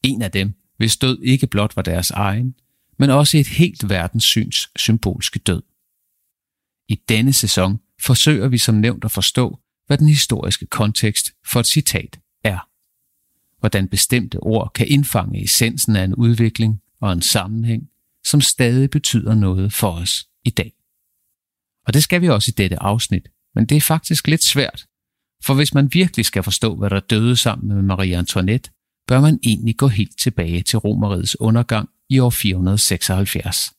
En 0.04 0.22
af 0.22 0.32
dem, 0.32 0.54
hvis 0.78 0.98
død 0.98 1.22
ikke 1.22 1.48
blot 1.48 1.76
var 1.76 1.82
deres 1.82 2.12
egen, 2.12 2.56
men 3.00 3.10
også 3.10 3.38
et 3.38 3.48
helt 3.48 3.90
verdenssyns 3.90 4.70
symbolske 4.76 5.40
død. 5.40 5.62
I 6.88 6.96
denne 7.10 7.34
sæson 7.34 7.80
forsøger 8.02 8.48
vi 8.48 8.58
som 8.58 8.76
nævnt 8.76 9.06
at 9.06 9.12
forstå, 9.12 9.60
hvad 9.88 9.98
den 9.98 10.08
historiske 10.08 10.66
kontekst 10.66 11.32
for 11.46 11.60
et 11.60 11.68
citat 11.68 12.20
er. 12.44 12.70
Hvordan 13.60 13.88
bestemte 13.88 14.40
ord 14.40 14.72
kan 14.76 14.88
indfange 14.88 15.44
essensen 15.44 15.96
af 15.96 16.04
en 16.04 16.16
udvikling 16.16 16.82
og 17.00 17.14
en 17.14 17.22
sammenhæng, 17.22 17.90
som 18.26 18.42
stadig 18.42 18.90
betyder 18.90 19.36
noget 19.36 19.74
for 19.74 19.92
os 19.92 20.28
i 20.46 20.50
dag. 20.50 20.74
Og 21.88 21.94
det 21.94 22.04
skal 22.04 22.22
vi 22.22 22.30
også 22.30 22.52
i 22.52 22.58
dette 22.58 22.82
afsnit, 22.82 23.30
men 23.56 23.66
det 23.66 23.78
er 23.78 23.82
faktisk 23.82 24.28
lidt 24.28 24.44
svært, 24.44 24.86
for 25.44 25.54
hvis 25.54 25.74
man 25.74 25.94
virkelig 25.94 26.26
skal 26.26 26.44
forstå, 26.44 26.76
hvad 26.76 26.90
der 26.90 27.00
døde 27.00 27.36
sammen 27.38 27.76
med 27.76 27.84
Marie 27.84 28.18
Antoinette, 28.18 28.72
bør 29.08 29.22
man 29.22 29.40
egentlig 29.44 29.78
gå 29.78 29.88
helt 29.88 30.20
tilbage 30.20 30.62
til 30.62 30.80
Romerrigets 30.80 31.40
undergang 31.40 31.90
i 32.10 32.20
år 32.20 32.30
476. 32.30 33.74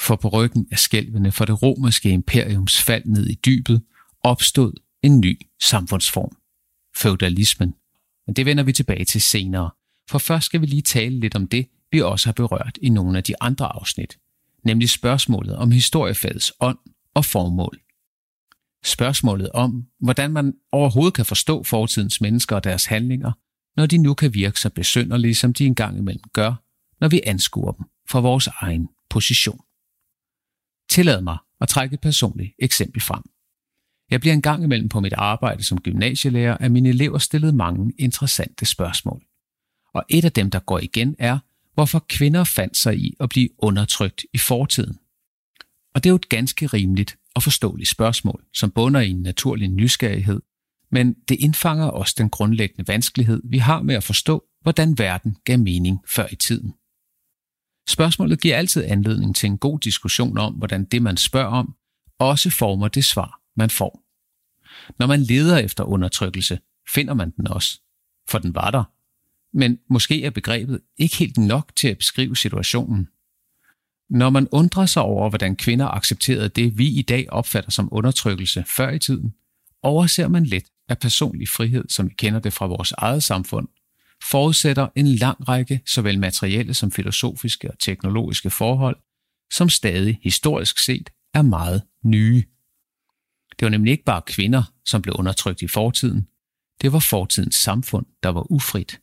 For 0.00 0.16
på 0.16 0.28
ryggen 0.28 0.68
af 0.70 0.78
skælvene 0.78 1.32
for 1.32 1.44
det 1.44 1.62
romerske 1.62 2.10
imperiums 2.10 2.82
fald 2.82 3.04
ned 3.04 3.26
i 3.26 3.34
dybet, 3.34 3.82
opstod 4.24 4.72
en 5.02 5.20
ny 5.20 5.40
samfundsform. 5.62 6.36
Feudalismen. 6.96 7.74
Men 8.26 8.36
det 8.36 8.46
vender 8.46 8.62
vi 8.62 8.72
tilbage 8.72 9.04
til 9.04 9.22
senere, 9.22 9.70
for 10.10 10.18
først 10.18 10.46
skal 10.46 10.60
vi 10.60 10.66
lige 10.66 10.82
tale 10.82 11.20
lidt 11.20 11.34
om 11.34 11.46
det, 11.46 11.68
vi 11.92 12.00
også 12.00 12.26
har 12.26 12.32
berørt 12.32 12.78
i 12.82 12.88
nogle 12.88 13.18
af 13.18 13.24
de 13.24 13.42
andre 13.42 13.66
afsnit, 13.66 14.18
nemlig 14.64 14.90
spørgsmålet 14.90 15.56
om 15.56 15.70
historiefagets 15.70 16.52
ånd 16.60 16.78
og 17.14 17.24
formål. 17.24 17.80
Spørgsmålet 18.84 19.50
om, 19.50 19.86
hvordan 20.00 20.30
man 20.30 20.54
overhovedet 20.72 21.14
kan 21.14 21.24
forstå 21.24 21.62
fortidens 21.62 22.20
mennesker 22.20 22.56
og 22.56 22.64
deres 22.64 22.84
handlinger, 22.84 23.32
når 23.76 23.86
de 23.86 23.98
nu 23.98 24.14
kan 24.14 24.34
virke 24.34 24.60
så 24.60 24.70
besynderlige, 24.70 25.34
som 25.34 25.54
de 25.54 25.66
engang 25.66 25.98
imellem 25.98 26.24
gør, 26.32 26.54
når 27.00 27.08
vi 27.08 27.20
anskuer 27.26 27.72
dem 27.72 27.86
fra 28.08 28.20
vores 28.20 28.46
egen 28.46 28.88
position. 29.10 29.60
Tillad 30.90 31.20
mig 31.20 31.36
at 31.60 31.68
trække 31.68 31.94
et 31.94 32.00
personligt 32.00 32.54
eksempel 32.58 33.00
frem. 33.00 33.22
Jeg 34.10 34.20
bliver 34.20 34.34
en 34.34 34.42
gang 34.42 34.64
imellem 34.64 34.88
på 34.88 35.00
mit 35.00 35.12
arbejde 35.12 35.64
som 35.64 35.80
gymnasielærer, 35.80 36.56
at 36.56 36.72
mine 36.72 36.88
elever 36.88 37.18
stillede 37.18 37.52
mange 37.52 37.92
interessante 37.98 38.66
spørgsmål. 38.66 39.22
Og 39.94 40.04
et 40.08 40.24
af 40.24 40.32
dem, 40.32 40.50
der 40.50 40.58
går 40.58 40.78
igen, 40.78 41.16
er, 41.18 41.38
hvorfor 41.74 42.04
kvinder 42.08 42.44
fandt 42.44 42.76
sig 42.76 42.98
i 42.98 43.14
at 43.20 43.28
blive 43.28 43.48
undertrykt 43.58 44.24
i 44.34 44.38
fortiden. 44.38 44.98
Og 45.94 46.04
det 46.04 46.08
er 46.08 46.12
jo 46.12 46.16
et 46.16 46.28
ganske 46.28 46.66
rimeligt 46.66 47.16
og 47.34 47.42
forståeligt 47.42 47.88
spørgsmål, 47.88 48.44
som 48.54 48.70
bunder 48.70 49.00
i 49.00 49.10
en 49.10 49.22
naturlig 49.22 49.68
nysgerrighed, 49.68 50.40
men 50.90 51.14
det 51.28 51.36
indfanger 51.40 51.86
også 51.86 52.14
den 52.18 52.30
grundlæggende 52.30 52.88
vanskelighed, 52.88 53.42
vi 53.44 53.58
har 53.58 53.82
med 53.82 53.94
at 53.94 54.04
forstå, 54.04 54.44
hvordan 54.62 54.98
verden 54.98 55.36
gav 55.44 55.58
mening 55.58 55.98
før 56.06 56.26
i 56.32 56.36
tiden. 56.36 56.74
Spørgsmålet 57.88 58.40
giver 58.40 58.56
altid 58.56 58.84
anledning 58.84 59.36
til 59.36 59.46
en 59.46 59.58
god 59.58 59.78
diskussion 59.78 60.38
om, 60.38 60.54
hvordan 60.54 60.84
det, 60.84 61.02
man 61.02 61.16
spørger 61.16 61.50
om, 61.50 61.74
også 62.18 62.50
former 62.50 62.88
det 62.88 63.04
svar, 63.04 63.40
man 63.56 63.70
får. 63.70 64.02
Når 64.98 65.06
man 65.06 65.22
leder 65.22 65.58
efter 65.58 65.84
undertrykkelse, 65.84 66.58
finder 66.88 67.14
man 67.14 67.30
den 67.30 67.46
også, 67.46 67.80
for 68.28 68.38
den 68.38 68.54
var 68.54 68.70
der. 68.70 68.84
Men 69.54 69.78
måske 69.90 70.24
er 70.24 70.30
begrebet 70.30 70.80
ikke 70.98 71.16
helt 71.16 71.38
nok 71.38 71.72
til 71.76 71.88
at 71.88 71.98
beskrive 71.98 72.36
situationen. 72.36 73.08
Når 74.10 74.30
man 74.30 74.48
undrer 74.52 74.86
sig 74.86 75.02
over, 75.02 75.28
hvordan 75.28 75.56
kvinder 75.56 75.88
accepterede 75.88 76.48
det, 76.48 76.78
vi 76.78 76.88
i 76.88 77.02
dag 77.02 77.26
opfatter 77.30 77.70
som 77.70 77.88
undertrykkelse 77.92 78.64
før 78.76 78.90
i 78.90 78.98
tiden, 78.98 79.34
overser 79.82 80.28
man 80.28 80.46
let, 80.46 80.64
at 80.88 80.98
personlig 80.98 81.48
frihed, 81.48 81.84
som 81.88 82.08
vi 82.08 82.14
kender 82.14 82.40
det 82.40 82.52
fra 82.52 82.66
vores 82.66 82.92
eget 82.92 83.22
samfund, 83.22 83.68
forudsætter 84.30 84.88
en 84.96 85.06
lang 85.06 85.48
række 85.48 85.80
såvel 85.86 86.18
materielle 86.18 86.74
som 86.74 86.92
filosofiske 86.92 87.70
og 87.70 87.78
teknologiske 87.78 88.50
forhold, 88.50 88.96
som 89.52 89.68
stadig 89.68 90.18
historisk 90.22 90.78
set 90.78 91.10
er 91.34 91.42
meget 91.42 91.82
nye. 92.04 92.44
Det 93.58 93.66
var 93.66 93.68
nemlig 93.68 93.90
ikke 93.90 94.04
bare 94.04 94.22
kvinder, 94.26 94.62
som 94.84 95.02
blev 95.02 95.14
undertrykt 95.18 95.62
i 95.62 95.68
fortiden. 95.68 96.26
Det 96.82 96.92
var 96.92 96.98
fortidens 96.98 97.54
samfund, 97.54 98.06
der 98.22 98.28
var 98.28 98.52
ufrit. 98.52 99.01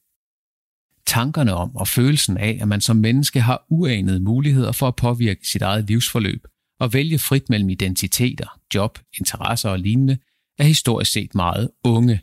Tankerne 1.09 1.53
om 1.53 1.75
og 1.75 1.87
følelsen 1.87 2.37
af, 2.37 2.57
at 2.61 2.67
man 2.67 2.81
som 2.81 2.97
menneske 2.97 3.41
har 3.41 3.65
uanede 3.69 4.19
muligheder 4.19 4.71
for 4.71 4.87
at 4.87 4.95
påvirke 4.95 5.47
sit 5.47 5.61
eget 5.61 5.87
livsforløb 5.87 6.47
og 6.79 6.93
vælge 6.93 7.19
frit 7.19 7.49
mellem 7.49 7.69
identiteter, 7.69 8.59
job, 8.75 8.99
interesser 9.19 9.69
og 9.69 9.79
lignende, 9.79 10.17
er 10.57 10.63
historisk 10.63 11.11
set 11.11 11.35
meget 11.35 11.69
unge 11.83 12.21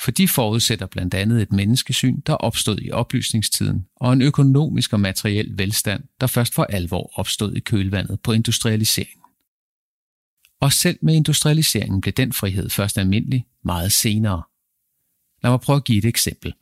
for 0.00 0.10
de 0.10 0.28
forudsætter 0.28 0.86
blandt 0.86 1.14
andet 1.14 1.42
et 1.42 1.52
menneskesyn, 1.52 2.20
der 2.26 2.34
opstod 2.34 2.78
i 2.82 2.90
oplysningstiden, 2.90 3.86
og 3.96 4.12
en 4.12 4.22
økonomisk 4.22 4.92
og 4.92 5.00
materiel 5.00 5.58
velstand, 5.58 6.04
der 6.20 6.26
først 6.26 6.54
for 6.54 6.64
alvor 6.64 7.18
opstod 7.18 7.54
i 7.54 7.60
kølvandet 7.60 8.20
på 8.20 8.32
industrialiseringen. 8.32 9.22
Og 10.60 10.72
selv 10.72 10.98
med 11.02 11.14
industrialiseringen 11.14 12.00
blev 12.00 12.12
den 12.12 12.32
frihed 12.32 12.70
først 12.70 12.98
almindelig 12.98 13.46
meget 13.64 13.92
senere. 13.92 14.42
Lad 15.42 15.50
mig 15.50 15.60
prøve 15.60 15.76
at 15.76 15.84
give 15.84 15.98
et 15.98 16.04
eksempel. 16.04 16.54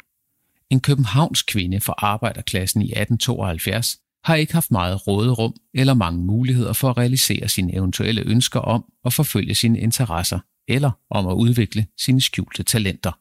En 0.71 0.81
københavns 0.81 1.43
kvinde 1.43 1.81
fra 1.81 1.95
arbejderklassen 1.99 2.83
i 2.83 2.85
1872 2.85 3.97
har 4.25 4.35
ikke 4.35 4.53
haft 4.53 4.71
meget 4.71 5.07
råderum 5.07 5.55
eller 5.75 5.95
mange 5.95 6.25
muligheder 6.25 6.73
for 6.73 6.91
at 6.91 6.97
realisere 6.97 7.49
sine 7.49 7.75
eventuelle 7.75 8.23
ønsker 8.27 8.61
om 8.61 8.85
at 9.05 9.13
forfølge 9.13 9.55
sine 9.55 9.81
interesser 9.81 10.39
eller 10.69 10.91
om 11.11 11.27
at 11.27 11.35
udvikle 11.35 11.87
sine 11.99 12.21
skjulte 12.21 12.63
talenter. 12.63 13.13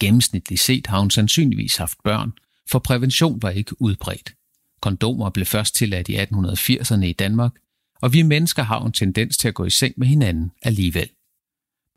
Gennemsnitligt 0.00 0.60
set 0.60 0.86
har 0.86 1.00
hun 1.00 1.10
sandsynligvis 1.10 1.76
haft 1.76 1.98
børn, 2.04 2.32
for 2.70 2.78
prævention 2.78 3.42
var 3.42 3.50
ikke 3.50 3.82
udbredt. 3.82 4.34
Kondomer 4.80 5.30
blev 5.30 5.46
først 5.46 5.74
tilladt 5.74 6.08
i 6.08 6.16
1880'erne 6.16 7.04
i 7.04 7.12
Danmark, 7.12 7.52
og 8.02 8.12
vi 8.12 8.22
mennesker 8.22 8.62
har 8.62 8.84
en 8.84 8.92
tendens 8.92 9.36
til 9.36 9.48
at 9.48 9.54
gå 9.54 9.64
i 9.64 9.70
seng 9.70 9.94
med 9.96 10.06
hinanden 10.06 10.50
alligevel. 10.62 11.08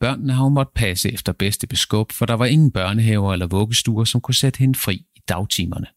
Børnene 0.01 0.33
har 0.33 0.43
hun 0.43 0.53
måttet 0.53 0.73
passe 0.73 1.11
efter 1.13 1.31
bedste 1.31 1.67
beskub, 1.67 2.11
for 2.11 2.25
der 2.25 2.33
var 2.33 2.45
ingen 2.45 2.71
børnehaver 2.71 3.33
eller 3.33 3.47
vuggestuer, 3.47 4.03
som 4.03 4.21
kunne 4.21 4.35
sætte 4.35 4.59
hende 4.59 4.79
fri 4.79 4.95
i 4.95 5.19
dagtimerne. 5.29 5.87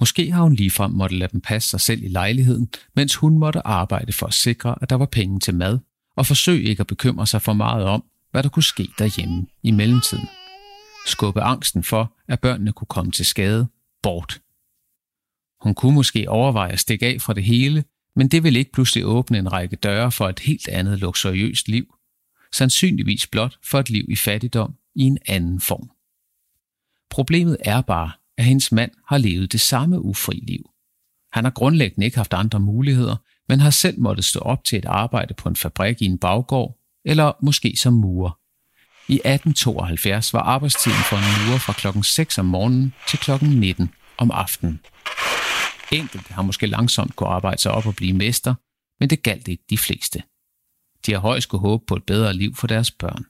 Måske 0.00 0.32
har 0.32 0.42
hun 0.42 0.54
ligefrem 0.54 0.90
måtte 0.90 1.16
lade 1.16 1.32
dem 1.32 1.40
passe 1.40 1.70
sig 1.70 1.80
selv 1.80 2.02
i 2.02 2.08
lejligheden, 2.08 2.68
mens 2.94 3.14
hun 3.14 3.38
måtte 3.38 3.66
arbejde 3.66 4.12
for 4.12 4.26
at 4.26 4.34
sikre, 4.34 4.74
at 4.82 4.90
der 4.90 4.96
var 4.96 5.06
penge 5.06 5.40
til 5.40 5.54
mad, 5.54 5.78
og 6.16 6.26
forsøge 6.26 6.62
ikke 6.62 6.80
at 6.80 6.86
bekymre 6.86 7.26
sig 7.26 7.42
for 7.42 7.52
meget 7.52 7.84
om, 7.84 8.04
hvad 8.30 8.42
der 8.42 8.48
kunne 8.48 8.62
ske 8.62 8.88
derhjemme 8.98 9.46
i 9.62 9.70
mellemtiden. 9.70 10.28
Skubbe 11.06 11.40
angsten 11.40 11.82
for, 11.82 12.12
at 12.28 12.40
børnene 12.40 12.72
kunne 12.72 12.88
komme 12.88 13.12
til 13.12 13.26
skade, 13.26 13.66
bort. 14.02 14.40
Hun 15.60 15.74
kunne 15.74 15.94
måske 15.94 16.28
overveje 16.28 16.72
at 16.72 16.80
stikke 16.80 17.06
af 17.06 17.20
fra 17.20 17.32
det 17.32 17.44
hele, 17.44 17.84
men 18.16 18.28
det 18.28 18.42
ville 18.42 18.58
ikke 18.58 18.72
pludselig 18.72 19.06
åbne 19.06 19.38
en 19.38 19.52
række 19.52 19.76
døre 19.76 20.12
for 20.12 20.28
et 20.28 20.38
helt 20.38 20.68
andet 20.68 20.98
luksuriøst 20.98 21.68
liv. 21.68 21.94
Sandsynligvis 22.56 23.26
blot 23.26 23.58
for 23.64 23.80
et 23.80 23.90
liv 23.90 24.04
i 24.08 24.16
fattigdom 24.16 24.74
i 24.94 25.02
en 25.02 25.18
anden 25.26 25.60
form. 25.60 25.90
Problemet 27.10 27.56
er 27.64 27.80
bare, 27.80 28.10
at 28.38 28.44
hendes 28.44 28.72
mand 28.72 28.90
har 29.08 29.18
levet 29.18 29.52
det 29.52 29.60
samme 29.60 30.00
ufri 30.00 30.36
liv. 30.36 30.70
Han 31.32 31.44
har 31.44 31.50
grundlæggende 31.50 32.04
ikke 32.04 32.16
haft 32.16 32.32
andre 32.32 32.60
muligheder, 32.60 33.16
men 33.48 33.60
har 33.60 33.70
selv 33.70 34.00
måttet 34.00 34.24
stå 34.24 34.40
op 34.40 34.64
til 34.64 34.78
et 34.78 34.84
arbejde 34.84 35.34
på 35.34 35.48
en 35.48 35.56
fabrik 35.56 36.02
i 36.02 36.04
en 36.04 36.18
baggård, 36.18 36.78
eller 37.04 37.32
måske 37.42 37.74
som 37.76 37.92
murer. 37.92 38.38
I 39.08 39.14
1872 39.14 40.32
var 40.32 40.40
arbejdstiden 40.40 41.04
for 41.08 41.16
en 41.16 41.48
murer 41.48 41.58
fra 41.58 41.72
klokken 41.72 42.02
6 42.02 42.38
om 42.38 42.46
morgenen 42.46 42.94
til 43.08 43.18
klokken 43.18 43.48
19 43.48 43.90
om 44.18 44.30
aftenen. 44.30 44.80
Enkelte 45.92 46.32
har 46.32 46.42
måske 46.42 46.66
langsomt 46.66 47.16
kunne 47.16 47.28
arbejde 47.28 47.62
sig 47.62 47.72
op 47.72 47.86
og 47.86 47.96
blive 47.96 48.12
mester, 48.12 48.54
men 49.00 49.10
det 49.10 49.22
galt 49.22 49.48
ikke 49.48 49.64
de 49.70 49.78
fleste. 49.78 50.22
De 51.06 51.12
har 51.12 51.18
højst 51.18 51.48
kunne 51.48 51.60
håbe 51.60 51.84
på 51.86 51.96
et 51.96 52.04
bedre 52.04 52.34
liv 52.34 52.54
for 52.54 52.66
deres 52.66 52.90
børn. 52.90 53.24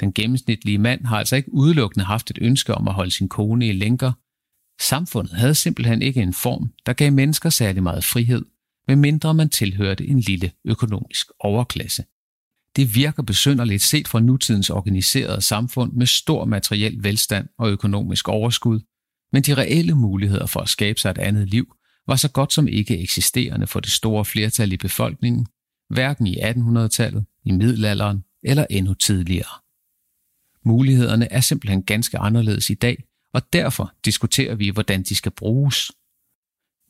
Den 0.00 0.12
gennemsnitlige 0.12 0.78
mand 0.78 1.04
har 1.04 1.18
altså 1.18 1.36
ikke 1.36 1.54
udelukkende 1.54 2.04
haft 2.04 2.30
et 2.30 2.38
ønske 2.40 2.74
om 2.74 2.88
at 2.88 2.94
holde 2.94 3.10
sin 3.10 3.28
kone 3.28 3.68
i 3.68 3.72
lænker. 3.72 4.12
Samfundet 4.80 5.32
havde 5.34 5.54
simpelthen 5.54 6.02
ikke 6.02 6.22
en 6.22 6.34
form, 6.34 6.72
der 6.86 6.92
gav 6.92 7.12
mennesker 7.12 7.50
særlig 7.50 7.82
meget 7.82 8.04
frihed, 8.04 8.44
medmindre 8.88 9.34
man 9.34 9.48
tilhørte 9.48 10.06
en 10.06 10.20
lille 10.20 10.52
økonomisk 10.64 11.26
overklasse. 11.40 12.04
Det 12.76 12.94
virker 12.94 13.22
besynderligt 13.22 13.82
set 13.82 14.08
fra 14.08 14.20
nutidens 14.20 14.70
organiserede 14.70 15.40
samfund 15.40 15.92
med 15.92 16.06
stor 16.06 16.44
materiel 16.44 17.02
velstand 17.02 17.48
og 17.58 17.70
økonomisk 17.70 18.28
overskud, 18.28 18.80
men 19.32 19.42
de 19.42 19.54
reelle 19.54 19.94
muligheder 19.94 20.46
for 20.46 20.60
at 20.60 20.68
skabe 20.68 21.00
sig 21.00 21.10
et 21.10 21.18
andet 21.18 21.48
liv 21.48 21.76
var 22.06 22.16
så 22.16 22.30
godt 22.30 22.52
som 22.52 22.68
ikke 22.68 22.98
eksisterende 22.98 23.66
for 23.66 23.80
det 23.80 23.90
store 23.90 24.24
flertal 24.24 24.72
i 24.72 24.76
befolkningen, 24.76 25.46
hverken 25.90 26.26
i 26.26 26.36
1800-tallet, 26.36 27.24
i 27.44 27.50
middelalderen 27.52 28.24
eller 28.42 28.66
endnu 28.70 28.94
tidligere. 28.94 29.60
Mulighederne 30.64 31.32
er 31.32 31.40
simpelthen 31.40 31.82
ganske 31.82 32.18
anderledes 32.18 32.70
i 32.70 32.74
dag, 32.74 33.04
og 33.34 33.52
derfor 33.52 33.92
diskuterer 34.04 34.54
vi, 34.54 34.68
hvordan 34.68 35.02
de 35.02 35.14
skal 35.14 35.32
bruges. 35.32 35.92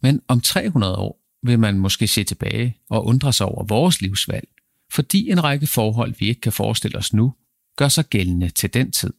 Men 0.03 0.23
om 0.29 0.41
300 0.41 0.97
år 0.97 1.21
vil 1.47 1.59
man 1.59 1.79
måske 1.79 2.09
se 2.09 2.25
tilbage 2.25 2.77
og 2.91 3.07
undre 3.07 3.33
sig 3.33 3.47
over 3.47 3.65
vores 3.65 4.01
livsvalg, 4.01 4.49
fordi 4.93 5.31
en 5.31 5.45
række 5.45 5.67
forhold, 5.67 6.15
vi 6.19 6.29
ikke 6.29 6.41
kan 6.41 6.53
forestille 6.53 6.99
os 6.99 7.13
nu, 7.13 7.35
gør 7.77 7.89
sig 7.89 8.05
gældende 8.05 8.51
til 8.51 8.75
den 8.75 8.93
tid. 8.93 9.13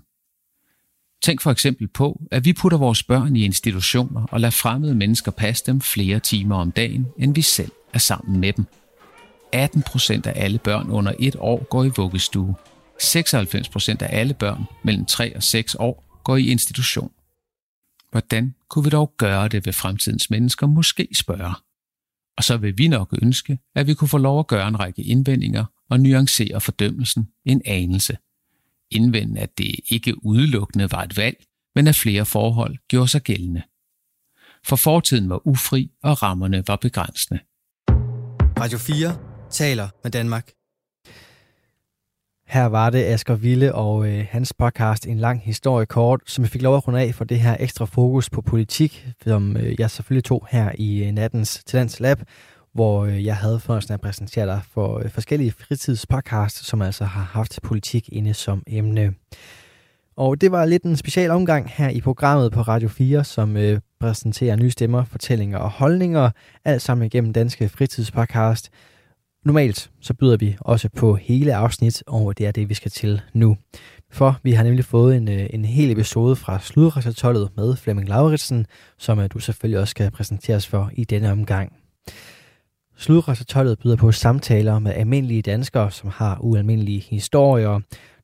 Tænk 1.23 1.41
for 1.41 1.51
eksempel 1.51 1.88
på, 1.88 2.21
at 2.32 2.45
vi 2.45 2.53
putter 2.53 2.77
vores 2.77 3.03
børn 3.03 3.36
i 3.36 3.45
institutioner 3.45 4.25
og 4.32 4.39
lader 4.39 4.51
fremmede 4.51 4.95
mennesker 4.95 5.32
passe 5.32 5.65
dem 5.65 5.82
flere 5.82 6.19
timer 6.19 6.55
om 6.55 6.71
dagen, 6.71 7.07
end 7.17 7.36
vi 7.36 7.41
selv 7.41 7.71
er 7.93 7.99
sammen 7.99 8.39
med 8.39 8.53
dem. 8.53 8.65
18 9.54 9.82
procent 9.82 10.28
af 10.28 10.34
alle 10.36 10.60
børn 10.60 10.89
under 10.89 11.14
et 11.20 11.36
år 11.39 11.64
går 11.70 11.84
i 11.84 11.91
vuggestue. 11.97 12.56
96 12.99 13.70
procent 13.70 14.02
af 14.02 14.20
alle 14.20 14.34
børn 14.34 14.64
mellem 14.84 15.06
3 15.06 15.36
og 15.36 15.43
6 15.43 15.76
år 15.76 16.22
går 16.24 16.38
i 16.38 16.47
institution. 16.47 17.12
Hvordan 18.12 18.56
kunne 18.70 18.84
vi 18.84 18.89
dog 18.89 19.14
gøre 19.18 19.47
det 19.47 19.66
vil 19.66 19.74
fremtidens 19.74 20.30
mennesker 20.30 20.68
måske 20.68 21.08
spørge? 21.14 21.54
Og 22.38 22.43
så 22.43 22.58
vil 22.58 22.78
vi 22.78 22.88
nok 22.88 23.18
ønske, 23.22 23.60
at 23.76 23.88
vi 23.88 23.93
kunne 23.93 24.08
få 24.08 24.18
lov 24.18 24.39
at 24.39 24.47
gøre 24.47 24.68
en 24.68 24.80
række 24.80 25.04
indvendinger 25.04 25.66
og 25.89 25.99
nuancere 25.99 26.62
fordømmelsen 26.62 27.28
en 27.45 27.62
anelse. 27.66 28.18
Indvende, 28.91 29.41
at 29.41 29.58
det 29.58 29.76
ikke 29.89 30.26
udelukkende 30.26 30.91
var 30.91 31.04
et 31.04 31.18
valg, 31.18 31.43
men 31.76 31.88
at 31.88 31.95
flere 31.95 32.26
forhold 32.26 32.78
gjorde 32.88 33.08
sig 33.08 33.22
gældende. 33.22 33.64
For 34.66 34.76
fortiden 34.76 35.30
var 35.30 35.47
ufri, 35.47 35.91
og 36.04 36.24
rammerne 36.24 36.64
var 36.68 36.76
begrænsende. 36.76 37.39
Radio 38.60 38.78
4 38.78 39.30
taler 39.52 39.88
med 40.04 40.12
Danmark. 40.12 40.52
Her 42.47 42.66
var 42.66 42.89
det 42.89 43.04
Asger 43.04 43.36
Ville 43.36 43.76
og 43.76 44.08
øh, 44.08 44.26
hans 44.30 44.54
podcast 44.54 45.08
En 45.08 45.20
lang 45.20 45.41
historie 45.43 45.86
kort, 45.86 46.22
som 46.26 46.43
jeg 46.43 46.49
fik 46.49 46.62
lov 46.62 46.76
at 46.76 46.88
runde 46.88 47.02
af 47.02 47.16
for 47.16 47.24
det 47.24 47.39
her 47.39 47.58
ekstra 47.60 47.86
fokus 47.86 48.30
på 48.30 48.41
politik, 48.41 49.08
som 49.24 49.58
øh, 49.58 49.80
jeg 49.80 49.91
selvfølgelig 49.91 50.24
tog 50.24 50.47
her 50.49 50.72
i 50.76 51.04
øh, 51.04 51.12
nattens 51.12 51.64
Talents 51.66 51.99
Lab, 51.99 52.22
hvor 52.74 53.06
øh, 53.06 53.26
jeg 53.26 53.36
havde 53.36 53.60
fornøjelsen 53.60 53.93
at 53.93 54.02
præsentere 54.02 54.45
dig 54.45 54.62
for 54.72 54.99
øh, 54.99 55.10
forskellige 55.10 55.52
fritidspodcasts, 55.52 56.68
som 56.68 56.82
altså 56.82 57.06
har 57.06 57.24
haft 57.24 57.60
politik 57.64 58.10
inde 58.12 58.34
som 58.34 58.64
emne. 58.68 59.14
Og 60.16 60.41
det 60.41 60.52
var 60.52 60.66
lidt 60.66 60.84
en 60.84 60.97
special 60.97 61.32
omgang 61.32 61.70
her 61.70 61.89
i 61.89 62.02
programmet 62.02 62.52
på 62.52 62.62
Radio 62.62 62.89
4, 62.89 63.24
som 63.24 63.58
øh, 63.58 63.80
præsenterer 63.99 64.56
nye 64.56 64.72
stemmer, 64.72 65.04
fortællinger 65.04 65.58
og 65.58 65.70
holdninger, 65.70 66.30
alt 66.66 66.82
sammen 66.82 67.06
igennem 67.06 67.34
Danske 67.34 67.70
Fritidspodcast. 67.70 68.70
Normalt 69.46 69.92
så 70.02 70.14
byder 70.14 70.38
vi 70.38 70.58
også 70.60 70.89
på 70.89 71.16
hele 71.16 71.56
afsnit, 71.56 72.04
og 72.08 72.38
det 72.38 72.48
er 72.48 72.52
det, 72.52 72.70
vi 72.70 72.74
skal 72.74 72.92
til 72.92 73.22
nu. 73.34 73.58
For 74.12 74.39
vi 74.44 74.52
har 74.52 74.64
nemlig 74.64 74.86
fået 74.86 75.18
en, 75.18 75.30
øh, 75.30 75.48
en 75.50 75.66
hel 75.66 75.92
episode 75.92 76.36
fra 76.36 76.60
Sludrejsertollet 76.60 77.50
med 77.58 77.76
Flemming 77.76 78.10
Lauritsen, 78.10 78.66
som 78.98 79.20
øh, 79.20 79.30
du 79.34 79.39
selvfølgelig 79.39 79.80
også 79.80 79.92
skal 79.92 80.12
præsenteres 80.12 80.68
for 80.68 80.92
i 80.94 81.04
denne 81.04 81.32
omgang. 81.32 81.74
Sludrejsertollet 82.98 83.80
byder 83.80 83.96
på 83.96 84.12
samtaler 84.12 84.80
med 84.80 84.94
almindelige 84.94 85.42
danskere, 85.42 85.92
som 85.92 86.10
har 86.14 86.38
ualmindelige 86.42 87.00
historier. 87.00 87.80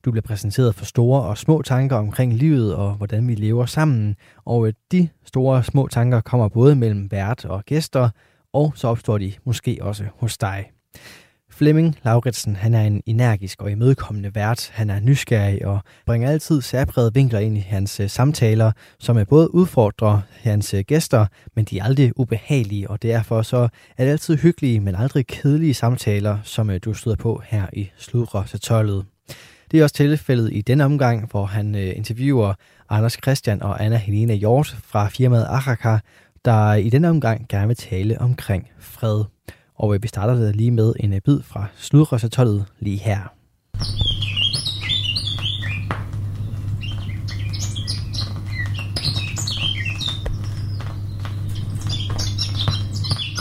Du 0.06 0.12
bliver 0.12 0.24
præsenteret 0.28 0.76
for 0.76 0.86
store 0.86 1.22
og 1.22 1.38
små 1.38 1.62
tanker 1.62 1.96
omkring 1.96 2.34
livet 2.34 2.76
og 2.76 2.94
hvordan 2.94 3.28
vi 3.28 3.36
lever 3.36 3.66
sammen. 3.66 4.16
Og 4.46 4.68
øh, 4.68 4.74
de 4.92 5.10
store 5.26 5.58
og 5.58 5.66
små 5.66 5.88
tanker 5.88 6.22
kommer 6.22 6.50
både 6.50 6.76
mellem 6.76 7.12
vært 7.12 7.46
og 7.46 7.64
gæster, 7.66 8.10
og 8.54 8.74
så 8.76 8.88
opstår 8.88 9.18
de 9.18 9.34
måske 9.46 9.78
også 9.82 10.04
hos 10.16 10.38
dig. 10.38 10.77
Flemming 11.58 11.96
Lauritsen, 12.06 12.56
han 12.56 12.74
er 12.74 12.82
en 12.82 13.02
energisk 13.06 13.62
og 13.62 13.72
imødekommende 13.72 14.36
vært. 14.36 14.70
Han 14.74 14.90
er 14.90 15.00
nysgerrig 15.00 15.66
og 15.66 15.80
bringer 16.06 16.30
altid 16.32 16.62
særprægede 16.62 17.14
vinkler 17.14 17.40
ind 17.40 17.58
i 17.58 17.60
hans 17.60 18.00
øh, 18.00 18.10
samtaler, 18.10 18.72
som 19.00 19.18
er 19.18 19.24
både 19.24 19.54
udfordrer 19.54 20.22
hans 20.44 20.74
øh, 20.74 20.84
gæster, 20.88 21.26
men 21.56 21.66
de 21.66 21.80
er 21.80 21.84
aldrig 21.84 22.20
ubehagelige, 22.20 22.90
og 22.90 23.02
derfor 23.02 23.42
så 23.42 23.70
er 23.98 24.06
det 24.06 24.12
altid 24.12 24.38
hyggelige, 24.38 24.80
men 24.80 24.96
aldrig 24.96 25.28
kedelige 25.28 25.74
samtaler, 25.74 26.38
som 26.44 26.70
øh, 26.70 26.80
du 26.86 26.94
støder 26.94 27.18
på 27.18 27.42
her 27.46 27.66
i 27.74 27.90
Sludre 27.98 28.46
Det 29.72 29.80
er 29.80 29.84
også 29.84 29.96
tilfældet 29.96 30.50
i 30.54 30.62
denne 30.62 30.86
omgang, 30.86 31.28
hvor 31.32 31.46
han 31.46 31.76
interviewer 31.76 32.54
Anders 32.90 33.18
Christian 33.24 33.64
og 33.64 33.84
Anna 33.86 33.98
Helena 33.98 34.34
Hjort 34.34 34.78
fra 34.84 35.08
firmaet 35.08 35.46
Araka, 35.46 35.98
der 36.46 36.74
i 36.74 36.90
denne 36.90 37.10
omgang 37.10 37.46
gerne 37.50 37.68
vil 37.68 37.76
tale 37.76 38.22
omkring 38.22 38.70
fred. 38.80 39.24
Og 39.78 39.96
øh, 39.96 40.04
vi 40.04 40.08
starter 40.08 40.52
lige 40.52 40.72
med 40.72 40.94
en 41.00 41.14
øh, 41.14 41.22
bid 41.22 41.42
fra 41.42 41.66
Sludrøsatollet 41.78 42.66
lige 42.80 42.98
her. 42.98 43.20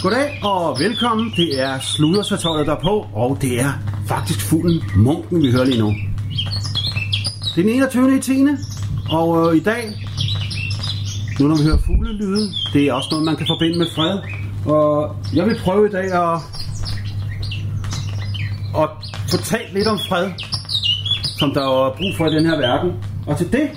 Goddag 0.02 0.40
og 0.44 0.78
velkommen. 0.78 1.32
Det 1.36 1.60
er 1.60 1.78
Sludersatollet 1.80 2.66
der 2.66 2.76
på, 2.82 3.06
og 3.14 3.38
det 3.40 3.60
er 3.60 3.72
faktisk 4.06 4.40
fuglen 4.40 4.82
Munken, 4.96 5.42
vi 5.42 5.50
hører 5.50 5.64
lige 5.64 5.78
nu. 5.78 5.94
Det 7.54 7.58
er 7.58 7.62
den 7.62 7.68
21. 7.68 8.16
i 8.16 8.20
10. 8.20 8.32
Og 9.10 9.50
øh, 9.50 9.56
i 9.56 9.60
dag, 9.60 9.84
nu 11.40 11.48
når 11.48 11.56
vi 11.56 11.62
hører 11.62 11.78
fuglelyde, 11.86 12.48
det 12.72 12.82
er 12.88 12.92
også 12.92 13.08
noget, 13.10 13.24
man 13.24 13.36
kan 13.36 13.46
forbinde 13.46 13.78
med 13.78 13.86
fred. 13.94 14.45
Og 14.66 15.16
jeg 15.34 15.46
vil 15.46 15.58
prøve 15.64 15.88
i 15.88 15.90
dag 15.90 16.04
at, 16.04 16.38
at 18.76 18.88
fortælle 19.30 19.74
lidt 19.74 19.86
om 19.88 19.98
fred, 20.08 20.30
som 21.38 21.54
der 21.54 21.60
er 21.60 21.96
brug 21.96 22.16
for 22.16 22.26
i 22.26 22.34
den 22.34 22.46
her 22.46 22.56
verden. 22.56 22.92
Og 23.26 23.38
til 23.38 23.52
det 23.52 23.68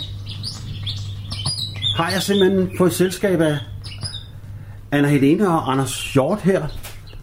har 1.96 2.12
jeg 2.12 2.22
simpelthen 2.22 2.70
fået 2.78 2.94
selskab 2.94 3.42
af 3.42 3.58
Anna 4.92 5.08
Helene 5.08 5.50
og 5.50 5.72
Anders 5.72 6.14
Hjort 6.14 6.42
her, 6.42 6.68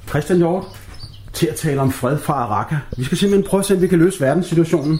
Christian 0.09 0.39
Hjort, 0.39 0.65
til 1.33 1.47
at 1.47 1.55
tale 1.55 1.81
om 1.81 1.93
fred 1.93 2.19
fra 2.19 2.35
Araka. 2.35 2.77
Vi 2.97 3.05
skal 3.05 3.19
simpelthen 3.19 3.49
prøve 3.51 3.59
at 3.59 3.67
se, 3.67 3.75
om 3.75 3.83
vi 3.83 3.87
kan 3.87 3.99
løse 3.99 4.21
verdenssituationen 4.21 4.99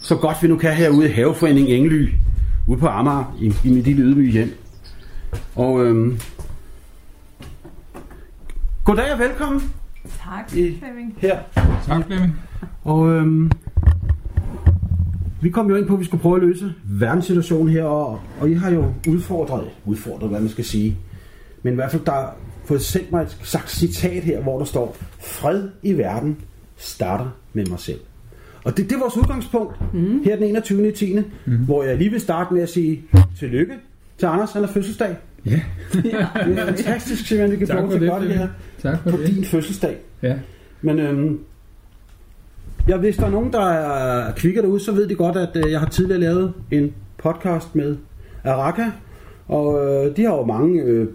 så 0.00 0.16
godt 0.16 0.42
vi 0.42 0.48
nu 0.48 0.56
kan 0.56 0.74
herude 0.74 1.08
i 1.08 1.12
Haveforeningen 1.12 1.74
Engely, 1.74 2.08
ude 2.66 2.80
på 2.80 2.86
Amager, 2.86 3.36
i, 3.40 3.52
i 3.64 3.70
mit 3.70 3.84
lille 3.84 4.02
ydmyge 4.02 4.32
hjem. 4.32 4.58
Og 5.56 5.84
øhm, 5.84 6.20
goddag 8.88 9.12
og 9.12 9.18
velkommen 9.18 9.62
Tak, 10.24 10.56
I- 10.56 10.78
Flemming. 10.78 11.14
her. 11.18 11.38
Tak, 11.86 12.06
Flemming. 12.06 12.36
Og 12.84 13.10
øhm, 13.10 13.50
vi 15.42 15.50
kom 15.50 15.68
jo 15.70 15.76
ind 15.76 15.86
på, 15.86 15.94
at 15.94 16.00
vi 16.00 16.04
skulle 16.04 16.20
prøve 16.22 16.36
at 16.36 16.42
løse 16.42 16.74
verdenssituationen 16.84 17.68
her, 17.68 17.84
og, 17.84 18.20
og 18.40 18.50
I 18.50 18.54
har 18.54 18.70
jo 18.70 18.92
udfordret, 19.08 19.68
udfordret, 19.84 20.30
hvad 20.30 20.40
man 20.40 20.48
skal 20.48 20.64
sige. 20.64 20.96
Men 21.62 21.72
i 21.72 21.74
hvert 21.74 21.90
fald, 21.90 22.04
der 22.04 22.12
har 22.12 22.36
fået 22.64 22.80
sendt 22.82 23.12
mig 23.12 23.22
et 23.22 23.38
sagt 23.42 23.70
citat 23.70 24.22
her, 24.22 24.40
hvor 24.40 24.58
der 24.58 24.64
står, 24.64 24.96
fred 25.20 25.68
i 25.82 25.92
verden 25.98 26.36
starter 26.76 27.26
med 27.52 27.66
mig 27.66 27.80
selv. 27.80 28.00
Og 28.64 28.76
det, 28.76 28.90
det 28.90 28.96
er 28.96 29.00
vores 29.00 29.16
udgangspunkt 29.16 29.94
mm. 29.94 30.22
her 30.24 30.36
den 30.36 30.44
21. 30.44 30.88
i 30.88 30.92
10. 30.92 31.16
Mm. 31.46 31.56
Hvor 31.56 31.82
jeg 31.82 31.96
lige 31.96 32.10
vil 32.10 32.20
starte 32.20 32.54
med 32.54 32.62
at 32.62 32.68
sige 32.68 33.02
tillykke 33.38 33.74
til 34.18 34.26
Anders, 34.26 34.52
han 34.52 34.62
har 34.64 34.70
fødselsdag. 34.72 35.16
Ja. 35.50 35.60
Det 35.94 36.12
er 36.58 36.66
fantastisk, 36.66 37.26
simpelthen, 37.26 37.60
vi 37.60 37.66
kan 37.66 37.76
for 37.76 37.90
til 37.90 38.00
det, 38.00 38.10
gøre 38.10 38.20
det 38.24 38.32
her 38.34 38.48
Tak 38.82 39.02
for 39.02 39.10
på 39.10 39.16
det. 39.16 39.26
din 39.26 39.44
fødselsdag. 39.44 39.96
Ja. 40.22 40.34
Men 40.82 40.98
øhm, 40.98 41.38
ja, 42.88 42.96
hvis 42.96 43.16
der 43.16 43.26
er 43.26 43.30
nogen, 43.30 43.52
der 43.52 43.60
er 43.70 44.32
kvikker 44.32 44.62
derude, 44.62 44.80
så 44.80 44.92
ved 44.92 45.08
de 45.08 45.14
godt, 45.14 45.36
at 45.36 45.64
øh, 45.66 45.72
jeg 45.72 45.80
har 45.80 45.88
tidligere 45.88 46.20
lavet 46.20 46.52
en 46.70 46.94
podcast 47.18 47.74
med 47.74 47.96
Araka, 48.44 48.84
og 49.48 49.84
øh, 50.06 50.16
de 50.16 50.22
har 50.24 50.34
jo 50.34 50.44
mange 50.44 50.82
øh, 50.82 51.08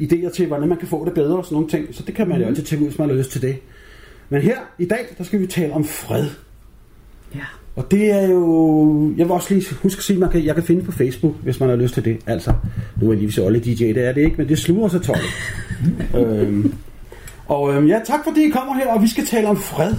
idéer 0.00 0.32
til, 0.34 0.46
hvordan 0.46 0.68
man 0.68 0.78
kan 0.78 0.88
få 0.88 1.04
det 1.04 1.14
bedre 1.14 1.36
og 1.38 1.44
sådan 1.44 1.54
nogle 1.54 1.68
ting, 1.68 1.94
så 1.94 2.02
det 2.06 2.14
kan 2.14 2.28
man 2.28 2.36
jo 2.38 2.42
Mhm. 2.44 2.48
altid 2.48 2.64
tænke 2.64 2.84
ud, 2.84 2.88
hvis 2.88 2.98
man 2.98 3.08
har 3.08 3.16
lyst 3.16 3.30
til 3.30 3.42
det. 3.42 3.56
Men 4.28 4.42
her 4.42 4.56
i 4.78 4.84
dag, 4.86 4.98
der 5.18 5.24
skal 5.24 5.40
vi 5.40 5.46
tale 5.46 5.72
om 5.72 5.84
fred. 5.84 6.26
Ja. 7.34 7.40
Og 7.78 7.90
det 7.90 8.10
er 8.10 8.28
jo... 8.28 9.12
Jeg 9.16 9.26
vil 9.26 9.32
også 9.32 9.54
lige 9.54 9.66
huske 9.82 9.98
at 9.98 10.02
sige, 10.04 10.14
at 10.16 10.20
man 10.20 10.30
kan, 10.30 10.44
jeg 10.44 10.54
kan 10.54 10.64
finde 10.64 10.82
på 10.82 10.92
Facebook, 10.92 11.34
hvis 11.42 11.60
man 11.60 11.68
har 11.68 11.76
lyst 11.76 11.94
til 11.94 12.04
det. 12.04 12.16
Altså, 12.26 12.52
nu 13.00 13.08
er 13.08 13.12
jeg 13.12 13.22
lige 13.22 13.40
ved 13.40 13.46
Olle 13.46 13.58
DJ, 13.60 13.84
det 13.84 14.08
er 14.08 14.12
det 14.12 14.20
ikke, 14.20 14.36
men 14.38 14.48
det 14.48 14.58
sluger 14.58 14.88
sig 14.88 15.02
12. 15.02 15.18
øhm, 16.24 16.72
og 17.46 17.74
øhm, 17.74 17.86
ja, 17.86 18.00
tak 18.06 18.20
fordi 18.24 18.46
I 18.46 18.50
kommer 18.50 18.74
her, 18.74 18.92
og 18.94 19.02
vi 19.02 19.08
skal 19.08 19.26
tale 19.26 19.48
om 19.48 19.56
fred. 19.56 19.94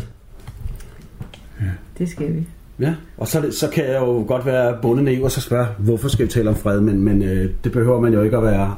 Det 1.97 2.09
skal 2.09 2.33
vi. 2.35 2.47
Ja, 2.79 2.93
og 3.17 3.27
så, 3.27 3.41
det- 3.41 3.53
så 3.53 3.67
kan 3.69 3.85
jeg 3.85 3.99
jo 4.01 4.23
godt 4.27 4.45
være 4.45 4.77
bundet 4.81 5.05
naiv 5.05 5.23
og 5.23 5.31
så 5.31 5.41
spørge, 5.41 5.67
hvorfor 5.79 6.07
skal 6.09 6.25
vi 6.25 6.31
tale 6.31 6.49
om 6.49 6.55
fred, 6.55 6.81
men, 6.81 7.01
men 7.01 7.21
øh, 7.23 7.49
det 7.63 7.71
behøver 7.71 8.01
man 8.01 8.13
jo 8.13 8.21
ikke 8.23 8.37
at 8.37 8.43
være 8.43 8.75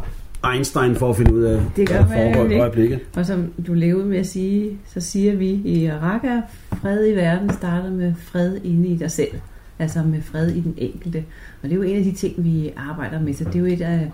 Einstein 0.54 0.96
for 0.96 1.10
at 1.10 1.16
finde 1.16 1.34
ud 1.34 1.42
af, 1.44 1.62
Det 1.76 1.88
gør 1.90 2.04
hvad 2.04 2.18
der 2.18 2.24
foregår 2.34 2.42
i 2.50 2.52
ikke. 2.52 2.62
øjeblikket. 2.62 3.00
Og 3.16 3.26
som 3.26 3.54
du 3.68 3.74
levede 3.74 4.06
med 4.06 4.18
at 4.18 4.28
sige, 4.28 4.78
så 4.86 5.00
siger 5.00 5.36
vi 5.36 5.50
i 5.50 5.92
Raqqa, 5.92 6.42
fred 6.82 7.08
i 7.08 7.16
verden 7.16 7.50
starter 7.54 7.92
med 7.92 8.14
fred 8.18 8.58
inde 8.64 8.88
i 8.90 8.98
dig 8.98 9.12
selv. 9.12 9.32
Altså 9.80 10.04
med 10.04 10.22
fred 10.22 10.48
i 10.50 10.60
den 10.62 10.74
enkelte. 10.78 11.24
Og 11.64 11.70
det 11.70 11.72
er 11.72 11.76
jo 11.76 11.82
en 11.82 11.98
af 11.98 12.04
de 12.04 12.12
ting, 12.12 12.44
vi 12.44 12.72
arbejder 12.78 13.22
med. 13.22 13.34
Så 13.34 13.44
det 13.44 13.56
er 13.56 13.60
jo 13.60 13.66
et 13.66 13.82
af 13.82 14.12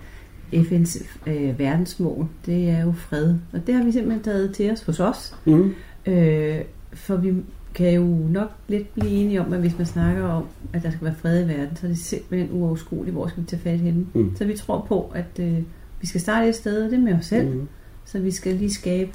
FN's 0.54 1.06
øh, 1.30 1.60
verdensmål. 1.60 2.28
Det 2.46 2.70
er 2.70 2.82
jo 2.84 2.92
fred. 2.92 3.36
Og 3.54 3.68
det 3.68 3.76
har 3.76 3.84
vi 3.84 3.92
simpelthen 3.92 4.24
taget 4.24 4.56
til 4.56 4.72
os 4.72 4.84
hos 4.84 5.00
os. 5.00 5.36
Mm. 5.46 5.74
Øh, 6.06 6.56
for 6.94 7.16
vi 7.16 7.34
kan 7.76 7.94
jo 7.94 8.04
nok 8.30 8.52
lidt 8.68 8.94
blive 8.94 9.10
enige 9.10 9.42
om, 9.42 9.54
at 9.54 9.60
hvis 9.60 9.78
man 9.78 9.86
snakker 9.88 10.24
om, 10.24 10.44
at 10.74 10.84
der 10.84 10.90
skal 10.92 11.06
være 11.06 11.16
fred 11.22 11.46
i 11.46 11.48
verden, 11.48 11.76
så 11.76 11.86
er 11.86 11.90
det 11.90 11.98
simpelthen 11.98 12.50
uoverskueligt, 12.52 13.14
hvor 13.16 13.28
skal 13.28 13.44
vi 13.44 13.48
tage 13.48 13.62
fat 13.62 13.80
henne. 13.80 14.06
Mm. 14.14 14.36
Så 14.36 14.46
vi 14.46 14.58
tror 14.58 14.86
på, 14.88 15.12
at 15.16 15.40
øh, 15.40 15.60
vi 16.02 16.08
skal 16.08 16.22
starte 16.22 16.50
et 16.50 16.56
sted, 16.56 16.84
og 16.84 16.92
det 16.92 16.98
er 16.98 17.02
med 17.02 17.14
os 17.14 17.26
selv. 17.26 17.50
Mm. 17.50 17.68
Så 18.06 18.20
vi 18.20 18.32
skal 18.32 18.56
lige 18.56 18.74
skabe 18.74 19.12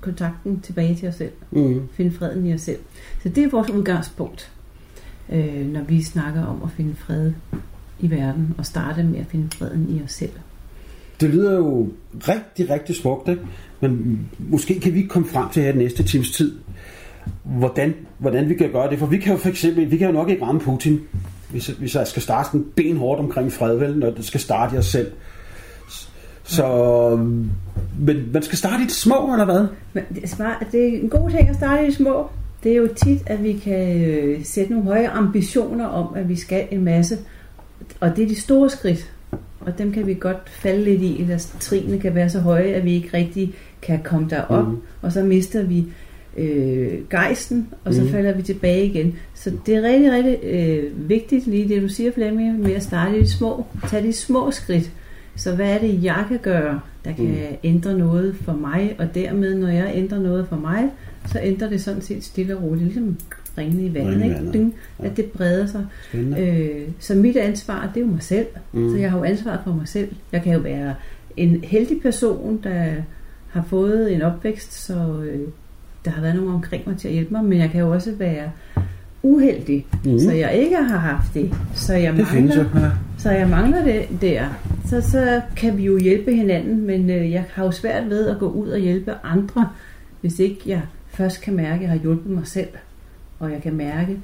kontakten 0.00 0.60
tilbage 0.60 0.94
til 0.94 1.08
os 1.08 1.14
selv. 1.14 1.32
Mm. 1.50 1.88
Finde 1.92 2.10
freden 2.10 2.46
i 2.46 2.54
os 2.54 2.60
selv. 2.60 2.78
Så 3.22 3.28
det 3.28 3.44
er 3.44 3.50
vores 3.50 3.70
udgangspunkt, 3.70 4.52
øh, 5.32 5.66
når 5.66 5.82
vi 5.82 6.02
snakker 6.02 6.44
om 6.44 6.62
at 6.64 6.70
finde 6.76 6.94
fred 6.94 7.32
i 8.00 8.10
verden, 8.10 8.54
og 8.58 8.66
starte 8.66 9.02
med 9.02 9.20
at 9.20 9.26
finde 9.26 9.48
freden 9.56 9.96
i 9.96 10.02
os 10.02 10.12
selv. 10.12 10.30
Det 11.20 11.30
lyder 11.30 11.56
jo 11.56 11.88
rigtig, 12.14 12.70
rigtig 12.70 12.96
smukt, 12.96 13.28
ikke? 13.28 13.42
men 13.80 14.20
måske 14.38 14.80
kan 14.80 14.94
vi 14.94 15.02
komme 15.02 15.28
frem 15.28 15.48
til 15.50 15.62
her 15.62 15.70
den 15.70 15.80
næste 15.80 16.02
times 16.02 16.30
tid, 16.30 16.52
hvordan, 17.44 17.94
hvordan 18.18 18.48
vi 18.48 18.54
kan 18.54 18.72
gøre 18.72 18.90
det. 18.90 18.98
For 18.98 19.06
vi 19.06 19.18
kan 19.18 19.32
jo 19.32 19.38
for 19.38 19.48
eksempel, 19.48 19.90
vi 19.90 19.96
kan 19.96 20.06
jo 20.06 20.12
nok 20.12 20.28
ikke 20.28 20.44
ramme 20.44 20.60
Putin, 20.60 21.00
hvis, 21.50 21.66
hvis 21.66 21.94
jeg 21.94 22.06
skal 22.06 22.22
starte 22.22 22.48
sådan 22.48 22.66
benhårdt 22.76 23.20
omkring 23.20 23.52
fred, 23.52 23.76
vel, 23.76 23.98
når 23.98 24.10
det 24.10 24.24
skal 24.24 24.40
starte 24.40 24.76
i 24.76 24.78
os 24.78 24.86
selv. 24.86 25.12
Så, 26.46 27.16
men 27.98 28.32
man 28.32 28.42
skal 28.42 28.58
starte 28.58 28.82
i 28.82 28.86
det 28.86 28.92
små, 28.92 29.32
eller 29.32 29.44
hvad? 29.44 29.66
Det, 30.72 30.88
er 30.88 31.00
en 31.02 31.08
god 31.08 31.30
ting 31.30 31.48
at 31.48 31.56
starte 31.56 31.82
i 31.82 31.86
det 31.86 31.94
små. 31.94 32.26
Det 32.62 32.72
er 32.72 32.76
jo 32.76 32.88
tit, 33.04 33.22
at 33.26 33.44
vi 33.44 33.52
kan 33.52 34.02
øh, 34.02 34.44
sætte 34.44 34.72
nogle 34.72 34.86
høje 34.86 35.08
ambitioner 35.08 35.86
om, 35.86 36.14
at 36.14 36.28
vi 36.28 36.36
skal 36.36 36.66
en 36.70 36.84
masse. 36.84 37.18
Og 38.00 38.16
det 38.16 38.24
er 38.24 38.28
de 38.28 38.40
store 38.40 38.70
skridt. 38.70 39.12
Og 39.60 39.78
dem 39.78 39.92
kan 39.92 40.06
vi 40.06 40.14
godt 40.14 40.50
falde 40.50 40.84
lidt 40.84 41.02
i, 41.02 41.20
eller 41.22 41.38
trinene 41.60 41.98
kan 41.98 42.14
være 42.14 42.30
så 42.30 42.40
høje, 42.40 42.64
at 42.64 42.84
vi 42.84 42.94
ikke 42.94 43.10
rigtig 43.14 43.54
kan 43.82 44.00
komme 44.04 44.28
derop. 44.30 44.68
Mm. 44.68 44.76
Og 45.02 45.12
så 45.12 45.22
mister 45.22 45.62
vi 45.62 45.84
øh, 46.36 46.98
gejsten, 47.10 47.68
og 47.84 47.94
så 47.94 48.02
mm. 48.02 48.08
falder 48.08 48.34
vi 48.34 48.42
tilbage 48.42 48.86
igen. 48.86 49.14
Så 49.34 49.52
det 49.66 49.76
er 49.76 49.82
rigtig, 49.82 50.12
rigtig 50.12 50.38
øh, 50.44 51.08
vigtigt, 51.08 51.46
lige 51.46 51.68
det 51.68 51.82
du 51.82 51.88
siger, 51.88 52.12
Flemming, 52.12 52.60
med 52.60 52.72
at 52.72 52.82
starte 52.82 53.18
i 53.18 53.22
de 53.22 53.30
små. 53.30 53.66
Tag 53.88 54.02
de 54.02 54.12
små 54.12 54.50
skridt. 54.50 54.90
Så 55.36 55.54
hvad 55.54 55.74
er 55.74 55.78
det, 55.78 56.04
jeg 56.04 56.24
kan 56.28 56.38
gøre, 56.42 56.80
der 57.04 57.12
kan 57.12 57.24
Mm. 57.24 57.34
ændre 57.64 57.98
noget 57.98 58.36
for 58.36 58.52
mig, 58.52 58.96
og 58.98 59.14
dermed, 59.14 59.54
når 59.54 59.68
jeg 59.68 59.92
ændrer 59.94 60.18
noget 60.18 60.48
for 60.48 60.56
mig, 60.56 60.90
så 61.26 61.40
ændrer 61.42 61.68
det 61.68 61.80
sådan 61.80 62.02
set 62.02 62.24
stille 62.24 62.56
og 62.56 62.62
roligt, 62.62 62.84
ligesom 62.84 63.16
ringene 63.58 63.82
i 63.86 63.94
vandet, 63.94 64.22
ikke? 64.24 64.34
vandet. 64.34 64.52
Ding, 64.54 64.74
at 64.98 65.16
det 65.16 65.24
breder 65.24 65.66
sig. 65.66 65.86
Spændende. 66.08 66.40
Øh, 66.46 66.88
så 66.98 67.14
mit 67.14 67.36
ansvar, 67.36 67.90
det 67.94 68.00
er 68.00 68.04
jo 68.06 68.12
mig 68.12 68.22
selv. 68.22 68.46
Mm. 68.72 68.80
Mm. 68.80 68.90
Så 68.90 68.96
jeg 68.96 69.10
har 69.10 69.18
jo 69.18 69.24
ansvar 69.24 69.60
for 69.64 69.72
mig 69.72 69.88
selv. 69.88 70.08
Jeg 70.32 70.42
kan 70.42 70.52
jo 70.52 70.58
være 70.58 70.94
en 71.36 71.64
heldig 71.64 72.02
person, 72.02 72.60
der 72.64 72.84
har 73.50 73.64
fået 73.68 74.12
en 74.14 74.22
opvækst, 74.22 74.72
så 74.86 74.94
øh, 75.22 75.40
der 76.04 76.10
har 76.10 76.22
været 76.22 76.36
nogen 76.36 76.54
omkring 76.54 76.82
mig 76.86 76.96
til 76.96 77.08
at 77.08 77.14
hjælpe 77.14 77.30
mig, 77.34 77.44
men 77.44 77.58
jeg 77.58 77.70
kan 77.70 77.80
jo 77.80 77.90
også 77.92 78.12
være 78.18 78.50
uheldig, 79.26 79.86
mm. 80.04 80.18
så 80.18 80.32
jeg 80.32 80.54
ikke 80.54 80.76
har 80.76 80.96
haft 80.98 81.34
det. 81.34 81.54
Så 81.74 81.94
jeg 81.94 82.12
Det 82.16 82.26
mangler, 82.34 82.56
jo, 82.56 82.80
ja. 82.80 82.90
så 83.18 83.30
jeg 83.30 83.48
mangler 83.48 83.84
det 83.84 84.04
der. 84.20 84.44
Så, 84.86 85.00
så 85.00 85.40
kan 85.56 85.76
vi 85.78 85.84
jo 85.84 85.98
hjælpe 85.98 86.32
hinanden, 86.34 86.86
men 86.86 87.10
øh, 87.10 87.30
jeg 87.30 87.44
har 87.52 87.64
jo 87.64 87.70
svært 87.70 88.10
ved 88.10 88.26
at 88.28 88.38
gå 88.38 88.48
ud 88.50 88.68
og 88.68 88.78
hjælpe 88.78 89.12
andre, 89.24 89.68
hvis 90.20 90.38
ikke 90.38 90.56
jeg 90.66 90.80
først 91.08 91.40
kan 91.40 91.54
mærke, 91.56 91.74
at 91.74 91.80
jeg 91.82 91.90
har 91.90 91.98
hjulpet 91.98 92.30
mig 92.32 92.46
selv. 92.46 92.68
Og 93.38 93.50
jeg 93.52 93.62
kan 93.62 93.74
mærke, 93.74 94.16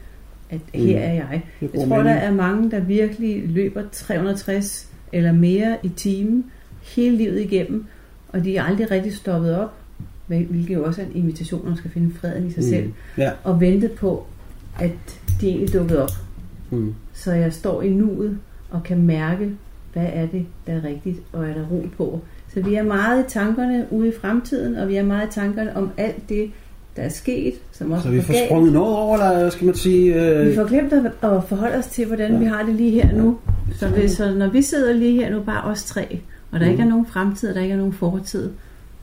at 0.51 0.61
her 0.75 0.97
Mm. 0.99 1.03
er 1.03 1.13
jeg. 1.13 1.43
Jeg 1.63 1.71
tror, 1.71 1.97
der 1.97 2.03
mening. 2.05 2.19
er 2.21 2.33
mange, 2.33 2.71
der 2.71 2.81
virkelig 2.81 3.43
løber 3.49 3.83
360 3.93 4.89
eller 5.13 5.33
mere 5.33 5.77
i 5.83 5.89
timen 5.89 6.45
hele 6.83 7.17
livet 7.17 7.41
igennem, 7.41 7.85
og 8.29 8.45
de 8.45 8.57
er 8.57 8.63
aldrig 8.63 8.91
rigtig 8.91 9.15
stoppet 9.17 9.57
op, 9.57 9.75
hvil- 10.27 10.47
hvilket 10.47 10.75
jo 10.75 10.85
også 10.85 11.01
er 11.03 11.07
en 11.07 11.13
invitation, 11.15 11.69
man 11.69 11.77
skal 11.77 11.91
finde 11.91 12.15
freden 12.21 12.47
i 12.47 12.51
sig 12.53 12.63
Mm. 12.65 12.69
selv, 12.69 12.93
Ja. 13.19 13.31
og 13.45 13.61
vente 13.61 13.89
på, 13.89 14.27
at 14.81 14.91
de 15.41 15.49
egentlig 15.49 15.73
dukkede 15.73 16.03
op. 16.03 16.11
Mm. 16.71 16.95
Så 17.13 17.33
jeg 17.33 17.53
står 17.53 17.83
i 17.83 17.91
nuet 17.91 18.39
og 18.71 18.83
kan 18.83 19.03
mærke, 19.03 19.51
hvad 19.93 20.07
er 20.13 20.27
det, 20.27 20.47
der 20.67 20.73
er 20.73 20.85
rigtigt, 20.85 21.19
og 21.33 21.45
er 21.49 21.55
der 21.55 21.63
ro 21.71 21.87
på. 21.97 22.21
Så 22.55 22.61
vi 22.61 22.75
er 22.75 22.83
meget 22.83 23.25
i 23.27 23.31
tankerne 23.31 23.87
ude 23.91 24.09
i 24.09 24.13
fremtiden, 24.21 24.77
og 24.77 24.89
vi 24.89 24.97
er 24.97 25.05
meget 25.05 25.29
i 25.29 25.31
tankerne 25.33 25.77
om 25.77 25.91
alt 25.97 26.29
det, 26.29 26.51
der 26.97 27.03
er 27.03 27.09
sket, 27.09 27.55
som 27.73 27.91
også 27.91 28.03
Så 28.05 28.11
vi 28.11 28.21
får 28.21 28.33
galt. 28.33 28.47
sprunget 28.49 28.73
noget 28.73 28.97
over, 28.97 29.19
eller 29.19 29.51
skal 29.51 29.65
man 29.67 29.75
sige... 29.75 30.31
Øh, 30.39 30.47
Vi 30.49 30.55
får 30.55 30.65
glemt 30.69 30.93
at, 30.93 31.07
at 31.31 31.45
forholde 31.45 31.77
os 31.77 31.87
til, 31.87 32.07
hvordan 32.07 32.33
ja. 32.33 32.39
vi 32.39 32.45
har 32.45 32.63
det 32.63 32.75
lige 32.75 32.91
her 32.91 33.17
nu. 33.17 33.39
Så, 33.75 33.89
hvis, 33.89 34.11
så 34.11 34.35
når 34.35 34.49
vi 34.49 34.63
sidder 34.63 34.93
lige 34.93 35.13
her 35.21 35.31
nu, 35.31 35.41
bare 35.43 35.65
os 35.65 35.85
tre, 35.85 36.21
og 36.51 36.61
der 36.61 36.67
Mhm. 36.67 36.71
ikke 36.73 36.83
er 36.83 36.89
nogen 36.89 37.07
fremtid, 37.07 37.49
og 37.49 37.55
der 37.55 37.61
ikke 37.61 37.73
er 37.73 37.77
nogen 37.79 37.93
fortid, 37.93 38.51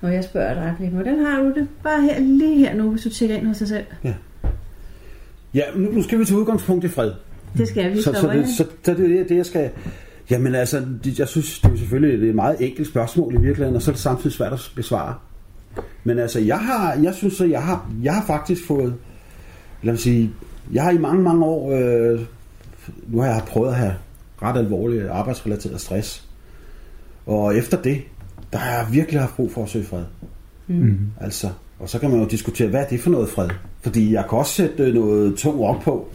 og 0.02 0.14
jeg 0.14 0.24
spørger 0.24 0.54
dig, 0.54 0.90
hvordan 0.90 1.20
har 1.26 1.40
du 1.44 1.50
det? 1.50 1.68
Bare 1.84 2.02
her, 2.02 2.20
lige 2.20 2.58
her 2.58 2.76
nu, 2.76 2.90
hvis 2.92 3.02
du 3.04 3.10
tjekker 3.10 3.36
ind 3.36 3.48
hos 3.48 3.58
dig 3.58 3.68
selv. 3.68 3.84
Ja, 4.04 4.14
nu, 5.76 5.92
nu 5.92 6.04
skal 6.04 6.20
vi 6.20 6.26
til 6.26 6.36
udgangspunkt 6.36 6.86
i 6.86 6.88
fred. 6.88 7.12
Det 7.58 7.68
skal 7.68 7.92
vi. 7.92 8.02
Så, 8.02 8.14
så, 8.14 8.28
hvad 8.28 8.38
det, 8.38 8.44
er 8.44 8.48
så, 8.48 8.66
så 8.84 8.94
det 8.94 9.04
er 9.04 9.08
det, 9.08 9.30
det, 9.30 9.38
jeg 9.38 9.46
skal... 9.46 9.70
Jamen 10.30 10.56
altså, 10.56 10.86
det, 11.04 11.20
jeg 11.20 11.28
synes, 11.28 11.60
det 11.60 11.72
er 11.72 11.78
selvfølgelig 11.78 12.20
det 12.20 12.26
er 12.26 12.30
et 12.30 12.36
meget 12.36 12.56
enkelt 12.60 12.88
spørgsmål 12.88 13.34
i 13.34 13.38
virkeligheden, 13.38 13.76
og 13.76 13.82
så 13.82 13.92
er 13.92 13.94
det 13.94 14.02
samtidig 14.02 14.36
svært 14.36 14.54
at 14.54 14.72
besvare. 14.76 15.16
Men 16.04 16.20
altså, 16.20 16.40
jeg 16.40 16.60
har, 16.60 16.94
jeg 16.94 17.14
synes, 17.14 17.42
at 17.42 17.50
jeg 17.50 17.64
har, 17.64 17.92
jeg 18.04 18.14
har 18.14 18.26
faktisk 18.26 18.68
fået, 18.68 18.96
lad 19.84 19.94
mig 19.94 20.00
sige, 20.00 20.32
jeg 20.74 20.84
har 20.84 20.92
i 20.92 20.98
mange, 20.98 21.24
mange 21.24 21.46
år 21.46 21.72
øh, 21.72 22.20
nu 23.08 23.20
har 23.20 23.28
jeg 23.28 23.44
prøvet 23.48 23.70
at 23.70 23.76
have 23.76 23.94
ret 24.42 24.58
alvorlig 24.58 25.10
arbejdsrelateret 25.10 25.82
stress. 25.82 26.28
Og 27.26 27.58
efter 27.58 27.82
det, 27.82 28.02
der 28.54 28.58
har 28.58 28.72
jeg 28.72 28.88
virkelig 28.92 29.22
haft 29.22 29.36
brug 29.36 29.52
for 29.52 29.64
at 29.64 29.70
søge 29.70 29.86
fred. 29.86 30.04
Mm. 30.68 30.98
Altså, 31.22 31.50
og 31.80 31.90
så 31.90 32.00
kan 32.00 32.10
man 32.10 32.20
jo 32.20 32.28
diskutere, 32.28 32.70
hvad 32.70 32.84
er 32.84 32.88
det 32.88 33.00
for 33.00 33.10
noget 33.10 33.30
fred? 33.30 33.50
Fordi 33.82 34.14
jeg 34.14 34.26
kan 34.30 34.38
også 34.38 34.54
sætte 34.54 34.94
noget 34.94 35.38
tung 35.38 35.64
op 35.64 35.82
på. 35.82 36.08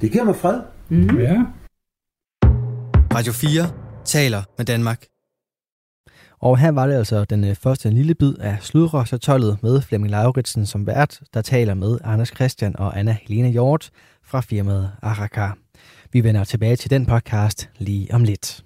Det 0.00 0.12
giver 0.12 0.24
mig 0.24 0.36
fred. 0.36 0.60
Mm. 0.88 1.18
Ja. 1.18 1.44
Radio 3.14 3.32
4 3.32 3.70
taler 4.04 4.42
med 4.58 4.66
Danmark. 4.66 5.06
Og 6.40 6.58
her 6.58 6.70
var 6.70 6.86
det 6.86 6.94
altså 6.94 7.24
den 7.24 7.44
øh, 7.44 7.54
første 7.54 7.90
lille 7.90 8.14
bid 8.14 8.34
af 8.40 8.58
Sludrøsatollet 8.60 9.62
med 9.62 9.82
Flemming 9.82 10.10
Lauritsen 10.10 10.66
som 10.66 10.86
vært, 10.86 11.20
der 11.34 11.42
taler 11.42 11.74
med 11.74 11.98
Anders 12.04 12.28
Christian 12.28 12.76
og 12.78 12.98
Anna 12.98 13.16
Helena 13.22 13.48
Hjort 13.48 13.90
fra 14.24 14.40
firmaet 14.40 14.92
Araka. 15.02 15.48
Vi 16.12 16.24
vender 16.24 16.44
tilbage 16.44 16.76
til 16.76 16.90
den 16.90 17.06
podcast 17.06 17.70
lige 17.78 18.14
om 18.14 18.24
lidt. 18.24 18.64